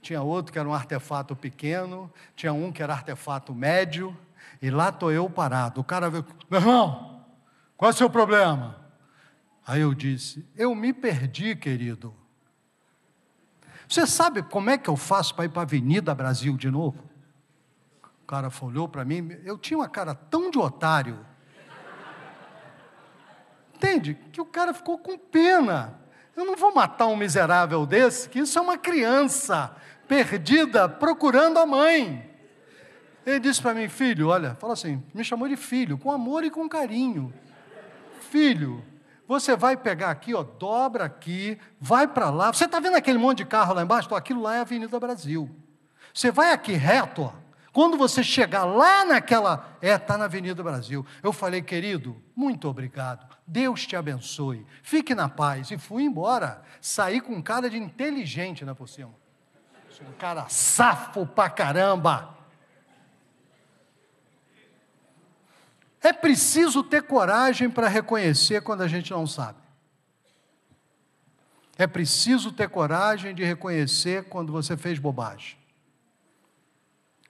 tinha 0.03 0.21
outro 0.21 0.53
que 0.53 0.59
era 0.59 0.69
um 0.69 0.73
artefato 0.73 1.35
pequeno, 1.35 2.13
tinha 2.35 2.53
um 2.53 2.71
que 2.71 2.83
era 2.83 2.93
artefato 2.93 3.51
médio, 3.51 4.15
e 4.61 4.69
lá 4.69 4.89
estou 4.89 5.11
eu 5.11 5.27
parado. 5.27 5.81
O 5.81 5.83
cara 5.83 6.11
veio, 6.11 6.23
meu 6.47 6.59
irmão, 6.59 7.25
qual 7.75 7.89
é 7.89 7.93
o 7.95 7.97
seu 7.97 8.07
problema? 8.07 8.79
Aí 9.65 9.81
eu 9.81 9.95
disse, 9.95 10.47
eu 10.55 10.75
me 10.75 10.93
perdi, 10.93 11.55
querido. 11.55 12.13
Você 13.89 14.05
sabe 14.05 14.43
como 14.43 14.69
é 14.69 14.77
que 14.77 14.91
eu 14.91 14.95
faço 14.95 15.33
para 15.33 15.45
ir 15.45 15.49
para 15.49 15.63
a 15.63 15.65
Avenida 15.65 16.13
Brasil 16.13 16.55
de 16.55 16.69
novo? 16.69 17.03
O 18.21 18.27
cara 18.27 18.51
olhou 18.61 18.87
para 18.87 19.03
mim, 19.03 19.35
eu 19.43 19.57
tinha 19.57 19.79
uma 19.79 19.89
cara 19.89 20.13
tão 20.13 20.51
de 20.51 20.59
otário. 20.59 21.32
Entende? 23.83 24.17
Que 24.31 24.39
o 24.39 24.45
cara 24.45 24.73
ficou 24.73 24.97
com 24.97 25.17
pena. 25.17 25.99
Eu 26.37 26.45
não 26.45 26.55
vou 26.55 26.73
matar 26.73 27.07
um 27.07 27.17
miserável 27.17 27.85
desse, 27.85 28.29
que 28.29 28.39
isso 28.39 28.57
é 28.57 28.61
uma 28.61 28.77
criança 28.77 29.75
perdida 30.07 30.87
procurando 30.87 31.59
a 31.59 31.65
mãe. 31.65 32.29
Ele 33.25 33.39
disse 33.41 33.61
para 33.61 33.73
mim, 33.73 33.89
filho, 33.89 34.29
olha, 34.29 34.55
fala 34.55 34.71
assim, 34.71 35.03
me 35.13 35.23
chamou 35.23 35.49
de 35.49 35.57
filho, 35.57 35.97
com 35.97 36.11
amor 36.11 36.45
e 36.45 36.49
com 36.49 36.67
carinho. 36.69 37.33
Filho, 38.31 38.83
você 39.27 39.55
vai 39.55 39.75
pegar 39.75 40.11
aqui, 40.11 40.33
ó, 40.33 40.43
dobra 40.43 41.03
aqui, 41.03 41.57
vai 41.79 42.07
para 42.07 42.29
lá. 42.29 42.53
Você 42.53 42.63
está 42.63 42.79
vendo 42.79 42.95
aquele 42.95 43.17
monte 43.17 43.39
de 43.39 43.45
carro 43.45 43.73
lá 43.73 43.83
embaixo? 43.83 44.07
Então, 44.07 44.17
aquilo 44.17 44.41
lá 44.41 44.55
é 44.55 44.59
a 44.59 44.61
Avenida 44.61 44.97
Brasil. 44.97 45.49
Você 46.13 46.31
vai 46.31 46.53
aqui 46.53 46.71
reto, 46.71 47.23
ó. 47.23 47.33
Quando 47.73 47.97
você 47.97 48.23
chegar 48.23 48.63
lá 48.63 49.03
naquela. 49.03 49.75
É, 49.81 49.95
está 49.95 50.17
na 50.17 50.25
Avenida 50.25 50.61
Brasil. 50.63 51.05
Eu 51.21 51.33
falei, 51.33 51.61
querido, 51.61 52.21
muito 52.35 52.69
obrigado. 52.69 53.32
Deus 53.45 53.85
te 53.85 53.95
abençoe. 53.95 54.65
Fique 54.81 55.13
na 55.13 55.27
paz. 55.27 55.71
E 55.71 55.77
fui 55.77 56.03
embora. 56.03 56.63
Saí 56.81 57.19
com 57.19 57.41
cara 57.41 57.69
de 57.69 57.77
inteligente, 57.77 58.63
né, 58.63 58.73
por 58.73 58.87
cima. 58.87 59.13
Um 60.01 60.13
cara 60.13 60.49
safo 60.49 61.25
pra 61.25 61.49
caramba. 61.49 62.37
É 66.01 66.11
preciso 66.11 66.83
ter 66.83 67.03
coragem 67.03 67.69
para 67.69 67.87
reconhecer 67.87 68.61
quando 68.61 68.81
a 68.81 68.87
gente 68.87 69.11
não 69.11 69.25
sabe. 69.25 69.59
É 71.77 71.87
preciso 71.87 72.51
ter 72.51 72.69
coragem 72.69 73.33
de 73.33 73.43
reconhecer 73.43 74.25
quando 74.25 74.51
você 74.51 74.75
fez 74.75 74.99
bobagem. 74.99 75.57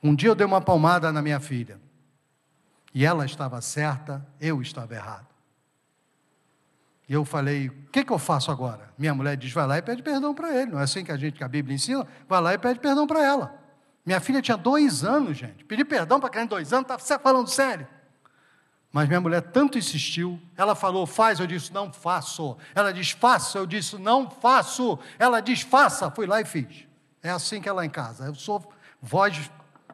Um 0.02 0.16
dia 0.16 0.30
eu 0.30 0.36
dei 0.36 0.46
uma 0.46 0.60
palmada 0.60 1.12
na 1.12 1.22
minha 1.22 1.40
filha. 1.40 1.80
E 2.94 3.06
ela 3.06 3.26
estava 3.26 3.62
certa, 3.62 4.26
eu 4.40 4.62
estava 4.62 4.94
errado. 4.94 5.33
E 7.08 7.14
eu 7.14 7.26
falei: 7.26 7.68
o 7.68 7.90
que, 7.92 8.04
que 8.04 8.12
eu 8.12 8.20
faço 8.20 8.52
agora? 8.52 8.94
Minha 8.98 9.14
mulher 9.14 9.36
diz: 9.38 9.52
vai 9.52 9.68
lá 9.68 9.78
e 9.78 9.82
pede 9.82 10.02
perdão 10.02 10.34
para 10.34 10.56
ele. 10.56 10.72
Não 10.72 10.80
é 10.80 10.84
assim 10.84 11.04
que 11.04 11.12
a 11.12 11.18
gente, 11.18 11.38
que 11.38 11.44
a 11.44 11.48
Bíblia 11.48 11.76
ensina? 11.76 12.08
Vai 12.28 12.42
lá 12.42 12.54
e 12.54 12.58
pede 12.58 12.80
perdão 12.80 13.06
para 13.06 13.24
ela. 13.24 13.64
Minha 14.06 14.20
filha 14.20 14.42
tinha 14.42 14.58
dois 14.58 15.04
anos, 15.04 15.38
gente. 15.38 15.64
Pedi 15.64 15.86
perdão 15.86 16.20
para 16.20 16.30
criança 16.30 16.48
de 16.48 16.50
dois 16.50 16.74
anos, 16.74 16.88
está 16.98 17.20
falando 17.20 17.48
sério. 17.48 17.88
Mas 18.92 19.08
minha 19.08 19.20
mulher 19.20 19.42
tanto 19.42 19.78
insistiu, 19.78 20.40
ela 20.56 20.76
falou, 20.76 21.08
faz, 21.08 21.40
eu 21.40 21.48
disse, 21.48 21.74
não 21.74 21.92
faço. 21.92 22.56
Ela 22.76 22.94
diz, 22.94 23.10
faça, 23.10 23.58
eu 23.58 23.66
disse, 23.66 23.98
não 23.98 24.30
faço. 24.30 25.00
Ela 25.18 25.40
diz, 25.40 25.62
faça, 25.62 26.12
fui 26.12 26.28
lá 26.28 26.42
e 26.42 26.46
fiz. 26.46 26.86
É 27.24 27.32
assim 27.32 27.60
que 27.60 27.68
ela 27.68 27.82
é 27.82 27.86
em 27.88 27.90
casa. 27.90 28.26
Eu 28.26 28.36
sou 28.36 28.72
voz 29.02 29.50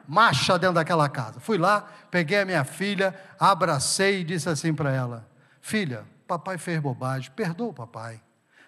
macha 0.06 0.58
dentro 0.58 0.74
daquela 0.74 1.08
casa. 1.08 1.40
Fui 1.40 1.56
lá, 1.56 1.88
peguei 2.10 2.40
a 2.40 2.44
minha 2.44 2.64
filha, 2.64 3.18
abracei 3.38 4.20
e 4.20 4.24
disse 4.24 4.50
assim 4.50 4.74
para 4.74 4.92
ela: 4.92 5.26
Filha, 5.62 6.04
papai 6.38 6.58
fez 6.58 6.80
bobagem, 6.80 7.30
perdoa 7.32 7.68
o 7.68 7.74
papai. 7.74 8.20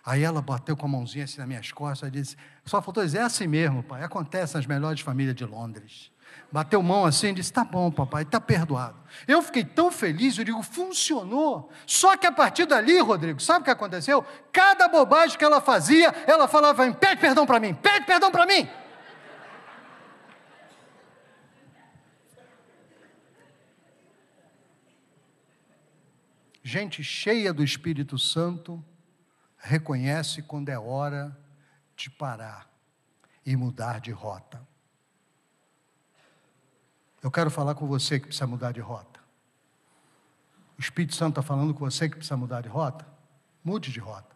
Aí 0.05 0.23
ela 0.23 0.43
bateu 0.43 0.77
com 0.77 0.87
a 0.87 0.89
mãozinha 0.89 1.25
assim 1.25 1.39
nas 1.39 1.47
minhas 1.47 1.71
costas 1.71 2.09
e 2.09 2.13
disse: 2.13 2.37
Só 2.65 2.83
faltou 2.83 3.05
dizer, 3.05 3.19
é 3.19 3.23
assim 3.23 3.47
mesmo, 3.47 3.83
pai, 3.83 4.03
acontece 4.03 4.55
nas 4.57 4.67
melhores 4.67 5.01
famílias 5.01 5.37
de 5.37 5.45
Londres 5.45 6.13
bateu 6.51 6.83
mão 6.83 7.05
assim 7.07 7.29
e 7.29 7.33
disse: 7.35 7.53
Tá 7.53 7.65
bom, 7.65 7.91
papai, 7.91 8.23
está 8.23 8.41
perdoado. 8.41 8.97
Eu 9.27 9.43
fiquei 9.43 9.65
tão 9.65 9.91
feliz, 9.91 10.37
eu 10.37 10.45
digo: 10.45 10.63
funcionou. 10.63 11.71
Só 11.87 12.17
que 12.17 12.27
a 12.27 12.33
partir 12.33 12.67
dali, 12.67 13.01
Rodrigo, 13.01 13.41
sabe 13.41 13.61
o 13.61 13.65
que 13.65 13.71
aconteceu? 13.71 14.25
Cada 14.53 14.89
bobagem 14.89 15.39
que 15.39 15.45
ela 15.45 15.61
fazia, 15.61 16.15
ela 16.27 16.47
falava: 16.47 16.91
Pede 16.93 17.21
perdão 17.21 17.47
para 17.47 17.59
mim, 17.59 17.75
pede 17.75 18.05
perdão 18.05 18.31
para 18.31 18.47
mim. 18.47 18.69
Gente 26.63 27.03
cheia 27.03 27.53
do 27.53 27.65
Espírito 27.65 28.19
Santo 28.19 28.83
reconhece 29.59 30.43
quando 30.43 30.69
é 30.69 30.79
hora 30.79 31.37
de 31.97 32.11
parar 32.11 32.71
e 33.45 33.57
mudar 33.57 34.01
de 34.01 34.13
rota. 34.13 34.61
Eu 37.23 37.31
quero 37.31 37.51
falar 37.51 37.75
com 37.75 37.87
você 37.87 38.19
que 38.19 38.27
precisa 38.27 38.47
mudar 38.47 38.73
de 38.73 38.81
rota. 38.81 39.21
O 40.79 40.81
Espírito 40.81 41.15
Santo 41.15 41.41
está 41.41 41.43
falando 41.43 41.73
com 41.73 41.81
você 41.81 42.09
que 42.09 42.17
precisa 42.17 42.37
mudar 42.37 42.61
de 42.61 42.69
rota. 42.69 43.07
Mude 43.65 43.93
de 43.93 44.01
rota. 44.01 44.35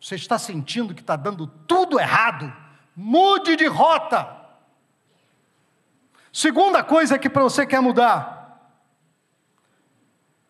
Você 0.00 0.14
está 0.14 0.38
sentindo 0.38 0.94
que 0.94 1.00
está 1.00 1.16
dando 1.16 1.46
tudo 1.46 1.98
errado. 1.98 2.52
Mude 2.94 3.56
de 3.56 3.66
rota. 3.66 4.36
Segunda 6.32 6.84
coisa 6.84 7.18
que 7.18 7.28
para 7.28 7.42
você 7.42 7.66
quer 7.66 7.80
mudar. 7.80 8.37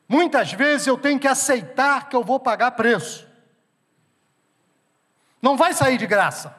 Muitas 0.08 0.52
vezes 0.52 0.86
eu 0.86 0.96
tenho 0.96 1.18
que 1.18 1.28
aceitar 1.28 2.08
que 2.08 2.16
eu 2.16 2.24
vou 2.24 2.40
pagar 2.40 2.70
preço. 2.70 3.28
Não 5.42 5.56
vai 5.56 5.74
sair 5.74 5.98
de 5.98 6.06
graça. 6.06 6.56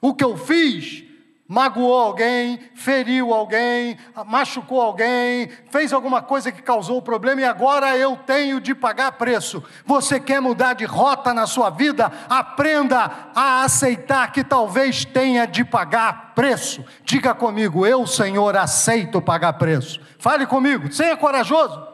O 0.00 0.14
que 0.14 0.22
eu 0.22 0.36
fiz 0.36 1.04
magoou 1.50 1.98
alguém, 1.98 2.60
feriu 2.76 3.34
alguém, 3.34 3.98
machucou 4.24 4.80
alguém, 4.80 5.50
fez 5.68 5.92
alguma 5.92 6.22
coisa 6.22 6.52
que 6.52 6.62
causou 6.62 7.02
problema 7.02 7.40
e 7.40 7.44
agora 7.44 7.96
eu 7.96 8.16
tenho 8.16 8.60
de 8.60 8.72
pagar 8.72 9.12
preço. 9.12 9.60
Você 9.84 10.20
quer 10.20 10.40
mudar 10.40 10.74
de 10.74 10.84
rota 10.84 11.34
na 11.34 11.48
sua 11.48 11.68
vida? 11.68 12.12
Aprenda 12.28 13.10
a 13.34 13.64
aceitar 13.64 14.30
que 14.30 14.44
talvez 14.44 15.04
tenha 15.04 15.44
de 15.44 15.64
pagar 15.64 16.34
preço. 16.36 16.84
Diga 17.04 17.34
comigo, 17.34 17.84
eu, 17.84 18.06
Senhor, 18.06 18.56
aceito 18.56 19.20
pagar 19.20 19.54
preço. 19.54 20.00
Fale 20.20 20.46
comigo, 20.46 20.92
seja 20.92 21.16
corajoso. 21.16 21.89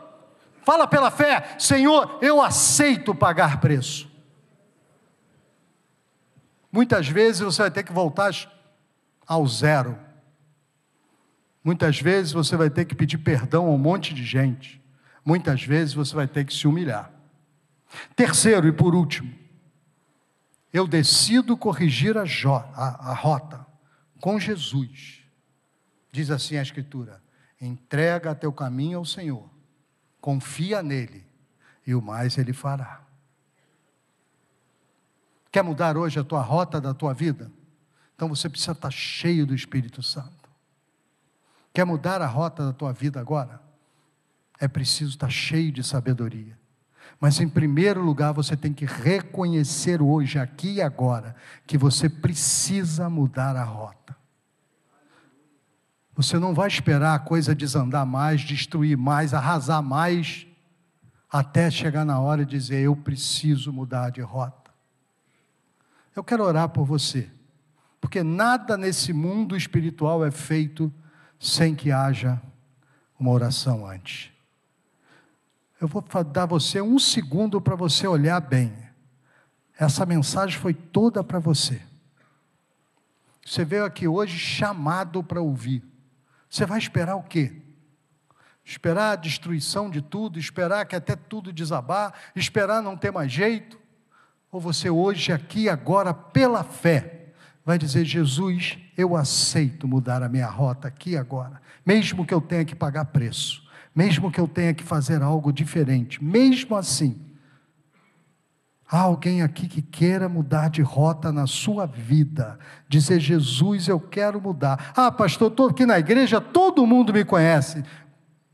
Fala 0.67 0.89
pela 0.89 1.13
fé, 1.13 1.55
Senhor, 1.61 2.19
eu 2.21 2.43
aceito 2.43 3.15
pagar 3.15 3.61
preço. 3.61 4.11
Muitas 6.73 7.09
vezes 7.09 7.41
você 7.41 7.63
vai 7.63 7.71
ter 7.71 7.85
que 7.85 7.93
voltar 7.93 8.33
ao 9.25 9.47
zero. 9.47 9.97
Muitas 11.63 12.01
vezes 12.01 12.33
você 12.33 12.57
vai 12.57 12.69
ter 12.69 12.85
que 12.85 12.97
pedir 12.97 13.19
perdão 13.19 13.67
a 13.67 13.71
um 13.71 13.79
monte 13.79 14.13
de 14.13 14.25
gente. 14.25 14.83
Muitas 15.25 15.63
vezes 15.63 15.95
você 15.95 16.13
vai 16.13 16.27
ter 16.27 16.45
que 16.45 16.53
se 16.53 16.67
humilhar. 16.67 17.13
Terceiro 18.17 18.67
e 18.67 18.73
por 18.73 18.93
último, 18.93 19.33
eu 20.73 20.85
decido 20.89 21.57
corrigir 21.57 22.19
a, 22.19 22.25
a, 22.25 23.11
a 23.13 23.15
rota 23.15 23.65
com 24.21 24.41
Jesus. 24.41 25.23
Diz 26.11 26.29
assim 26.29 26.57
a 26.57 26.63
Escritura: 26.63 27.23
entrega 27.61 28.35
teu 28.35 28.53
caminho 28.53 28.99
ao 28.99 29.05
Senhor, 29.05 29.49
confia 30.27 30.83
nele, 30.83 31.25
e 31.87 31.95
o 31.95 32.03
mais 32.03 32.37
ele 32.37 32.53
fará. 32.53 33.01
Quer 35.53 35.63
mudar 35.63 35.97
hoje 35.97 36.19
a 36.19 36.25
tua 36.25 36.41
rota 36.41 36.81
da 36.81 36.93
tua 36.93 37.15
vida? 37.15 37.49
Então 38.13 38.29
você 38.29 38.49
precisa 38.49 38.73
estar 38.73 38.91
cheio 38.91 39.47
do 39.47 39.55
Espírito 39.55 40.03
Santo. 40.03 40.51
Quer 41.73 41.85
mudar 41.85 42.21
a 42.21 42.27
rota 42.27 42.67
da 42.67 42.73
tua 42.73 42.93
vida 42.93 43.21
agora? 43.21 43.63
É 44.59 44.67
preciso 44.67 45.11
estar 45.11 45.31
cheio 45.31 45.71
de 45.71 45.85
sabedoria. 45.85 46.59
Mas 47.21 47.39
em 47.39 47.49
primeiro 47.49 48.03
lugar, 48.03 48.33
você 48.33 48.57
tem 48.57 48.73
que 48.73 48.85
reconhecer 48.85 50.03
hoje, 50.03 50.41
aqui 50.41 50.73
e 50.73 50.83
agora, 50.83 51.37
que 51.69 51.79
você 51.79 52.09
precisa 52.09 53.09
mudar 53.09 53.55
a 53.55 53.63
rota. 53.63 54.17
Você 56.17 56.39
não 56.39 56.55
vai 56.55 56.67
esperar 56.67 57.15
a 57.15 57.19
coisa 57.19 57.55
desandar 57.55 58.07
mais, 58.07 58.41
destruir 58.41 58.97
mais, 58.97 59.35
arrasar 59.35 59.83
mais, 59.83 60.47
até 61.31 61.71
chegar 61.71 62.05
na 62.05 62.19
hora 62.19 62.45
de 62.45 62.57
dizer: 62.57 62.81
Eu 62.81 62.97
preciso 62.97 63.73
mudar 63.73 64.11
de 64.11 64.23
rota. 64.23 64.71
Eu 66.15 66.25
quero 66.25 66.43
orar 66.43 66.71
por 66.71 66.85
você 66.85 67.31
porque 68.07 68.23
nada 68.23 68.77
nesse 68.77 69.13
mundo 69.13 69.57
espiritual 69.57 70.25
é 70.25 70.31
feito 70.31 70.93
sem 71.41 71.75
que 71.75 71.91
haja 71.91 72.41
uma 73.19 73.33
oração 73.33 73.85
antes. 73.85 74.31
Eu 75.81 75.89
vou 75.89 76.01
dar 76.23 76.47
você 76.47 76.81
um 76.81 77.01
segundo 77.01 77.61
para 77.61 77.75
você 77.75 78.07
olhar 78.07 78.41
bem. 78.41 78.73
Essa 79.77 80.07
mensagem 80.07 80.57
foi 80.57 80.73
toda 80.73 81.25
para 81.25 81.41
você. 81.41 81.83
Você 83.45 83.65
veio 83.65 83.85
aqui 83.85 84.07
hoje 84.07 84.39
chamado 84.39 85.21
para 85.23 85.41
ouvir. 85.41 85.83
Você 86.49 86.65
vai 86.65 86.79
esperar 86.79 87.17
o 87.17 87.23
quê? 87.23 87.63
Esperar 88.65 89.13
a 89.13 89.17
destruição 89.17 89.91
de 89.91 90.01
tudo, 90.01 90.39
esperar 90.39 90.87
que 90.87 90.97
até 90.97 91.15
tudo 91.15 91.53
desabar, 91.53 92.13
esperar 92.35 92.83
não 92.83 92.97
ter 92.97 93.13
mais 93.13 93.31
jeito? 93.31 93.79
Ou 94.51 94.61
você 94.61 94.89
hoje, 94.91 95.33
aqui, 95.33 95.69
agora, 95.69 96.15
pela 96.15 96.65
fé, 96.65 97.33
vai 97.65 97.79
dizer: 97.79 98.05
Jesus, 98.05 98.79
eu 98.97 99.17
aceito 99.17 99.87
mudar 99.87 100.23
a 100.23 100.29
minha 100.29 100.49
rota 100.49 100.89
aqui 100.89 101.17
agora, 101.17 101.61
mesmo 101.85 102.25
que 102.25 102.33
eu 102.33 102.41
tenha 102.41 102.65
que 102.65 102.75
pagar 102.75 103.07
preço, 103.07 103.63
mesmo 103.95 104.31
que 104.31 104.41
eu 104.41 104.49
tenha 104.49 104.73
que 104.73 104.85
fazer 104.85 105.23
algo 105.23 105.53
diferente, 105.53 106.23
mesmo 106.23 106.77
assim. 106.77 107.26
Há 108.89 109.01
alguém 109.01 109.43
aqui 109.43 109.67
que 109.67 109.83
queira 109.83 110.29
mudar 110.29 110.71
de 110.71 110.81
rota 110.81 111.33
na 111.33 111.47
sua 111.47 111.87
vida, 111.87 112.59
dizer: 112.89 113.19
Jesus, 113.19 113.89
eu 113.89 113.99
quero 113.99 114.41
mudar. 114.41 114.93
Ah, 114.97 115.11
pastor, 115.11 115.51
estou 115.51 115.69
aqui 115.69 115.85
na 115.85 115.99
igreja, 115.99 116.41
todo 116.41 116.87
mundo 116.87 117.13
me 117.13 117.25
conhece. 117.25 117.83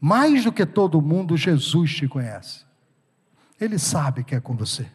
Mais 0.00 0.44
do 0.44 0.50
que 0.50 0.64
todo 0.64 1.02
mundo, 1.02 1.36
Jesus 1.36 1.94
te 1.94 2.08
conhece. 2.08 2.64
Ele 3.60 3.78
sabe 3.78 4.24
que 4.24 4.34
é 4.34 4.40
com 4.40 4.56
você. 4.56 4.86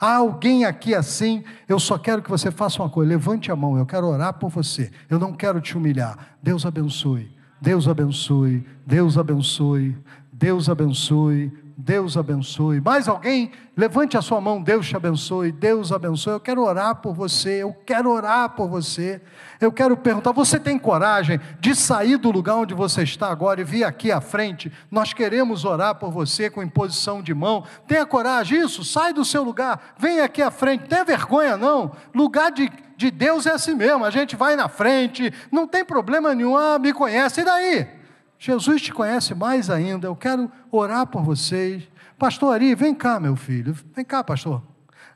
Há 0.00 0.16
alguém 0.16 0.64
aqui 0.64 0.94
assim, 0.94 1.44
eu 1.68 1.78
só 1.78 1.96
quero 1.96 2.22
que 2.22 2.28
você 2.28 2.50
faça 2.50 2.82
uma 2.82 2.90
coisa, 2.90 3.08
levante 3.08 3.52
a 3.52 3.56
mão, 3.56 3.78
eu 3.78 3.86
quero 3.86 4.06
orar 4.06 4.34
por 4.34 4.50
você, 4.50 4.90
eu 5.08 5.18
não 5.18 5.32
quero 5.32 5.60
te 5.60 5.76
humilhar. 5.76 6.36
Deus 6.42 6.66
abençoe, 6.66 7.30
Deus 7.60 7.86
abençoe, 7.86 8.66
Deus 8.84 9.16
abençoe, 9.16 9.96
Deus 10.32 10.68
abençoe, 10.68 11.52
Deus 11.76 12.16
abençoe. 12.16 12.80
Mais 12.80 13.08
alguém? 13.08 13.50
Levante 13.76 14.16
a 14.16 14.22
sua 14.22 14.40
mão, 14.40 14.62
Deus 14.62 14.86
te 14.86 14.96
abençoe, 14.96 15.50
Deus 15.50 15.90
abençoe. 15.90 16.34
Eu 16.34 16.40
quero 16.40 16.62
orar 16.62 16.94
por 16.96 17.12
você, 17.12 17.62
eu 17.62 17.74
quero 17.84 18.10
orar 18.10 18.50
por 18.50 18.68
você. 18.68 19.20
Eu 19.60 19.72
quero 19.72 19.96
perguntar: 19.96 20.30
você 20.30 20.60
tem 20.60 20.78
coragem 20.78 21.40
de 21.58 21.74
sair 21.74 22.16
do 22.16 22.30
lugar 22.30 22.56
onde 22.56 22.74
você 22.74 23.02
está 23.02 23.28
agora 23.28 23.60
e 23.60 23.64
vir 23.64 23.82
aqui 23.82 24.12
à 24.12 24.20
frente? 24.20 24.72
Nós 24.88 25.12
queremos 25.12 25.64
orar 25.64 25.96
por 25.96 26.12
você 26.12 26.48
com 26.48 26.62
imposição 26.62 27.20
de 27.20 27.34
mão. 27.34 27.64
Tenha 27.88 28.06
coragem, 28.06 28.60
isso, 28.60 28.84
sai 28.84 29.12
do 29.12 29.24
seu 29.24 29.42
lugar, 29.42 29.94
vem 29.98 30.20
aqui 30.20 30.42
à 30.42 30.52
frente, 30.52 30.86
tenha 30.86 31.04
vergonha 31.04 31.56
não. 31.56 31.90
Lugar 32.14 32.52
de, 32.52 32.70
de 32.96 33.10
Deus 33.10 33.46
é 33.46 33.50
assim 33.50 33.74
mesmo, 33.74 34.04
a 34.04 34.10
gente 34.10 34.36
vai 34.36 34.54
na 34.54 34.68
frente, 34.68 35.32
não 35.50 35.66
tem 35.66 35.84
problema 35.84 36.32
nenhum, 36.36 36.56
ah, 36.56 36.78
me 36.78 36.92
conhece, 36.92 37.40
e 37.40 37.44
daí? 37.44 38.03
Jesus 38.44 38.82
te 38.82 38.92
conhece 38.92 39.34
mais 39.34 39.70
ainda. 39.70 40.06
Eu 40.06 40.14
quero 40.14 40.52
orar 40.70 41.06
por 41.06 41.22
vocês. 41.22 41.88
Pastor 42.18 42.52
Ari, 42.52 42.74
vem 42.74 42.94
cá, 42.94 43.18
meu 43.18 43.36
filho. 43.36 43.72
Vem 43.94 44.04
cá, 44.04 44.22
pastor. 44.22 44.62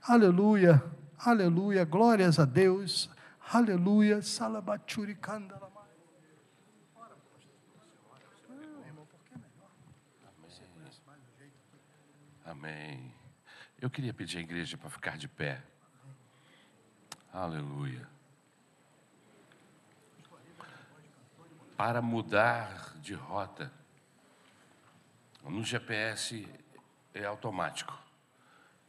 Aleluia, 0.02 0.82
aleluia, 1.18 1.84
glórias 1.84 2.38
a 2.38 2.46
Deus. 2.46 3.10
Aleluia, 3.52 4.22
salabachuri 4.22 5.14
kandala. 5.14 5.68
Amém. 12.46 13.12
Eu 13.78 13.90
queria 13.90 14.14
pedir 14.14 14.38
à 14.38 14.40
igreja 14.40 14.78
para 14.78 14.88
ficar 14.88 15.18
de 15.18 15.28
pé. 15.28 15.62
Aleluia. 17.30 18.08
para 21.78 22.02
mudar 22.02 22.92
de 23.08 23.14
rota. 23.14 23.72
No 25.42 25.64
GPS 25.64 26.46
é 27.14 27.24
automático. 27.24 27.98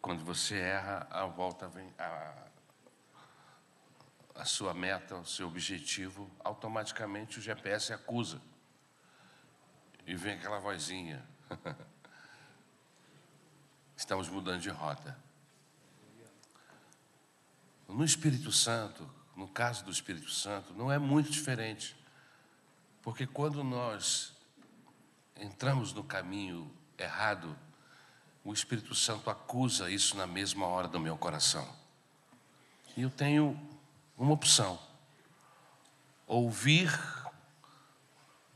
Quando 0.02 0.26
você 0.26 0.60
erra, 0.60 1.08
a 1.10 1.26
volta 1.26 1.70
vem 1.70 1.94
a, 1.98 2.34
a 4.36 4.44
sua 4.44 4.74
meta, 4.74 5.16
o 5.16 5.26
seu 5.26 5.48
objetivo, 5.48 6.30
automaticamente 6.44 7.40
o 7.40 7.42
GPS 7.42 7.94
acusa. 7.94 8.42
E 10.06 10.14
vem 10.16 10.34
aquela 10.34 10.60
vozinha. 10.60 11.26
Estamos 13.96 14.28
mudando 14.28 14.60
de 14.60 14.70
rota. 14.70 15.18
No 17.88 18.04
Espírito 18.04 18.52
Santo, 18.52 19.10
no 19.34 19.48
caso 19.48 19.86
do 19.86 19.92
Espírito 19.92 20.30
Santo, 20.30 20.74
não 20.74 20.92
é 20.92 21.00
muito 21.00 21.32
diferente. 21.32 21.99
Porque 23.10 23.26
quando 23.26 23.64
nós 23.64 24.34
entramos 25.36 25.92
no 25.94 26.04
caminho 26.04 26.72
errado, 26.96 27.58
o 28.44 28.54
Espírito 28.54 28.94
Santo 28.94 29.32
acusa 29.32 29.90
isso 29.90 30.16
na 30.16 30.28
mesma 30.28 30.68
hora 30.68 30.88
do 30.88 31.00
meu 31.00 31.18
coração. 31.18 31.68
E 32.96 33.02
eu 33.02 33.10
tenho 33.10 33.60
uma 34.16 34.32
opção: 34.32 34.80
ouvir 36.28 36.88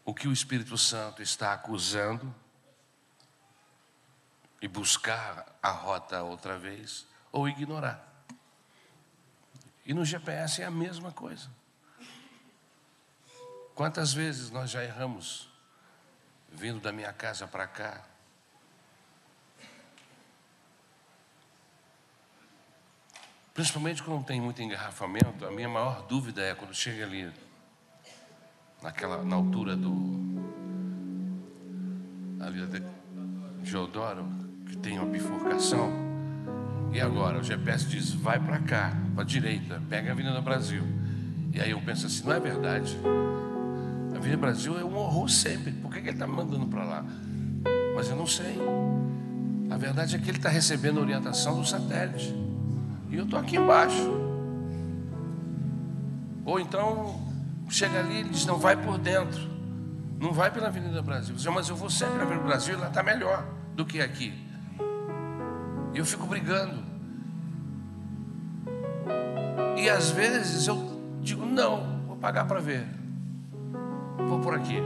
o 0.06 0.14
que 0.14 0.28
o 0.28 0.32
Espírito 0.32 0.78
Santo 0.78 1.24
está 1.24 1.52
acusando 1.54 2.32
e 4.62 4.68
buscar 4.68 5.58
a 5.64 5.72
rota 5.72 6.22
outra 6.22 6.60
vez, 6.60 7.08
ou 7.32 7.50
ignorar. 7.50 8.08
E 9.84 9.96
no 9.96 10.06
GPS 10.06 10.62
é 10.62 10.66
a 10.66 10.72
mesma 10.72 11.12
coisa. 11.12 11.50
Quantas 13.76 14.14
vezes 14.14 14.52
nós 14.52 14.70
já 14.70 14.84
erramos 14.84 15.50
vindo 16.52 16.80
da 16.80 16.92
minha 16.92 17.12
casa 17.12 17.48
para 17.48 17.66
cá? 17.66 18.04
Principalmente 23.54 24.02
quando 24.02 24.26
tem 24.26 24.40
muito 24.42 24.62
engarrafamento, 24.62 25.46
a 25.46 25.52
minha 25.52 25.70
maior 25.70 26.06
dúvida 26.08 26.42
é 26.42 26.56
quando 26.56 26.74
chega 26.74 27.04
ali, 27.04 27.32
naquela, 28.82 29.24
na 29.24 29.36
altura 29.36 29.76
do. 29.76 29.92
ali 32.42 32.62
de 33.62 33.76
Eudoro, 33.76 34.28
que 34.68 34.76
tem 34.78 35.00
uma 35.00 35.08
bifurcação. 35.08 35.92
E 36.92 37.00
agora? 37.00 37.40
O 37.40 37.44
GPS 37.44 37.88
diz: 37.88 38.12
vai 38.12 38.40
para 38.40 38.60
cá, 38.60 38.92
para 39.14 39.24
a 39.24 39.26
direita, 39.26 39.82
pega 39.90 40.10
a 40.10 40.14
Avenida 40.14 40.40
Brasil. 40.42 40.84
E 41.52 41.62
aí 41.62 41.72
eu 41.72 41.82
penso 41.82 42.06
assim: 42.06 42.24
não 42.24 42.34
é 42.34 42.40
verdade. 42.40 42.98
A 44.24 44.26
Avenida 44.26 44.40
Brasil 44.40 44.80
é 44.80 44.86
um 44.86 44.96
horror 44.96 45.28
sempre. 45.28 45.74
Por 45.74 45.92
que 45.92 46.00
ele 46.00 46.12
está 46.12 46.26
me 46.26 46.34
mandando 46.34 46.66
para 46.68 46.86
lá? 46.86 47.06
Mas 47.94 48.08
eu 48.08 48.16
não 48.16 48.26
sei. 48.26 48.58
A 49.70 49.76
verdade 49.76 50.16
é 50.16 50.20
que 50.20 50.30
ele 50.30 50.38
está 50.38 50.48
recebendo 50.48 51.02
orientação 51.02 51.60
do 51.60 51.68
satélite. 51.68 52.34
E 53.10 53.18
eu 53.18 53.26
estou 53.26 53.38
aqui 53.38 53.58
embaixo. 53.58 54.10
Ou 56.46 56.58
então, 56.58 57.20
chega 57.68 58.00
ali 58.00 58.22
e 58.22 58.24
diz: 58.30 58.46
não 58.46 58.58
vai 58.58 58.78
por 58.78 58.98
dentro. 58.98 59.42
Não 60.18 60.32
vai 60.32 60.50
pela 60.50 60.68
Avenida 60.68 61.02
Brasil. 61.02 61.36
Mas 61.54 61.68
eu 61.68 61.76
vou 61.76 61.90
sempre 61.90 62.16
na 62.16 62.24
Avenida 62.24 62.46
Brasil, 62.46 62.76
ela 62.76 62.88
está 62.88 63.04
melhor 63.04 63.46
do 63.76 63.86
que 63.86 64.00
aqui. 64.00 64.34
E 65.94 65.98
eu 65.98 66.06
fico 66.06 66.26
brigando. 66.26 66.82
E 69.76 69.90
às 69.90 70.12
vezes 70.12 70.66
eu 70.66 70.98
digo: 71.22 71.46
não, 71.46 72.06
vou 72.08 72.16
pagar 72.16 72.46
para 72.46 72.62
ver. 72.62 73.03
Vou 74.18 74.40
por 74.40 74.56
aqui. 74.56 74.82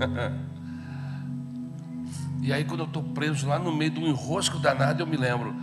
e 2.42 2.52
aí, 2.52 2.64
quando 2.64 2.80
eu 2.80 2.86
estou 2.86 3.02
preso 3.02 3.48
lá 3.48 3.58
no 3.58 3.74
meio 3.74 3.90
de 3.90 4.00
um 4.00 4.06
enrosco 4.06 4.58
danado, 4.58 5.02
eu 5.02 5.06
me 5.06 5.16
lembro 5.16 5.54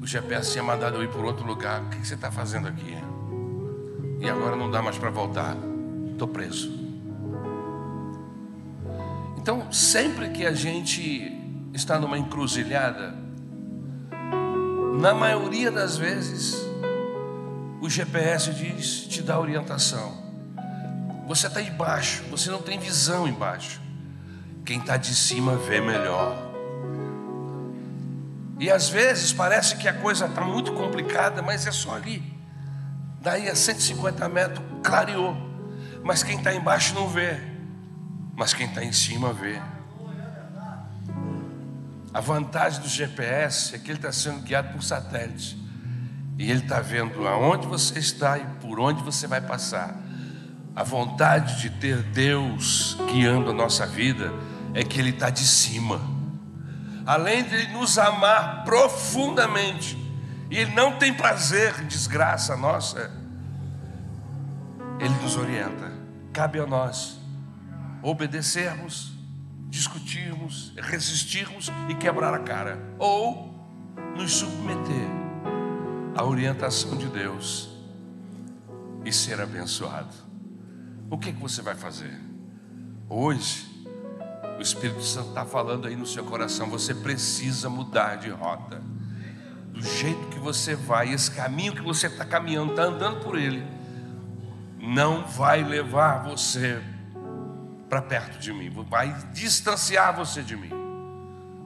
o 0.00 0.06
GPS 0.06 0.52
tinha 0.52 0.64
mandado 0.64 0.96
eu 0.96 1.04
ir 1.04 1.10
por 1.10 1.24
outro 1.24 1.46
lugar. 1.46 1.82
O 1.82 1.88
que 1.90 2.06
você 2.06 2.14
está 2.14 2.30
fazendo 2.30 2.66
aqui? 2.66 2.96
E 4.18 4.28
agora 4.28 4.56
não 4.56 4.70
dá 4.70 4.80
mais 4.80 4.96
para 4.96 5.10
voltar. 5.10 5.54
Estou 6.12 6.26
preso. 6.26 6.80
Então, 9.36 9.70
sempre 9.70 10.30
que 10.30 10.46
a 10.46 10.52
gente 10.52 11.38
está 11.74 11.98
numa 11.98 12.18
encruzilhada, 12.18 13.14
na 14.98 15.14
maioria 15.14 15.70
das 15.70 15.98
vezes, 15.98 16.56
o 17.80 17.88
GPS 17.88 18.52
diz, 18.54 19.06
te 19.06 19.22
dá 19.22 19.38
orientação. 19.38 20.29
Você 21.30 21.46
está 21.46 21.62
embaixo, 21.62 22.24
você 22.24 22.50
não 22.50 22.60
tem 22.60 22.76
visão 22.76 23.28
embaixo. 23.28 23.80
Quem 24.66 24.80
está 24.80 24.96
de 24.96 25.14
cima 25.14 25.54
vê 25.56 25.80
melhor. 25.80 26.36
E 28.58 28.68
às 28.68 28.88
vezes 28.88 29.32
parece 29.32 29.76
que 29.76 29.86
a 29.86 29.94
coisa 29.94 30.26
está 30.26 30.40
muito 30.40 30.72
complicada, 30.72 31.40
mas 31.40 31.68
é 31.68 31.70
só 31.70 31.94
ali. 31.94 32.20
Daí 33.20 33.48
a 33.48 33.54
150 33.54 34.28
metros 34.28 34.66
clareou. 34.82 35.36
Mas 36.02 36.24
quem 36.24 36.36
está 36.36 36.52
embaixo 36.52 36.96
não 36.96 37.08
vê. 37.08 37.38
Mas 38.34 38.52
quem 38.52 38.66
está 38.66 38.82
em 38.82 38.92
cima 38.92 39.32
vê. 39.32 39.62
A 42.12 42.20
vantagem 42.20 42.82
do 42.82 42.88
GPS 42.88 43.76
é 43.76 43.78
que 43.78 43.88
ele 43.88 43.98
está 43.98 44.10
sendo 44.10 44.40
guiado 44.40 44.72
por 44.72 44.82
satélite. 44.82 45.56
E 46.36 46.50
ele 46.50 46.64
está 46.64 46.80
vendo 46.80 47.24
aonde 47.28 47.68
você 47.68 48.00
está 48.00 48.36
e 48.36 48.44
por 48.60 48.80
onde 48.80 49.00
você 49.04 49.28
vai 49.28 49.40
passar. 49.40 49.99
A 50.80 50.82
vontade 50.82 51.60
de 51.60 51.68
ter 51.68 52.02
Deus 52.02 52.96
guiando 53.12 53.50
a 53.50 53.52
nossa 53.52 53.86
vida 53.86 54.32
é 54.72 54.82
que 54.82 54.98
Ele 54.98 55.10
está 55.10 55.28
de 55.28 55.46
cima 55.46 56.00
além 57.10 57.42
de 57.42 57.66
nos 57.72 57.98
amar 57.98 58.62
profundamente, 58.64 59.98
e 60.48 60.56
Ele 60.56 60.72
não 60.76 60.96
tem 60.96 61.12
prazer 61.12 61.80
em 61.80 61.86
desgraça 61.88 62.56
nossa, 62.56 63.10
Ele 65.00 65.14
nos 65.20 65.36
orienta. 65.36 65.90
Cabe 66.32 66.60
a 66.60 66.66
nós 66.66 67.18
obedecermos, 68.00 69.12
discutirmos, 69.68 70.72
resistirmos 70.76 71.68
e 71.88 71.94
quebrar 71.96 72.32
a 72.32 72.38
cara, 72.38 72.78
ou 72.96 73.58
nos 74.16 74.34
submeter 74.34 75.08
à 76.16 76.24
orientação 76.24 76.96
de 76.96 77.06
Deus 77.06 77.70
e 79.04 79.12
ser 79.12 79.40
abençoado. 79.40 80.29
O 81.10 81.18
que, 81.18 81.32
que 81.32 81.40
você 81.40 81.60
vai 81.60 81.74
fazer? 81.74 82.16
Hoje, 83.08 83.68
o 84.56 84.62
Espírito 84.62 85.02
Santo 85.02 85.30
está 85.30 85.44
falando 85.44 85.88
aí 85.88 85.96
no 85.96 86.06
seu 86.06 86.24
coração. 86.24 86.70
Você 86.70 86.94
precisa 86.94 87.68
mudar 87.68 88.16
de 88.16 88.30
rota. 88.30 88.80
Do 89.72 89.82
jeito 89.82 90.28
que 90.28 90.38
você 90.38 90.76
vai, 90.76 91.12
esse 91.12 91.30
caminho 91.30 91.74
que 91.74 91.82
você 91.82 92.06
está 92.06 92.24
caminhando, 92.24 92.70
está 92.70 92.84
andando 92.84 93.24
por 93.24 93.36
ele, 93.36 93.66
não 94.78 95.26
vai 95.26 95.64
levar 95.64 96.22
você 96.22 96.80
para 97.88 98.00
perto 98.00 98.38
de 98.38 98.52
mim, 98.52 98.70
vai 98.88 99.12
distanciar 99.32 100.14
você 100.14 100.42
de 100.42 100.56
mim. 100.56 100.70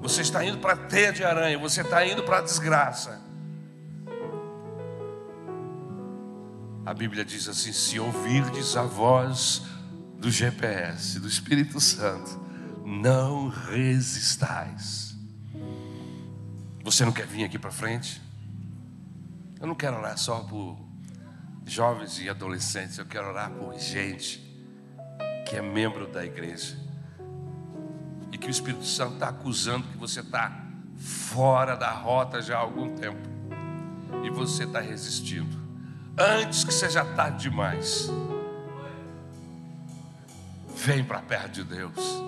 Você 0.01 0.23
está 0.23 0.43
indo 0.45 0.59
para 0.59 0.73
a 0.73 0.77
teia 0.77 1.13
de 1.13 1.23
aranha, 1.23 1.59
você 1.59 1.83
está 1.83 2.07
indo 2.07 2.23
para 2.23 2.39
a 2.39 2.41
desgraça. 2.41 3.21
A 6.87 6.93
Bíblia 6.93 7.25
diz 7.25 7.49
assim: 7.49 7.73
se 7.73 7.99
ouvirdes 7.99 8.77
a 8.77 8.83
voz 8.83 9.63
do 10.19 10.31
GPS, 10.31 11.19
do 11.19 11.27
Espírito 11.27 11.81
Santo, 11.81 12.41
não 12.85 13.49
resistais. 13.49 15.17
Você 16.83 17.05
não 17.05 17.13
quer 17.13 17.27
vir 17.27 17.45
aqui 17.45 17.59
para 17.59 17.71
frente? 17.71 18.21
Eu 19.59 19.67
não 19.67 19.75
quero 19.75 19.97
orar 19.97 20.19
só 20.19 20.41
por 20.41 20.79
jovens 21.65 22.21
e 22.21 22.29
adolescentes, 22.29 22.99
eu 22.99 23.07
quero 23.07 23.29
orar 23.29 23.51
por 23.51 23.79
gente 23.79 24.45
que 25.49 25.57
é 25.57 25.63
membro 25.63 26.07
da 26.07 26.25
igreja 26.25 26.77
e 28.31 28.37
que 28.37 28.47
o 28.47 28.51
Espírito 28.51 28.85
Santo 28.85 29.15
está 29.15 29.29
acusando 29.29 29.87
que 29.89 29.97
você 29.97 30.21
está 30.21 30.53
fora 30.99 31.77
da 31.77 31.91
rota 31.91 32.43
já 32.43 32.57
há 32.57 32.61
algum 32.61 32.95
tempo 32.95 33.21
e 34.23 34.29
você 34.29 34.65
está 34.65 34.81
resistindo. 34.81 35.64
Antes 36.17 36.63
que 36.63 36.73
seja 36.73 37.05
tarde 37.05 37.49
demais, 37.51 38.09
vem 40.77 41.03
para 41.03 41.19
perto 41.21 41.51
de 41.51 41.65
Deus. 41.65 42.23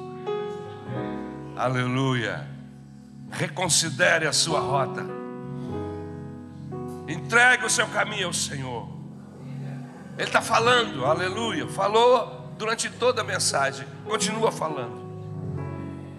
Aleluia. 1.57 2.49
Reconsidere 3.31 4.27
a 4.27 4.33
sua 4.33 4.59
rota. 4.59 5.05
Entregue 7.07 7.65
o 7.65 7.71
seu 7.71 7.87
caminho 7.87 8.27
ao 8.27 8.33
Senhor. 8.33 8.89
Ele 10.19 10.27
está 10.27 10.43
falando, 10.43 11.05
aleluia. 11.05 11.69
Falou 11.69 12.53
durante 12.59 12.91
toda 12.91 13.21
a 13.21 13.25
mensagem. 13.25 13.87
Continua 14.05 14.51
falando. 14.51 15.07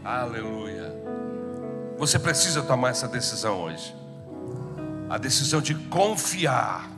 Aleluia. 0.06 0.96
Você 1.98 2.18
precisa 2.18 2.62
tomar 2.62 2.92
essa 2.92 3.10
decisão 3.10 3.60
hoje. 3.60 3.94
A 5.10 5.18
decisão 5.18 5.60
de 5.60 5.76
confiar 5.76 6.97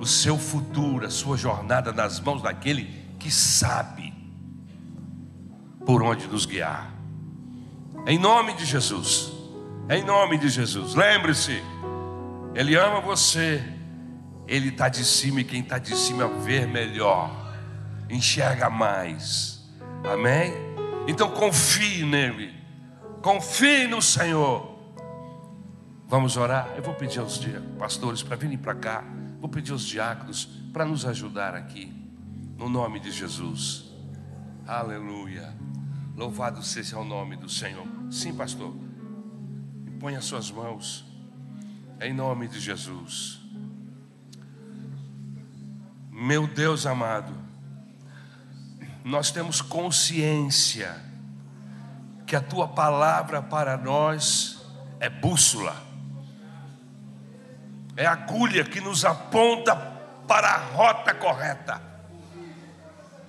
o 0.00 0.06
seu 0.06 0.38
futuro, 0.38 1.06
a 1.06 1.10
sua 1.10 1.36
jornada 1.36 1.92
nas 1.92 2.20
mãos 2.20 2.42
daquele 2.42 2.84
que 3.18 3.30
sabe 3.30 4.12
por 5.84 6.02
onde 6.02 6.26
nos 6.26 6.44
guiar. 6.46 6.92
Em 8.06 8.18
nome 8.18 8.54
de 8.54 8.64
Jesus. 8.64 9.32
Em 9.88 10.04
nome 10.04 10.38
de 10.38 10.48
Jesus. 10.48 10.94
Lembre-se, 10.94 11.62
Ele 12.54 12.76
ama 12.76 13.00
você. 13.00 13.62
Ele 14.46 14.68
está 14.68 14.88
de 14.88 15.04
cima 15.04 15.40
e 15.40 15.44
quem 15.44 15.60
está 15.60 15.78
de 15.78 15.96
cima 15.96 16.28
vê 16.28 16.66
melhor, 16.66 17.30
enxerga 18.08 18.70
mais. 18.70 19.60
Amém? 20.04 20.52
Então 21.08 21.30
confie 21.30 22.04
nele. 22.04 22.54
Confie 23.22 23.88
no 23.88 24.00
Senhor. 24.00 24.76
Vamos 26.06 26.36
orar? 26.36 26.74
Eu 26.76 26.82
vou 26.82 26.94
pedir 26.94 27.18
aos 27.18 27.40
pastores 27.76 28.22
para 28.22 28.36
virem 28.36 28.56
para 28.56 28.74
cá. 28.76 29.04
Vou 29.40 29.48
pedir 29.48 29.72
aos 29.72 29.82
diáconos 29.82 30.44
para 30.72 30.84
nos 30.84 31.04
ajudar 31.04 31.54
aqui. 31.54 31.92
No 32.56 32.68
nome 32.68 33.00
de 33.00 33.10
Jesus. 33.10 33.92
Aleluia. 34.66 35.54
Louvado 36.16 36.62
seja 36.62 36.98
o 36.98 37.04
nome 37.04 37.36
do 37.36 37.48
Senhor. 37.48 37.86
Sim, 38.10 38.34
pastor. 38.34 38.74
Põe 40.00 40.16
as 40.16 40.24
suas 40.24 40.50
mãos. 40.50 41.04
Em 42.00 42.12
nome 42.12 42.48
de 42.48 42.58
Jesus. 42.58 43.40
Meu 46.10 46.46
Deus 46.46 46.86
amado, 46.86 47.32
nós 49.04 49.30
temos 49.30 49.60
consciência 49.60 50.98
que 52.26 52.34
a 52.34 52.40
tua 52.40 52.66
palavra 52.66 53.42
para 53.42 53.76
nós 53.76 54.66
é 54.98 55.08
bússola, 55.08 55.76
é 57.96 58.04
agulha 58.04 58.64
que 58.64 58.80
nos 58.80 59.04
aponta 59.04 59.74
para 60.28 60.48
a 60.48 60.58
rota 60.58 61.14
correta. 61.14 61.80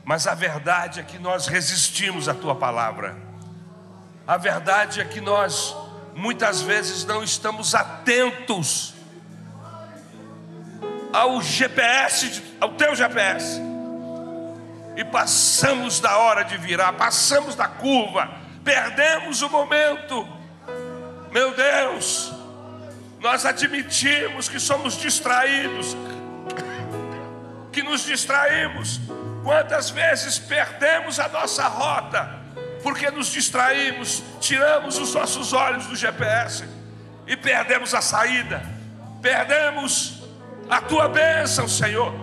Mas 0.03 0.27
a 0.27 0.33
verdade 0.33 0.99
é 0.99 1.03
que 1.03 1.17
nós 1.17 1.47
resistimos 1.47 2.27
à 2.27 2.33
tua 2.33 2.55
palavra. 2.55 3.15
A 4.27 4.35
verdade 4.37 4.99
é 4.99 5.05
que 5.05 5.21
nós 5.21 5.75
muitas 6.15 6.61
vezes 6.61 7.05
não 7.05 7.23
estamos 7.23 7.73
atentos 7.73 8.93
ao 11.13 11.41
GPS, 11.41 12.43
ao 12.59 12.73
teu 12.73 12.95
GPS. 12.95 13.61
E 14.95 15.05
passamos 15.05 15.99
da 15.99 16.17
hora 16.17 16.43
de 16.43 16.57
virar, 16.57 16.93
passamos 16.93 17.55
da 17.55 17.67
curva, 17.67 18.29
perdemos 18.63 19.41
o 19.41 19.49
momento. 19.49 20.27
Meu 21.31 21.55
Deus, 21.55 22.33
nós 23.19 23.45
admitimos 23.45 24.47
que 24.47 24.59
somos 24.59 24.97
distraídos, 24.97 25.95
que 27.71 27.81
nos 27.83 28.05
distraímos. 28.05 28.99
Quantas 29.43 29.89
vezes 29.89 30.37
perdemos 30.37 31.19
a 31.19 31.27
nossa 31.29 31.67
rota, 31.67 32.29
porque 32.83 33.09
nos 33.09 33.27
distraímos, 33.27 34.21
tiramos 34.39 34.97
os 34.97 35.13
nossos 35.13 35.53
olhos 35.53 35.87
do 35.87 35.95
GPS 35.95 36.67
e 37.25 37.35
perdemos 37.35 37.93
a 37.93 38.01
saída, 38.01 38.61
perdemos 39.21 40.23
a 40.69 40.81
tua 40.81 41.07
bênção, 41.07 41.67
Senhor. 41.67 42.13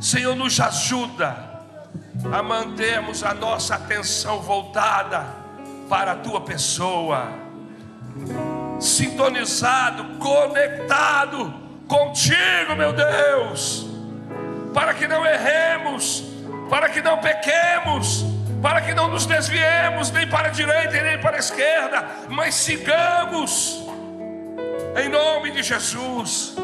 Senhor, 0.00 0.36
nos 0.36 0.60
ajuda 0.60 1.54
a 2.32 2.42
mantermos 2.42 3.22
a 3.22 3.34
nossa 3.34 3.74
atenção 3.74 4.40
voltada 4.40 5.24
para 5.88 6.12
a 6.12 6.16
tua 6.16 6.40
pessoa, 6.40 7.28
sintonizado, 8.84 10.18
conectado 10.18 11.52
contigo, 11.88 12.76
meu 12.76 12.92
Deus, 12.92 13.86
para 14.72 14.94
que 14.94 15.08
não 15.08 15.24
erremos 15.24 16.34
para 16.68 16.88
que 16.88 17.00
não 17.00 17.18
pequemos, 17.18 18.24
para 18.62 18.80
que 18.80 18.94
não 18.94 19.08
nos 19.08 19.26
desviemos 19.26 20.10
nem 20.10 20.26
para 20.26 20.48
a 20.48 20.50
direita 20.50 21.00
nem 21.02 21.18
para 21.18 21.36
a 21.36 21.38
esquerda, 21.38 22.04
mas 22.28 22.54
sigamos, 22.54 23.84
em 24.96 25.08
nome 25.08 25.50
de 25.50 25.62
Jesus, 25.62 26.54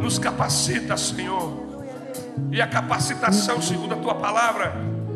nos 0.00 0.18
capacita, 0.18 0.96
Senhor, 0.96 1.84
e 2.50 2.60
a 2.60 2.66
capacitação, 2.66 3.62
segundo 3.62 3.94
a 3.94 3.96
tua 3.96 4.14
palavra, 4.14 4.74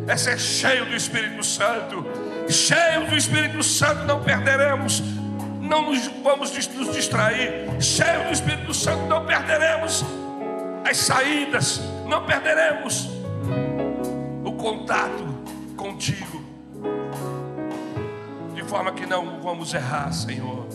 é 0.09 0.17
ser 0.17 0.39
cheio 0.39 0.87
do 0.87 0.95
Espírito 0.95 1.43
Santo, 1.45 2.05
cheio 2.49 3.07
do 3.09 3.17
Espírito 3.17 3.63
Santo, 3.63 4.05
não 4.05 4.23
perderemos 4.23 5.03
não 5.67 5.91
nos 5.91 6.07
vamos 6.23 6.51
nos 6.69 6.95
distrair. 6.95 7.67
Cheio 7.81 8.25
do 8.27 8.33
Espírito 8.33 8.73
Santo, 8.73 9.07
não 9.07 9.27
perderemos 9.27 10.05
as 10.89 10.97
saídas, 10.97 11.81
não 12.07 12.25
perderemos 12.25 13.17
contato 14.67 15.25
contigo, 15.77 16.43
de 18.53 18.65
forma 18.65 18.91
que 18.91 19.07
não 19.07 19.41
vamos 19.41 19.73
errar, 19.73 20.13
Senhor. 20.13 20.67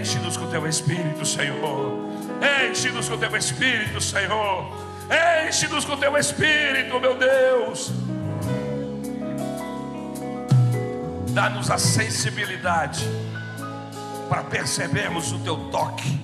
Enche-nos 0.00 0.38
com 0.38 0.46
teu 0.48 0.66
Espírito, 0.66 1.26
Senhor. 1.26 2.08
Enche-nos 2.70 3.10
com 3.10 3.18
teu 3.18 3.36
Espírito, 3.36 4.00
Senhor. 4.00 4.72
Enche-nos 5.46 5.84
com 5.84 5.98
teu 5.98 6.16
Espírito, 6.16 6.98
meu 6.98 7.14
Deus. 7.14 7.92
Dá-nos 11.36 11.70
a 11.70 11.76
sensibilidade 11.76 13.04
para 14.26 14.42
percebermos 14.44 15.32
o 15.32 15.38
teu 15.40 15.68
toque, 15.70 16.18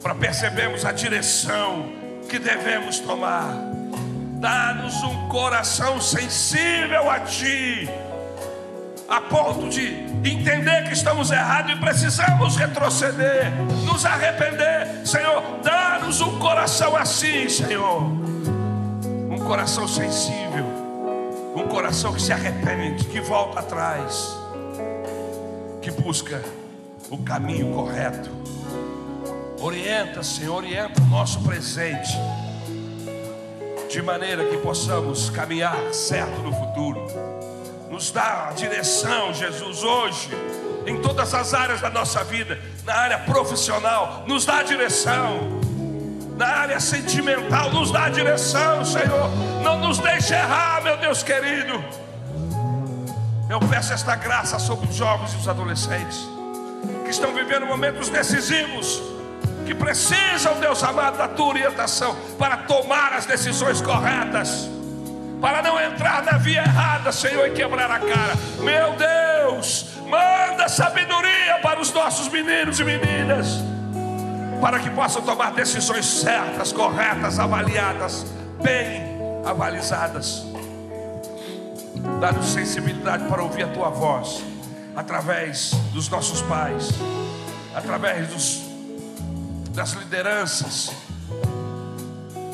para 0.00 0.14
percebermos 0.14 0.84
a 0.84 0.92
direção 0.92 1.90
que 2.30 2.38
devemos 2.38 3.00
tomar 3.00 3.52
Dá-nos 4.38 5.02
um 5.02 5.28
coração 5.28 6.00
sensível 6.00 7.10
a 7.10 7.18
Ti, 7.18 7.90
a 9.08 9.20
ponto 9.20 9.68
de 9.68 9.86
entender 10.24 10.84
que 10.84 10.92
estamos 10.92 11.32
errados 11.32 11.72
e 11.72 11.76
precisamos 11.76 12.54
retroceder, 12.54 13.50
nos 13.84 14.04
arrepender. 14.06 15.04
Senhor, 15.04 15.42
dá-nos 15.64 16.20
um 16.20 16.38
coração 16.38 16.94
assim, 16.94 17.48
Senhor. 17.48 18.02
Um 19.28 19.38
coração 19.38 19.88
sensível, 19.88 20.85
um 21.56 21.66
coração 21.68 22.12
que 22.12 22.20
se 22.20 22.32
arrepende, 22.34 23.06
que 23.06 23.18
volta 23.18 23.60
atrás, 23.60 24.36
que 25.80 25.90
busca 25.90 26.42
o 27.10 27.16
caminho 27.16 27.72
correto. 27.72 28.28
Orienta, 29.58 30.22
Senhor, 30.22 30.56
orienta 30.56 31.00
o 31.00 31.06
nosso 31.06 31.40
presente 31.40 32.12
de 33.88 34.02
maneira 34.02 34.44
que 34.44 34.58
possamos 34.58 35.30
caminhar 35.30 35.94
certo 35.94 36.42
no 36.42 36.52
futuro. 36.52 37.06
Nos 37.90 38.10
dá 38.10 38.48
a 38.50 38.52
direção, 38.52 39.32
Jesus, 39.32 39.82
hoje, 39.82 40.28
em 40.86 41.00
todas 41.00 41.32
as 41.32 41.54
áreas 41.54 41.80
da 41.80 41.88
nossa 41.88 42.22
vida, 42.22 42.60
na 42.84 42.94
área 42.94 43.18
profissional, 43.20 44.24
nos 44.26 44.44
dá 44.44 44.58
a 44.58 44.62
direção. 44.62 45.55
Na 46.36 46.46
área 46.46 46.78
sentimental, 46.78 47.70
nos 47.70 47.90
dá 47.90 48.04
a 48.04 48.08
direção, 48.10 48.84
Senhor. 48.84 49.30
Não 49.62 49.78
nos 49.78 49.98
deixe 49.98 50.34
errar, 50.34 50.82
meu 50.82 50.96
Deus 50.98 51.22
querido. 51.22 51.82
Eu 53.48 53.60
peço 53.60 53.92
esta 53.92 54.14
graça 54.16 54.58
sobre 54.58 54.88
os 54.88 54.94
jovens 54.94 55.32
e 55.32 55.36
os 55.36 55.48
adolescentes 55.48 56.28
que 57.04 57.10
estão 57.10 57.32
vivendo 57.32 57.64
momentos 57.64 58.08
decisivos 58.08 59.00
que 59.64 59.74
precisam, 59.74 60.58
Deus 60.60 60.82
amado, 60.82 61.18
da 61.18 61.28
tua 61.28 61.46
orientação 61.46 62.16
para 62.38 62.56
tomar 62.58 63.12
as 63.12 63.26
decisões 63.26 63.80
corretas, 63.80 64.68
para 65.40 65.60
não 65.62 65.80
entrar 65.80 66.22
na 66.22 66.38
via 66.38 66.62
errada, 66.62 67.10
Senhor, 67.10 67.46
e 67.48 67.50
quebrar 67.50 67.90
a 67.90 67.98
cara. 67.98 68.34
Meu 68.60 68.94
Deus, 68.94 69.86
manda 70.06 70.68
sabedoria 70.68 71.58
para 71.62 71.80
os 71.80 71.92
nossos 71.92 72.28
meninos 72.28 72.78
e 72.78 72.84
meninas, 72.84 73.60
para 74.60 74.78
que 74.80 74.90
possam 74.90 75.22
tomar 75.22 75.52
decisões 75.52 76.06
certas, 76.06 76.72
corretas, 76.72 77.38
avaliadas, 77.38 78.26
bem 78.62 79.02
avalizadas. 79.44 80.44
Dá-nos 82.20 82.46
sensibilidade 82.46 83.24
para 83.28 83.42
ouvir 83.42 83.64
a 83.64 83.68
tua 83.68 83.90
voz, 83.90 84.42
através 84.94 85.70
dos 85.92 86.08
nossos 86.08 86.42
pais, 86.42 86.90
através 87.74 88.28
dos 88.28 88.66
das 89.74 89.92
lideranças, 89.92 90.90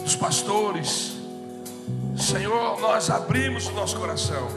dos 0.02 0.16
pastores. 0.16 1.12
Senhor, 2.18 2.80
nós 2.80 3.08
abrimos 3.10 3.68
o 3.68 3.72
nosso 3.72 3.96
coração 3.96 4.48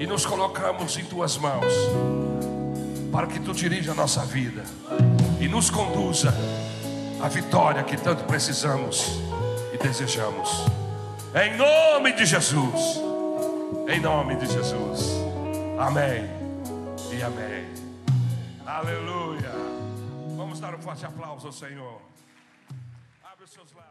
e 0.00 0.06
nos 0.06 0.26
colocamos 0.26 0.96
em 0.98 1.04
tuas 1.04 1.38
mãos, 1.38 1.72
para 3.12 3.28
que 3.28 3.38
tu 3.38 3.52
dirija 3.52 3.92
a 3.92 3.94
nossa 3.94 4.24
vida 4.24 4.64
e 5.40 5.48
nos 5.48 5.70
conduza 5.70 6.34
à 7.22 7.28
vitória 7.28 7.82
que 7.84 7.96
tanto 7.96 8.24
precisamos 8.24 9.20
e 9.72 9.78
desejamos. 9.78 10.66
Em 11.34 11.56
nome 11.56 12.12
de 12.12 12.26
Jesus. 12.26 13.00
Em 13.88 14.00
nome 14.00 14.36
de 14.36 14.46
Jesus. 14.46 15.12
Amém 15.78 16.28
e 17.12 17.22
amém. 17.22 17.66
Aleluia. 18.66 19.52
Vamos 20.36 20.60
dar 20.60 20.74
um 20.74 20.78
forte 20.78 21.06
aplauso 21.06 21.46
ao 21.46 21.52
Senhor. 21.52 22.00
Abre 23.22 23.44
os 23.44 23.50
seus 23.50 23.72
lábios. 23.72 23.87